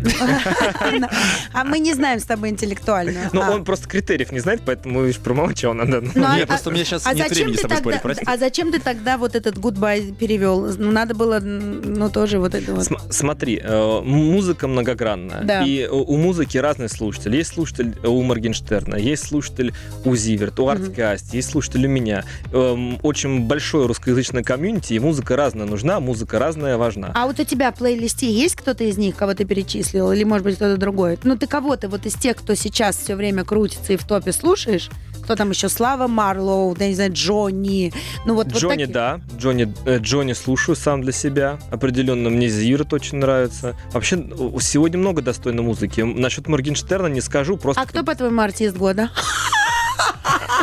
А 1.53 1.65
мы 1.65 1.79
не 1.79 1.95
знаем 1.95 2.21
с 2.21 2.25
тобой 2.25 2.51
интеллектуально. 2.51 3.31
Но 3.33 3.43
А. 3.43 3.47
Ну, 3.47 3.53
он 3.57 3.65
просто 3.65 3.89
критериев 3.89 4.33
не 4.33 4.41
знает, 4.41 4.63
поэтому 4.65 5.03
видишь, 5.03 5.21
промолчал 5.21 5.75
надо. 5.75 6.01
Ну, 6.01 6.25
а- 6.27 6.37
Не, 6.37 6.47
просто 6.47 6.71
у 6.71 6.73
меня 6.73 6.85
сейчас 6.85 7.07
А 7.07 7.15
нет 7.15 7.31
времени 7.31 7.57
с 7.57 7.61
тобой 7.61 7.79
спорить, 7.79 8.03
прости. 8.03 8.25
а 8.27 8.37
зачем 8.37 8.73
ты 8.73 8.81
тогда 8.81 9.17
вот 9.19 9.35
этот 9.35 9.57
goodbye 9.57 10.15
перевел? 10.15 10.67
Ну, 10.77 10.91
надо 10.93 11.15
было, 11.15 11.39
ну, 11.41 12.11
тоже 12.11 12.39
вот 12.39 12.55
это 12.55 12.75
вот. 12.75 12.85
См- 12.85 13.13
Смотри, 13.13 13.61
э, 13.63 14.01
музыка 14.03 14.69
многогранная. 14.69 15.43
Да. 15.45 15.63
И 15.65 15.87
у 15.87 16.17
музыки 16.17 16.59
разные 16.59 16.89
слушатели. 16.89 17.37
Есть 17.37 17.55
слушатель 17.55 17.97
у 18.05 18.23
Моргенштерна, 18.23 18.97
есть 18.97 19.27
слушатель 19.29 19.73
у 20.05 20.15
Зиверт, 20.17 20.59
у. 20.61 20.69
Арткаст, 20.69 21.33
есть 21.35 21.51
слушатель 21.51 21.87
у 21.87 21.89
меня. 21.89 22.25
Эм, 22.53 22.99
Очень 23.03 23.43
большое 23.47 23.87
русскоязычное 23.87 24.43
комьюнити, 24.43 24.95
и 24.95 24.99
музыка 24.99 25.37
разная 25.37 25.67
нужна, 25.67 26.01
музыка 26.01 26.39
разная 26.39 26.77
важна. 26.77 27.13
А 27.15 27.27
вот 27.27 27.39
у 27.41 27.45
тебя 27.45 27.71
в 27.73 27.77
плейлисте 27.77 28.31
есть 28.31 28.57
кто-то 28.57 28.85
из 28.85 28.99
них, 28.99 29.17
кого 29.17 29.35
ты 29.35 29.45
перечислил? 29.45 29.86
Или, 29.95 30.25
может 30.25 30.45
быть, 30.45 30.57
кто-то 30.57 30.77
другой? 30.77 31.19
Ну, 31.23 31.37
ты 31.37 31.47
кого-то 31.47 31.89
вот 31.89 32.07
из 32.07 32.15
тех, 32.15 32.37
кто 32.37 32.55
сейчас 32.55 32.97
все 32.97 33.17
время 33.17 33.45
крутится 33.45 33.93
и 33.93 33.97
в 33.97 34.05
топе 34.05 34.33
слушаешь? 34.33 34.91
Кто 35.23 35.35
там 35.35 35.51
еще? 35.51 35.69
Слава 35.69 36.07
Марлоу, 36.07 36.77
да, 36.77 36.87
не 36.87 36.95
знаю, 36.95 37.13
Джонни. 37.13 37.93
Ну, 38.27 38.35
вот, 38.35 38.47
вот 38.47 38.57
Джонни, 38.63 38.85
такие. 38.85 38.95
да. 38.95 39.21
Джонни, 39.37 39.75
э, 39.85 39.99
Джонни 39.99 40.35
слушаю 40.35 40.77
сам 40.77 41.03
для 41.03 41.11
себя. 41.11 41.59
Определенно 41.71 42.31
мне 42.31 42.49
Зиверт 42.49 42.93
очень 42.93 43.19
нравится. 43.19 43.77
Вообще, 43.93 44.25
сегодня 44.61 44.99
много 44.99 45.23
достойной 45.23 45.65
музыки. 45.65 46.03
Насчет 46.03 46.47
Моргенштерна 46.47 47.09
не 47.09 47.21
скажу, 47.21 47.57
просто... 47.57 47.83
А 47.83 47.87
кто, 47.87 48.05
по-твоему, 48.05 48.41
артист 48.41 48.77
года? 48.77 49.11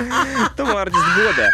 Артист 0.84 1.04
года. 1.16 1.50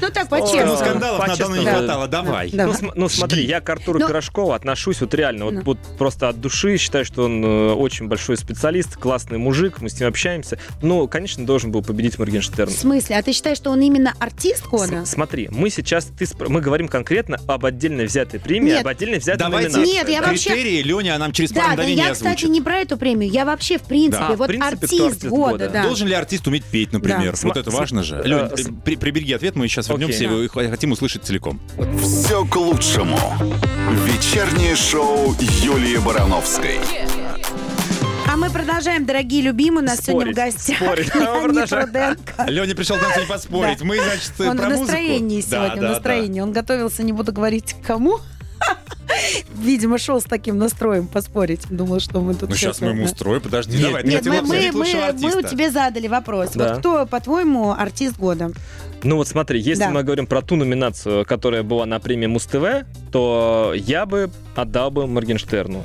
Ну 0.00 0.10
так, 0.10 0.28
Ну, 0.30 0.38
по-честному. 0.38 0.76
скандалов 0.76 1.26
на 1.26 1.36
давно 1.36 1.56
не 1.56 1.66
хватало, 1.66 2.08
давай. 2.08 2.50
Да. 2.50 2.66
Ну, 2.66 2.74
ну, 2.94 3.08
смотри, 3.08 3.44
я 3.44 3.60
к 3.60 3.68
Артуру 3.68 3.98
Ну- 3.98 4.08
Пирожкову 4.08 4.52
отношусь 4.52 5.00
вот 5.00 5.14
реально, 5.14 5.46
вот, 5.46 5.54
Ну. 5.54 5.96
просто 5.98 6.28
от 6.28 6.40
души, 6.40 6.76
считаю, 6.76 7.04
что 7.04 7.24
он 7.24 7.44
э, 7.44 7.72
очень 7.72 8.08
большой 8.08 8.36
специалист, 8.36 8.96
классный 8.96 9.38
мужик, 9.38 9.80
мы 9.80 9.88
с 9.88 9.98
ним 9.98 10.08
общаемся. 10.08 10.58
Ну, 10.82 11.08
конечно, 11.08 11.44
должен 11.46 11.70
был 11.72 11.82
победить 11.82 12.18
Моргенштерн. 12.18 12.70
В 12.70 12.72
смысле? 12.72 13.18
А 13.18 13.22
ты 13.22 13.32
считаешь, 13.32 13.56
что 13.56 13.70
он 13.70 13.80
именно 13.80 14.14
артист 14.18 14.66
года? 14.66 15.04
Смотри, 15.06 15.48
мы 15.50 15.70
сейчас, 15.70 16.04
ты 16.06 16.26
мы 16.48 16.60
говорим 16.60 16.88
конкретно 16.88 17.38
об 17.46 17.64
отдельно 17.66 18.04
взятой 18.04 18.40
премии, 18.40 18.72
об 18.72 18.86
отдельно 18.86 19.18
взятой 19.18 19.48
номинации. 19.48 19.84
Нет, 19.84 20.08
я 20.08 20.22
вообще- 20.22 20.50
Критерии 20.50 20.82
Леня 20.82 21.18
нам 21.18 21.32
через 21.32 21.52
пару 21.52 21.68
мгновений 21.68 22.02
я, 22.02 22.12
кстати, 22.12 22.46
не 22.46 22.60
про 22.60 22.78
эту 22.78 22.96
премию. 22.96 23.30
Я 23.30 23.44
вообще, 23.44 23.78
в 23.78 23.82
принципе, 23.82 24.34
в 24.34 24.36
вот 24.36 24.50
артист, 24.50 25.24
года, 25.24 25.52
года? 25.52 25.68
да. 25.68 25.82
Должен 25.84 26.08
ли 26.08 26.14
артист 26.14 26.46
уметь 26.46 26.64
петь, 26.64 26.92
например? 26.92 27.34
Вот 27.42 27.56
это 27.56 27.70
важно 27.72 28.02
же. 28.02 28.16
э, 28.24 28.26
Лень, 28.26 28.38
с- 28.56 28.70
при- 28.84 28.96
прибереги 28.96 29.32
ответ, 29.32 29.56
мы 29.56 29.68
сейчас 29.68 29.88
вернемся 29.88 30.24
и 30.24 30.48
хотим 30.68 30.92
услышать 30.92 31.24
целиком. 31.24 31.60
Все 32.00 32.44
к 32.44 32.56
лучшему. 32.56 33.18
Вечернее 34.06 34.76
шоу 34.76 35.34
Юлии 35.40 35.98
Барановской. 35.98 36.78
А 38.30 38.36
мы 38.36 38.48
продолжаем, 38.50 39.04
дорогие 39.04 39.42
любимые. 39.42 39.82
У 39.82 39.86
нас 39.86 40.00
сегодня 40.00 40.32
в 40.32 40.34
Спорить, 40.34 40.54
гостях 40.56 40.76
спорить. 40.78 41.14
Леонид. 41.14 41.70
Руденко. 41.72 42.44
Леня 42.46 42.74
пришел 42.74 42.96
к 42.96 43.02
нам 43.02 43.10
сегодня 43.12 43.28
поспорить. 43.34 43.82
Мы, 43.82 43.96
значит, 43.96 44.32
Он 44.40 44.56
про 44.56 44.66
в 44.66 44.68
музыку. 44.70 44.80
настроении 44.86 45.42
Да, 45.42 45.46
сегодня, 45.66 45.82
да, 45.82 45.88
в 45.88 45.90
настроении. 45.90 46.40
Он 46.40 46.52
готовился, 46.52 47.02
не 47.02 47.12
буду 47.12 47.32
говорить 47.32 47.76
кому. 47.86 48.20
Видимо, 49.54 49.98
шел 49.98 50.20
с 50.20 50.24
таким 50.24 50.58
настроем 50.58 51.06
поспорить. 51.06 51.62
Думал, 51.70 52.00
что 52.00 52.20
мы 52.20 52.34
тут... 52.34 52.50
Ну, 52.50 52.54
сейчас 52.56 52.80
мы 52.80 52.88
ему 52.88 53.04
устроим. 53.04 53.40
Подожди, 53.40 53.76
Нет, 53.78 53.86
давай. 53.86 54.04
Нет, 54.04 54.24
хотел 54.24 54.32
мы, 54.32 54.70
мы, 54.72 54.72
мы, 54.72 55.34
мы 55.36 55.42
тебе 55.42 55.70
задали 55.70 56.08
вопрос. 56.08 56.50
Да. 56.54 56.70
Вот 56.70 56.78
кто, 56.78 57.06
по-твоему, 57.06 57.72
артист 57.72 58.18
года? 58.18 58.50
Ну 59.02 59.16
вот 59.16 59.28
смотри, 59.28 59.60
если 59.60 59.84
Да. 59.84 59.90
мы 59.90 60.04
говорим 60.04 60.26
про 60.26 60.42
ту 60.42 60.56
номинацию, 60.56 61.24
которая 61.24 61.62
была 61.62 61.86
на 61.86 61.98
премии 61.98 62.26
Муз-ТВ, 62.26 62.86
то 63.10 63.72
я 63.74 64.06
бы 64.06 64.30
отдал 64.54 64.90
бы 64.90 65.06
Моргенштерну. 65.06 65.82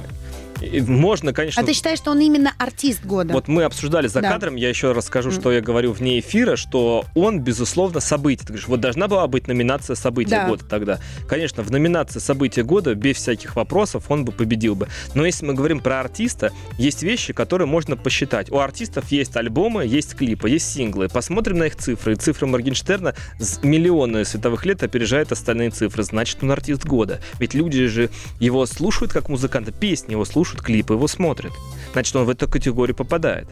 И 0.62 0.82
можно, 0.82 1.34
конечно... 1.34 1.62
А 1.62 1.66
ты 1.66 1.74
считаешь, 1.74 2.00
что 2.00 2.12
он 2.12 2.20
именно 2.20 2.54
артист 2.58 3.06
года? 3.06 3.34
Вот 3.34 3.48
мы 3.48 3.64
обсуждали 3.64 4.08
за 4.08 4.22
Да. 4.22 4.32
кадром, 4.32 4.56
я 4.56 4.70
еще 4.70 4.92
расскажу, 4.92 5.32
что 5.32 5.52
я 5.52 5.62
говорю 5.62 5.92
вне 5.92 6.20
эфира, 6.20 6.56
что 6.56 7.06
он, 7.16 7.40
безусловно, 7.42 8.00
событие. 8.00 8.42
Ты 8.42 8.48
говоришь, 8.48 8.68
вот 8.68 8.80
должна 8.80 9.08
была 9.08 9.28
быть 9.28 9.48
номинация 9.48 9.96
события 9.96 10.32
Да. 10.32 10.48
года 10.48 10.66
тогда. 10.66 11.00
Конечно, 11.28 11.64
в 11.64 11.72
номинации 11.72 12.20
события 12.20 12.64
года, 12.64 12.96
без 12.96 13.18
всяких 13.18 13.56
вопросов, 13.56 14.06
он 14.10 14.26
бы 14.26 14.32
победил 14.32 14.76
бы. 14.76 14.88
Но 15.14 15.26
если 15.26 15.46
мы 15.46 15.54
говорим 15.54 15.80
про 15.80 16.00
артиста, 16.00 16.52
есть 16.78 17.04
вещи, 17.04 17.34
которые 17.34 17.68
можно 17.68 17.96
посчитать. 17.96 18.52
У 18.52 18.58
артистов 18.58 19.12
есть 19.12 19.36
альбомы, 19.36 19.86
есть 19.86 20.16
клипы, 20.16 20.50
есть 20.50 20.72
синглы. 20.74 21.10
Посмотрим 21.10 21.58
на 21.60 21.66
их 21.66 21.76
цифры. 21.76 22.14
И 22.14 22.16
цифры 22.16 22.48
Моргенштерна 22.48 23.16
с 23.40 23.64
миллионы 23.64 24.26
световых 24.26 24.66
лет 24.66 24.84
опережают 24.84 25.32
остальные 25.32 25.72
цифры. 25.72 26.04
Значит, 26.04 26.40
он 26.42 26.52
артист 26.52 26.86
года. 26.86 27.22
Ведь 27.40 27.54
люди 27.54 27.86
же 27.88 28.10
его 28.40 28.66
слушают 28.66 29.14
как 29.14 29.30
музыканта, 29.30 29.72
песни 29.72 30.12
его 30.14 30.26
слушают, 30.26 30.47
клипы 30.56 30.94
его 30.94 31.08
смотрят. 31.08 31.54
Значит, 31.94 32.16
он 32.16 32.26
в 32.26 32.30
эту 32.30 32.48
категорию 32.48 32.96
попадает. 32.96 33.48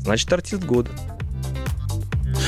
Значит, 0.00 0.32
артист 0.32 0.64
года. 0.64 0.90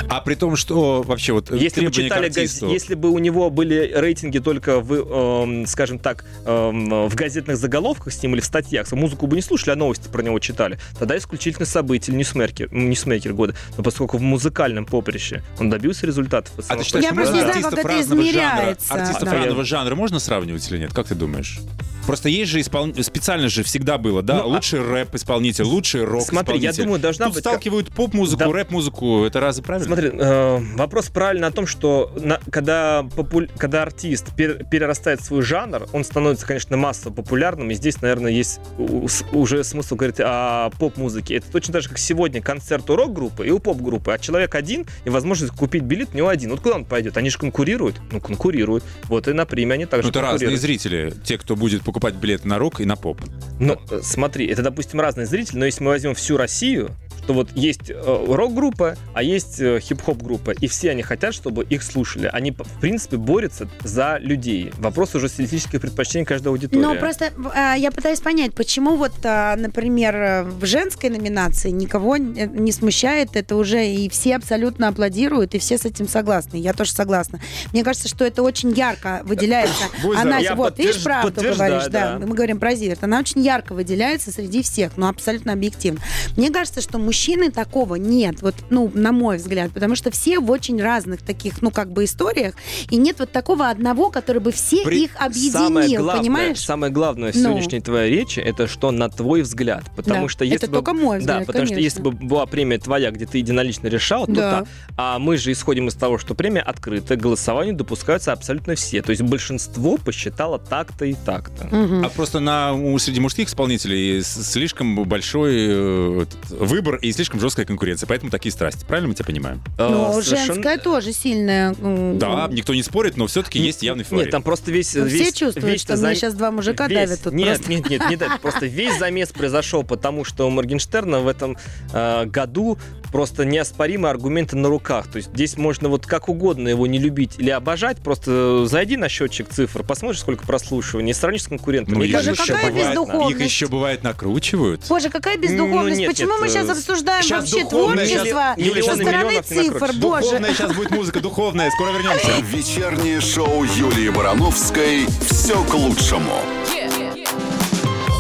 А 0.08 0.20
при 0.20 0.34
том, 0.34 0.56
что 0.56 1.02
вообще 1.02 1.32
вот 1.32 1.50
Если 1.50 1.86
бы, 1.86 1.92
читали, 1.92 2.28
газ- 2.28 2.62
если 2.62 2.94
бы 2.94 3.10
у 3.10 3.18
него 3.18 3.48
были 3.50 3.90
рейтинги 3.94 4.38
только 4.38 4.80
в, 4.80 4.92
эм, 4.92 5.66
скажем 5.66 5.98
так, 5.98 6.24
эм, 6.44 7.08
в 7.08 7.14
газетных 7.14 7.56
заголовках 7.56 8.12
с 8.12 8.22
ним 8.22 8.34
или 8.34 8.40
в 8.40 8.44
статьях, 8.44 8.90
музыку 8.92 9.26
бы 9.26 9.36
не 9.36 9.42
слушали, 9.42 9.70
а 9.70 9.76
новости 9.76 10.08
про 10.08 10.22
него 10.22 10.38
читали, 10.38 10.78
тогда 10.98 11.16
исключительно 11.16 11.64
событие, 11.66 12.14
ньюсмейкер, 12.16 12.72
ньюсмейкер 12.72 13.32
года. 13.32 13.54
Но 13.76 13.82
поскольку 13.82 14.18
в 14.18 14.22
музыкальном 14.22 14.84
поприще 14.84 15.42
он 15.58 15.70
добился 15.70 16.06
результатов. 16.06 16.52
А 16.68 16.76
ты 16.76 16.84
считаешь, 16.84 17.04
Я 17.04 17.10
что 17.10 17.14
просто 17.16 17.34
не 17.34 17.40
знаю, 17.40 17.50
артистов 17.54 17.70
как 17.74 17.84
это 17.86 17.88
разного 17.96 18.22
жанра, 18.22 18.32
измеряется. 18.42 18.94
артистов 18.94 19.24
Да. 19.28 19.36
разного 19.38 19.64
жанра 19.64 19.94
можно 19.94 20.18
сравнивать 20.18 20.70
или 20.70 20.78
нет? 20.78 20.92
Как 20.92 21.06
ты 21.08 21.14
думаешь? 21.14 21.58
Просто 22.06 22.28
есть 22.28 22.50
же 22.50 22.60
испол... 22.60 22.92
специально 23.00 23.48
же 23.48 23.62
всегда 23.62 23.96
было, 23.96 24.22
да, 24.22 24.38
Ну, 24.38 24.42
а- 24.42 24.46
лучший 24.46 24.80
рэп-исполнитель, 24.80 25.62
лучший 25.62 26.00
Смотри, 26.00 26.58
я 26.58 26.70
рок-исполнитель. 26.70 26.82
думаю, 26.82 27.00
должна 27.00 27.26
Тут 27.26 27.34
быть... 27.34 27.42
сталкивают 27.44 27.88
поп-музыку, 27.94 28.38
Да. 28.40 28.50
рэп-музыку, 28.52 29.22
это 29.24 29.38
разве 29.38 29.62
правильно? 29.62 29.91
Смотри, 29.94 30.10
э, 30.18 30.58
вопрос 30.76 31.08
правильно 31.10 31.48
о 31.48 31.50
том, 31.50 31.66
что 31.66 32.12
на- 32.16 32.40
когда, 32.50 33.02
попу- 33.14 33.48
когда 33.58 33.82
артист 33.82 34.28
пер- 34.36 34.66
перерастает 34.68 35.20
свой 35.22 35.42
жанр, 35.42 35.86
он 35.92 36.04
становится, 36.04 36.46
конечно, 36.46 36.76
массово 36.78 37.12
популярным, 37.12 37.70
и 37.70 37.74
здесь, 37.74 38.00
наверное, 38.00 38.30
есть 38.32 38.60
у- 38.78 39.06
с- 39.06 39.22
уже 39.32 39.62
смысл 39.64 39.96
говорить 39.96 40.16
о 40.20 40.70
поп-музыке. 40.78 41.36
Это 41.36 41.50
точно 41.52 41.74
так 41.74 41.82
же, 41.82 41.88
как 41.90 41.98
сегодня 41.98 42.40
концерт 42.40 42.88
у 42.88 42.96
рок-группы 42.96 43.46
и 43.46 43.50
у 43.50 43.58
поп-группы, 43.58 44.12
а 44.12 44.18
человек 44.18 44.54
один, 44.54 44.86
и 45.04 45.10
возможность 45.10 45.52
купить 45.52 45.82
билет 45.82 46.10
у 46.14 46.16
него 46.16 46.28
один. 46.28 46.50
Вот 46.50 46.60
куда 46.60 46.76
он 46.76 46.84
пойдет? 46.86 47.16
Они 47.18 47.28
же 47.28 47.38
конкурируют? 47.38 48.00
Ну, 48.10 48.20
конкурируют. 48.20 48.84
Вот 49.04 49.28
и 49.28 49.32
на 49.34 49.44
премии 49.44 49.74
они 49.74 49.86
также 49.86 50.06
Ну, 50.06 50.10
это 50.10 50.22
разные 50.22 50.56
зрители, 50.56 51.12
те, 51.22 51.36
кто 51.36 51.54
будет 51.54 51.82
покупать 51.82 52.14
билет 52.14 52.44
на 52.44 52.58
рок 52.58 52.80
и 52.80 52.84
на 52.86 52.96
поп. 52.96 53.20
Ну, 53.60 53.78
э, 53.90 54.00
смотри, 54.02 54.46
это, 54.46 54.62
допустим, 54.62 55.00
разные 55.00 55.26
зрители, 55.26 55.58
но 55.58 55.66
если 55.66 55.84
мы 55.84 55.90
возьмем 55.90 56.14
всю 56.14 56.36
Россию, 56.36 56.90
что 57.22 57.34
вот 57.34 57.48
есть 57.54 57.90
э, 57.90 58.24
рок-группа, 58.28 58.96
а 59.14 59.22
есть 59.22 59.60
э, 59.60 59.78
хип-хоп-группа, 59.80 60.50
и 60.50 60.66
все 60.66 60.90
они 60.90 61.02
хотят, 61.02 61.34
чтобы 61.34 61.64
их 61.64 61.82
слушали. 61.82 62.28
Они, 62.32 62.50
в 62.50 62.80
принципе, 62.80 63.16
борются 63.16 63.68
за 63.84 64.18
людей. 64.18 64.72
Вопрос 64.78 65.14
уже 65.14 65.28
стилистических 65.28 65.80
предпочтений 65.80 66.26
каждой 66.26 66.48
аудитории. 66.48 66.82
Ну, 66.82 66.96
просто 66.96 67.26
э, 67.26 67.74
я 67.78 67.92
пытаюсь 67.92 68.20
понять, 68.20 68.54
почему 68.54 68.96
вот, 68.96 69.12
э, 69.22 69.54
например, 69.56 70.16
э, 70.16 70.42
в 70.42 70.64
женской 70.66 71.10
номинации 71.10 71.70
никого 71.70 72.16
не 72.16 72.72
смущает 72.72 73.36
это 73.36 73.56
уже, 73.56 73.86
и 73.86 74.08
все 74.08 74.36
абсолютно 74.36 74.88
аплодируют, 74.88 75.54
и 75.54 75.58
все 75.58 75.78
с 75.78 75.84
этим 75.84 76.08
согласны. 76.08 76.56
Я 76.56 76.72
тоже 76.72 76.90
согласна. 76.90 77.40
Мне 77.72 77.84
кажется, 77.84 78.08
что 78.08 78.24
это 78.24 78.42
очень 78.42 78.70
ярко 78.72 79.22
выделяется. 79.24 79.84
Она, 80.16 80.40
вот, 80.54 80.78
видишь, 80.78 81.02
правду 81.02 81.40
говоришь, 81.40 81.84
да. 81.84 82.18
да. 82.18 82.26
Мы 82.26 82.34
говорим 82.34 82.58
про 82.58 82.74
Зиверт. 82.74 83.04
Она 83.04 83.20
очень 83.20 83.42
ярко 83.42 83.74
выделяется 83.74 84.32
среди 84.32 84.62
всех, 84.62 84.96
но 84.96 85.08
абсолютно 85.08 85.52
объективно. 85.52 86.00
Мне 86.36 86.50
кажется, 86.50 86.80
что 86.80 86.98
мужчины 87.12 87.50
такого 87.50 87.96
нет, 87.96 88.40
вот, 88.40 88.54
ну, 88.70 88.90
на 88.94 89.12
мой 89.12 89.36
взгляд, 89.36 89.70
потому 89.72 89.96
что 89.96 90.10
все 90.10 90.38
в 90.40 90.50
очень 90.50 90.80
разных 90.82 91.20
таких, 91.20 91.60
ну, 91.60 91.70
как 91.70 91.92
бы 91.92 92.04
историях, 92.04 92.54
и 92.88 92.96
нет 92.96 93.16
вот 93.18 93.30
такого 93.30 93.68
одного, 93.68 94.08
который 94.08 94.40
бы 94.40 94.50
все 94.50 94.82
При- 94.82 95.04
их 95.04 95.10
объединил, 95.20 95.52
самое 95.52 95.98
главное, 95.98 96.22
понимаешь? 96.22 96.58
Самое 96.58 96.90
главное 96.90 97.32
в 97.32 97.34
Ну. 97.36 97.42
сегодняшней 97.42 97.80
твоей 97.80 98.10
речи 98.16 98.40
это 98.40 98.66
что 98.66 98.90
на 98.92 99.10
твой 99.10 99.42
взгляд, 99.42 99.84
потому 99.94 100.22
Да, 100.22 100.28
что 100.30 100.44
если 100.46 100.56
это 100.64 100.68
бы 100.68 100.76
только 100.78 100.94
мой 100.94 101.18
взгляд, 101.18 101.40
да, 101.40 101.44
потому 101.44 101.66
что 101.66 101.74
конечно. 101.74 101.84
если 101.84 102.00
бы 102.02 102.12
была 102.12 102.46
премия 102.46 102.78
твоя, 102.78 103.10
где 103.10 103.26
ты 103.26 103.36
единолично 103.38 103.88
решал, 103.88 104.26
то 104.26 104.32
Да. 104.32 104.64
А 104.96 105.18
мы 105.18 105.36
же 105.36 105.52
исходим 105.52 105.88
из 105.88 105.94
того, 105.94 106.16
что 106.16 106.34
премия 106.34 106.62
открыта, 106.62 107.16
к 107.16 107.20
голосованию 107.20 107.74
допускаются 107.76 108.32
абсолютно 108.32 108.74
все. 108.74 109.02
То 109.02 109.10
есть 109.10 109.20
большинство 109.20 109.98
посчитало 109.98 110.58
так-то 110.58 111.04
и 111.04 111.12
так-то. 111.12 111.66
Мгм. 111.76 112.04
А 112.06 112.08
просто 112.08 112.40
на, 112.40 112.72
среди 112.98 113.20
мужских 113.20 113.48
исполнителей 113.48 114.22
слишком 114.22 114.94
большой 115.04 115.52
э, 115.68 116.24
выбор 116.50 116.96
и 117.02 117.12
слишком 117.12 117.40
жесткая 117.40 117.66
конкуренция, 117.66 118.06
поэтому 118.06 118.30
такие 118.30 118.52
страсти. 118.52 118.84
Правильно 118.84 119.08
мы 119.08 119.14
тебя 119.14 119.24
понимаем? 119.26 119.60
Ну, 119.78 120.10
Э, 120.10 120.22
совершенно- 120.22 120.54
женская 120.54 120.78
тоже 120.78 121.12
сильная. 121.12 121.74
м, 121.80 122.18
Да, 122.18 122.48
никто 122.50 122.74
не 122.74 122.82
спорит, 122.82 123.16
но 123.16 123.26
все-таки 123.26 123.58
есть 123.58 123.82
явный 123.82 124.04
фаворит. 124.04 124.26
Нет, 124.26 124.30
там 124.32 124.42
просто 124.42 124.70
весь... 124.70 124.94
Ну, 124.94 125.04
весь 125.04 125.28
все 125.32 125.46
чувствуют, 125.46 125.66
весь 125.72 125.80
что 125.82 125.96
зам- 125.96 126.14
сейчас 126.14 126.34
два 126.34 126.50
мужика 126.50 126.86
весь- 126.86 126.96
давят 126.98 127.22
тут 127.24 127.32
нет, 127.34 127.48
просто. 127.56 127.70
Нет, 127.70 127.90
нет, 127.90 128.10
не 128.10 128.16
давят. 128.16 128.40
Просто 128.40 128.66
весь 128.66 128.98
замес 128.98 129.28
произошел, 129.30 129.82
потому 129.82 130.24
что 130.24 130.46
у 130.46 130.50
Моргенштерна 130.50 131.20
в 131.20 131.28
этом 131.28 131.56
э, 131.92 132.24
году 132.26 132.78
просто 133.10 133.44
неоспоримые 133.44 134.10
аргументы 134.10 134.56
на 134.56 134.68
руках. 134.68 135.06
То 135.08 135.16
есть 135.18 135.30
здесь 135.34 135.56
можно 135.58 135.88
вот 135.88 136.06
как 136.06 136.28
угодно 136.28 136.68
его 136.68 136.86
не 136.86 136.98
любить 136.98 137.32
или 137.38 137.50
обожать. 137.50 137.98
Просто 137.98 138.64
зайди 138.66 138.96
на 138.96 139.08
счетчик 139.08 139.48
цифр, 139.50 139.82
посмотришь, 139.82 140.20
сколько 140.20 140.46
прослушиваний, 140.46 141.12
сравнишь 141.12 141.42
с 141.42 141.48
конкурентом. 141.48 141.94
Ну, 141.98 142.04
их 142.04 142.14
еще 142.18 142.54
бывает-. 142.54 143.30
Их 143.32 143.40
еще 143.40 143.66
бывает 143.66 144.02
накручивают. 144.02 144.82
Боже, 144.88 145.10
какая 145.10 145.36
бездуховность. 145.36 145.96
Ну, 145.96 146.00
нет, 146.02 146.10
Почему 146.10 146.32
нет, 146.32 146.40
мы 146.40 146.48
сейчас 146.48 146.66
э, 146.66 146.70
обсуждаем 146.92 147.22
щас 147.22 147.40
вообще 147.40 147.64
духовная, 147.64 148.06
творчество 148.06 148.54
щас- 148.56 148.84
со 148.84 148.94
стороны 148.96 149.42
цифр? 149.42 149.90
Боже. 149.94 150.22
Духовная 150.26 150.54
сейчас 150.54 150.72
будет 150.72 150.90
музыка, 150.90 151.20
духовная. 151.20 151.70
Скоро 151.70 151.90
вернемся. 151.90 152.30
Вечернее 152.42 153.20
шоу 153.20 153.64
Юлии 153.64 154.08
Барановской 154.10 155.06
«Все 155.30 155.62
к 155.64 155.74
лучшему». 155.74 156.32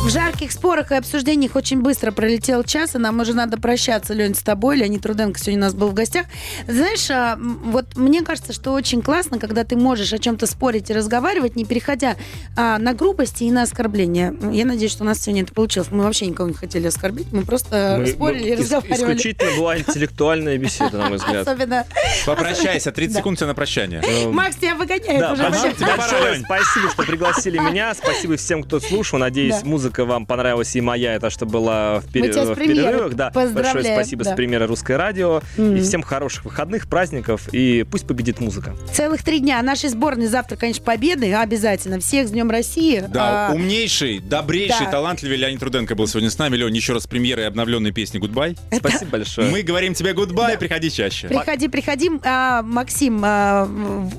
В 0.04 0.10
жарких 0.10 0.50
спорах 0.50 0.90
и 0.90 0.96
обсуждениях 0.96 1.54
очень 1.54 1.80
быстро 1.80 2.10
пролетел 2.10 2.64
час, 2.64 2.96
и 2.96 2.98
нам 2.98 3.20
уже 3.20 3.34
надо 3.34 3.56
прощаться, 3.56 4.12
Лень, 4.14 4.34
с 4.34 4.42
тобой. 4.42 4.76
Леонид 4.76 5.06
Руденко 5.06 5.38
сегодня 5.38 5.60
у 5.60 5.62
нас 5.66 5.74
был 5.74 5.88
в 5.88 5.94
гостях. 5.94 6.26
Знаешь, 6.66 7.08
а, 7.08 7.38
вот 7.38 7.96
мне 7.96 8.22
кажется, 8.22 8.52
что 8.52 8.72
очень 8.72 9.00
классно, 9.00 9.38
когда 9.38 9.62
ты 9.62 9.76
можешь 9.76 10.12
о 10.12 10.18
чем-то 10.18 10.46
спорить 10.48 10.90
и 10.90 10.92
разговаривать, 10.92 11.54
не 11.54 11.64
переходя 11.64 12.16
а, 12.56 12.78
на 12.78 12.94
грубости 12.94 13.44
и 13.44 13.50
на 13.52 13.62
оскорбления. 13.62 14.34
Я 14.50 14.64
надеюсь, 14.66 14.90
что 14.90 15.04
у 15.04 15.06
нас 15.06 15.20
сегодня 15.20 15.44
это 15.44 15.54
получилось. 15.54 15.88
Мы 15.92 16.02
вообще 16.02 16.26
никого 16.26 16.48
не 16.48 16.54
хотели 16.54 16.88
оскорбить, 16.88 17.32
мы 17.32 17.44
просто 17.44 17.98
мы- 18.00 18.06
спорили 18.08 18.48
и 18.48 18.50
мы- 18.50 18.56
ис- 18.56 18.60
разговаривали. 18.62 19.12
Исключительно 19.16 19.56
была 19.56 19.78
интеллектуальная 19.78 20.58
беседа, 20.58 20.98
на 20.98 21.08
мой 21.10 21.18
взгляд. 21.18 21.46
Особенно. 21.46 21.86
Попрощайся, 22.26 22.90
30 22.90 23.16
секунд 23.18 23.38
тебе 23.38 23.46
на 23.46 23.54
прощание. 23.54 24.02
Эм, 24.04 24.32
Макс 24.34 24.56
тебя 24.56 24.74
выгоняет 24.74 25.20
Да, 25.20 25.32
уже. 25.32 25.44
большое, 25.44 26.42
спасибо, 26.44 26.90
что 26.90 27.02
пригласили 27.04 27.58
меня. 27.58 27.94
Спасибо 27.94 28.36
всем, 28.36 28.64
кто 28.64 28.80
слушал. 28.80 29.20
Надеюсь, 29.20 29.60
Да. 29.60 29.64
музыка 29.66 29.91
музыка 29.92 30.04
вам 30.06 30.24
понравилась 30.26 30.74
и 30.74 30.80
моя, 30.80 31.14
это 31.14 31.28
что 31.28 31.44
была 31.44 32.00
в, 32.00 32.10
пере- 32.10 32.28
Мы 32.28 32.32
тебя 32.32 32.46
с 32.46 32.48
в 32.48 32.54
перерывах. 32.54 33.14
Да, 33.14 33.30
большое 33.30 33.84
спасибо 33.84 34.24
да. 34.24 34.32
с 34.32 34.36
премьеры 34.36 34.66
«Русское 34.66 34.96
радио». 34.96 35.42
Мгм. 35.58 35.76
И 35.76 35.80
всем 35.82 36.02
хороших 36.02 36.44
выходных, 36.46 36.88
праздников, 36.88 37.48
и 37.52 37.84
пусть 37.90 38.06
победит 38.06 38.40
музыка. 38.40 38.74
Целых 38.92 39.22
три 39.22 39.40
дня. 39.40 39.60
Нашей 39.62 39.90
сборной 39.90 40.26
завтра, 40.28 40.56
конечно, 40.56 40.82
победы. 40.82 41.34
Обязательно. 41.34 42.00
Всех 42.00 42.28
с 42.28 42.30
Днем 42.30 42.50
России. 42.50 43.04
Да, 43.08 43.48
А, 43.48 43.52
умнейший, 43.52 44.20
добрейший, 44.20 44.86
да. 44.86 44.92
талантливый 44.92 45.36
Леонид 45.36 45.62
Руденко 45.62 45.94
был 45.94 46.06
сегодня 46.06 46.30
с 46.30 46.38
нами. 46.38 46.56
Лень, 46.56 46.74
еще 46.74 46.94
раз 46.94 47.02
с 47.02 47.06
премьерой 47.06 47.46
обновленной 47.46 47.92
песни 47.92 48.16
«Goodbye». 48.18 48.56
Спасибо 48.74 49.10
большое. 49.12 49.50
Мы 49.50 49.62
говорим 49.62 49.92
тебе 49.94 50.14
«Goodbye», 50.14 50.56
приходи 50.56 50.90
чаще. 50.90 51.28
Приходи, 51.28 51.68
приходи. 51.68 52.10
А, 52.24 52.62
Максим, 52.62 53.20
а, 53.24 53.68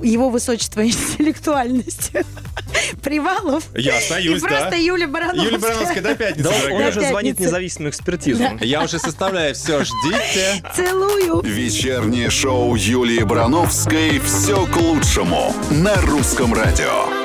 его 0.04 0.30
высочество 0.30 0.82
интеллектуальность 0.86 2.12
Привалов. 3.04 3.64
Я 3.76 3.96
И 3.96 3.98
остаюсь, 3.98 4.42
да. 4.42 4.48
просто 4.48 4.76
Юля 4.78 5.08
Барановская. 5.08 5.46
Юлия 5.46 5.58
Барановская, 5.64 6.01
до 6.03 6.16
пятницы, 6.16 6.43
Да, 6.43 6.55
он 6.55 6.61
дорогая. 6.61 6.89
уже 6.89 7.01
звонит 7.01 7.32
пятницы. 7.36 7.49
независимую 7.49 7.89
экспертизу. 7.91 8.43
Я 8.61 8.84
уже 8.84 8.99
составляю 8.99 9.55
все, 9.55 9.84
ждите. 9.84 10.64
Целую. 10.76 11.41
Вечернее 11.43 12.30
шоу 12.30 12.76
Юлии 12.76 13.24
Барановской 13.24 14.20
«Все 14.20 14.66
к 14.68 14.76
лучшему» 14.78 15.53
на 15.72 15.95
русском 16.01 16.53
радио. 16.53 17.23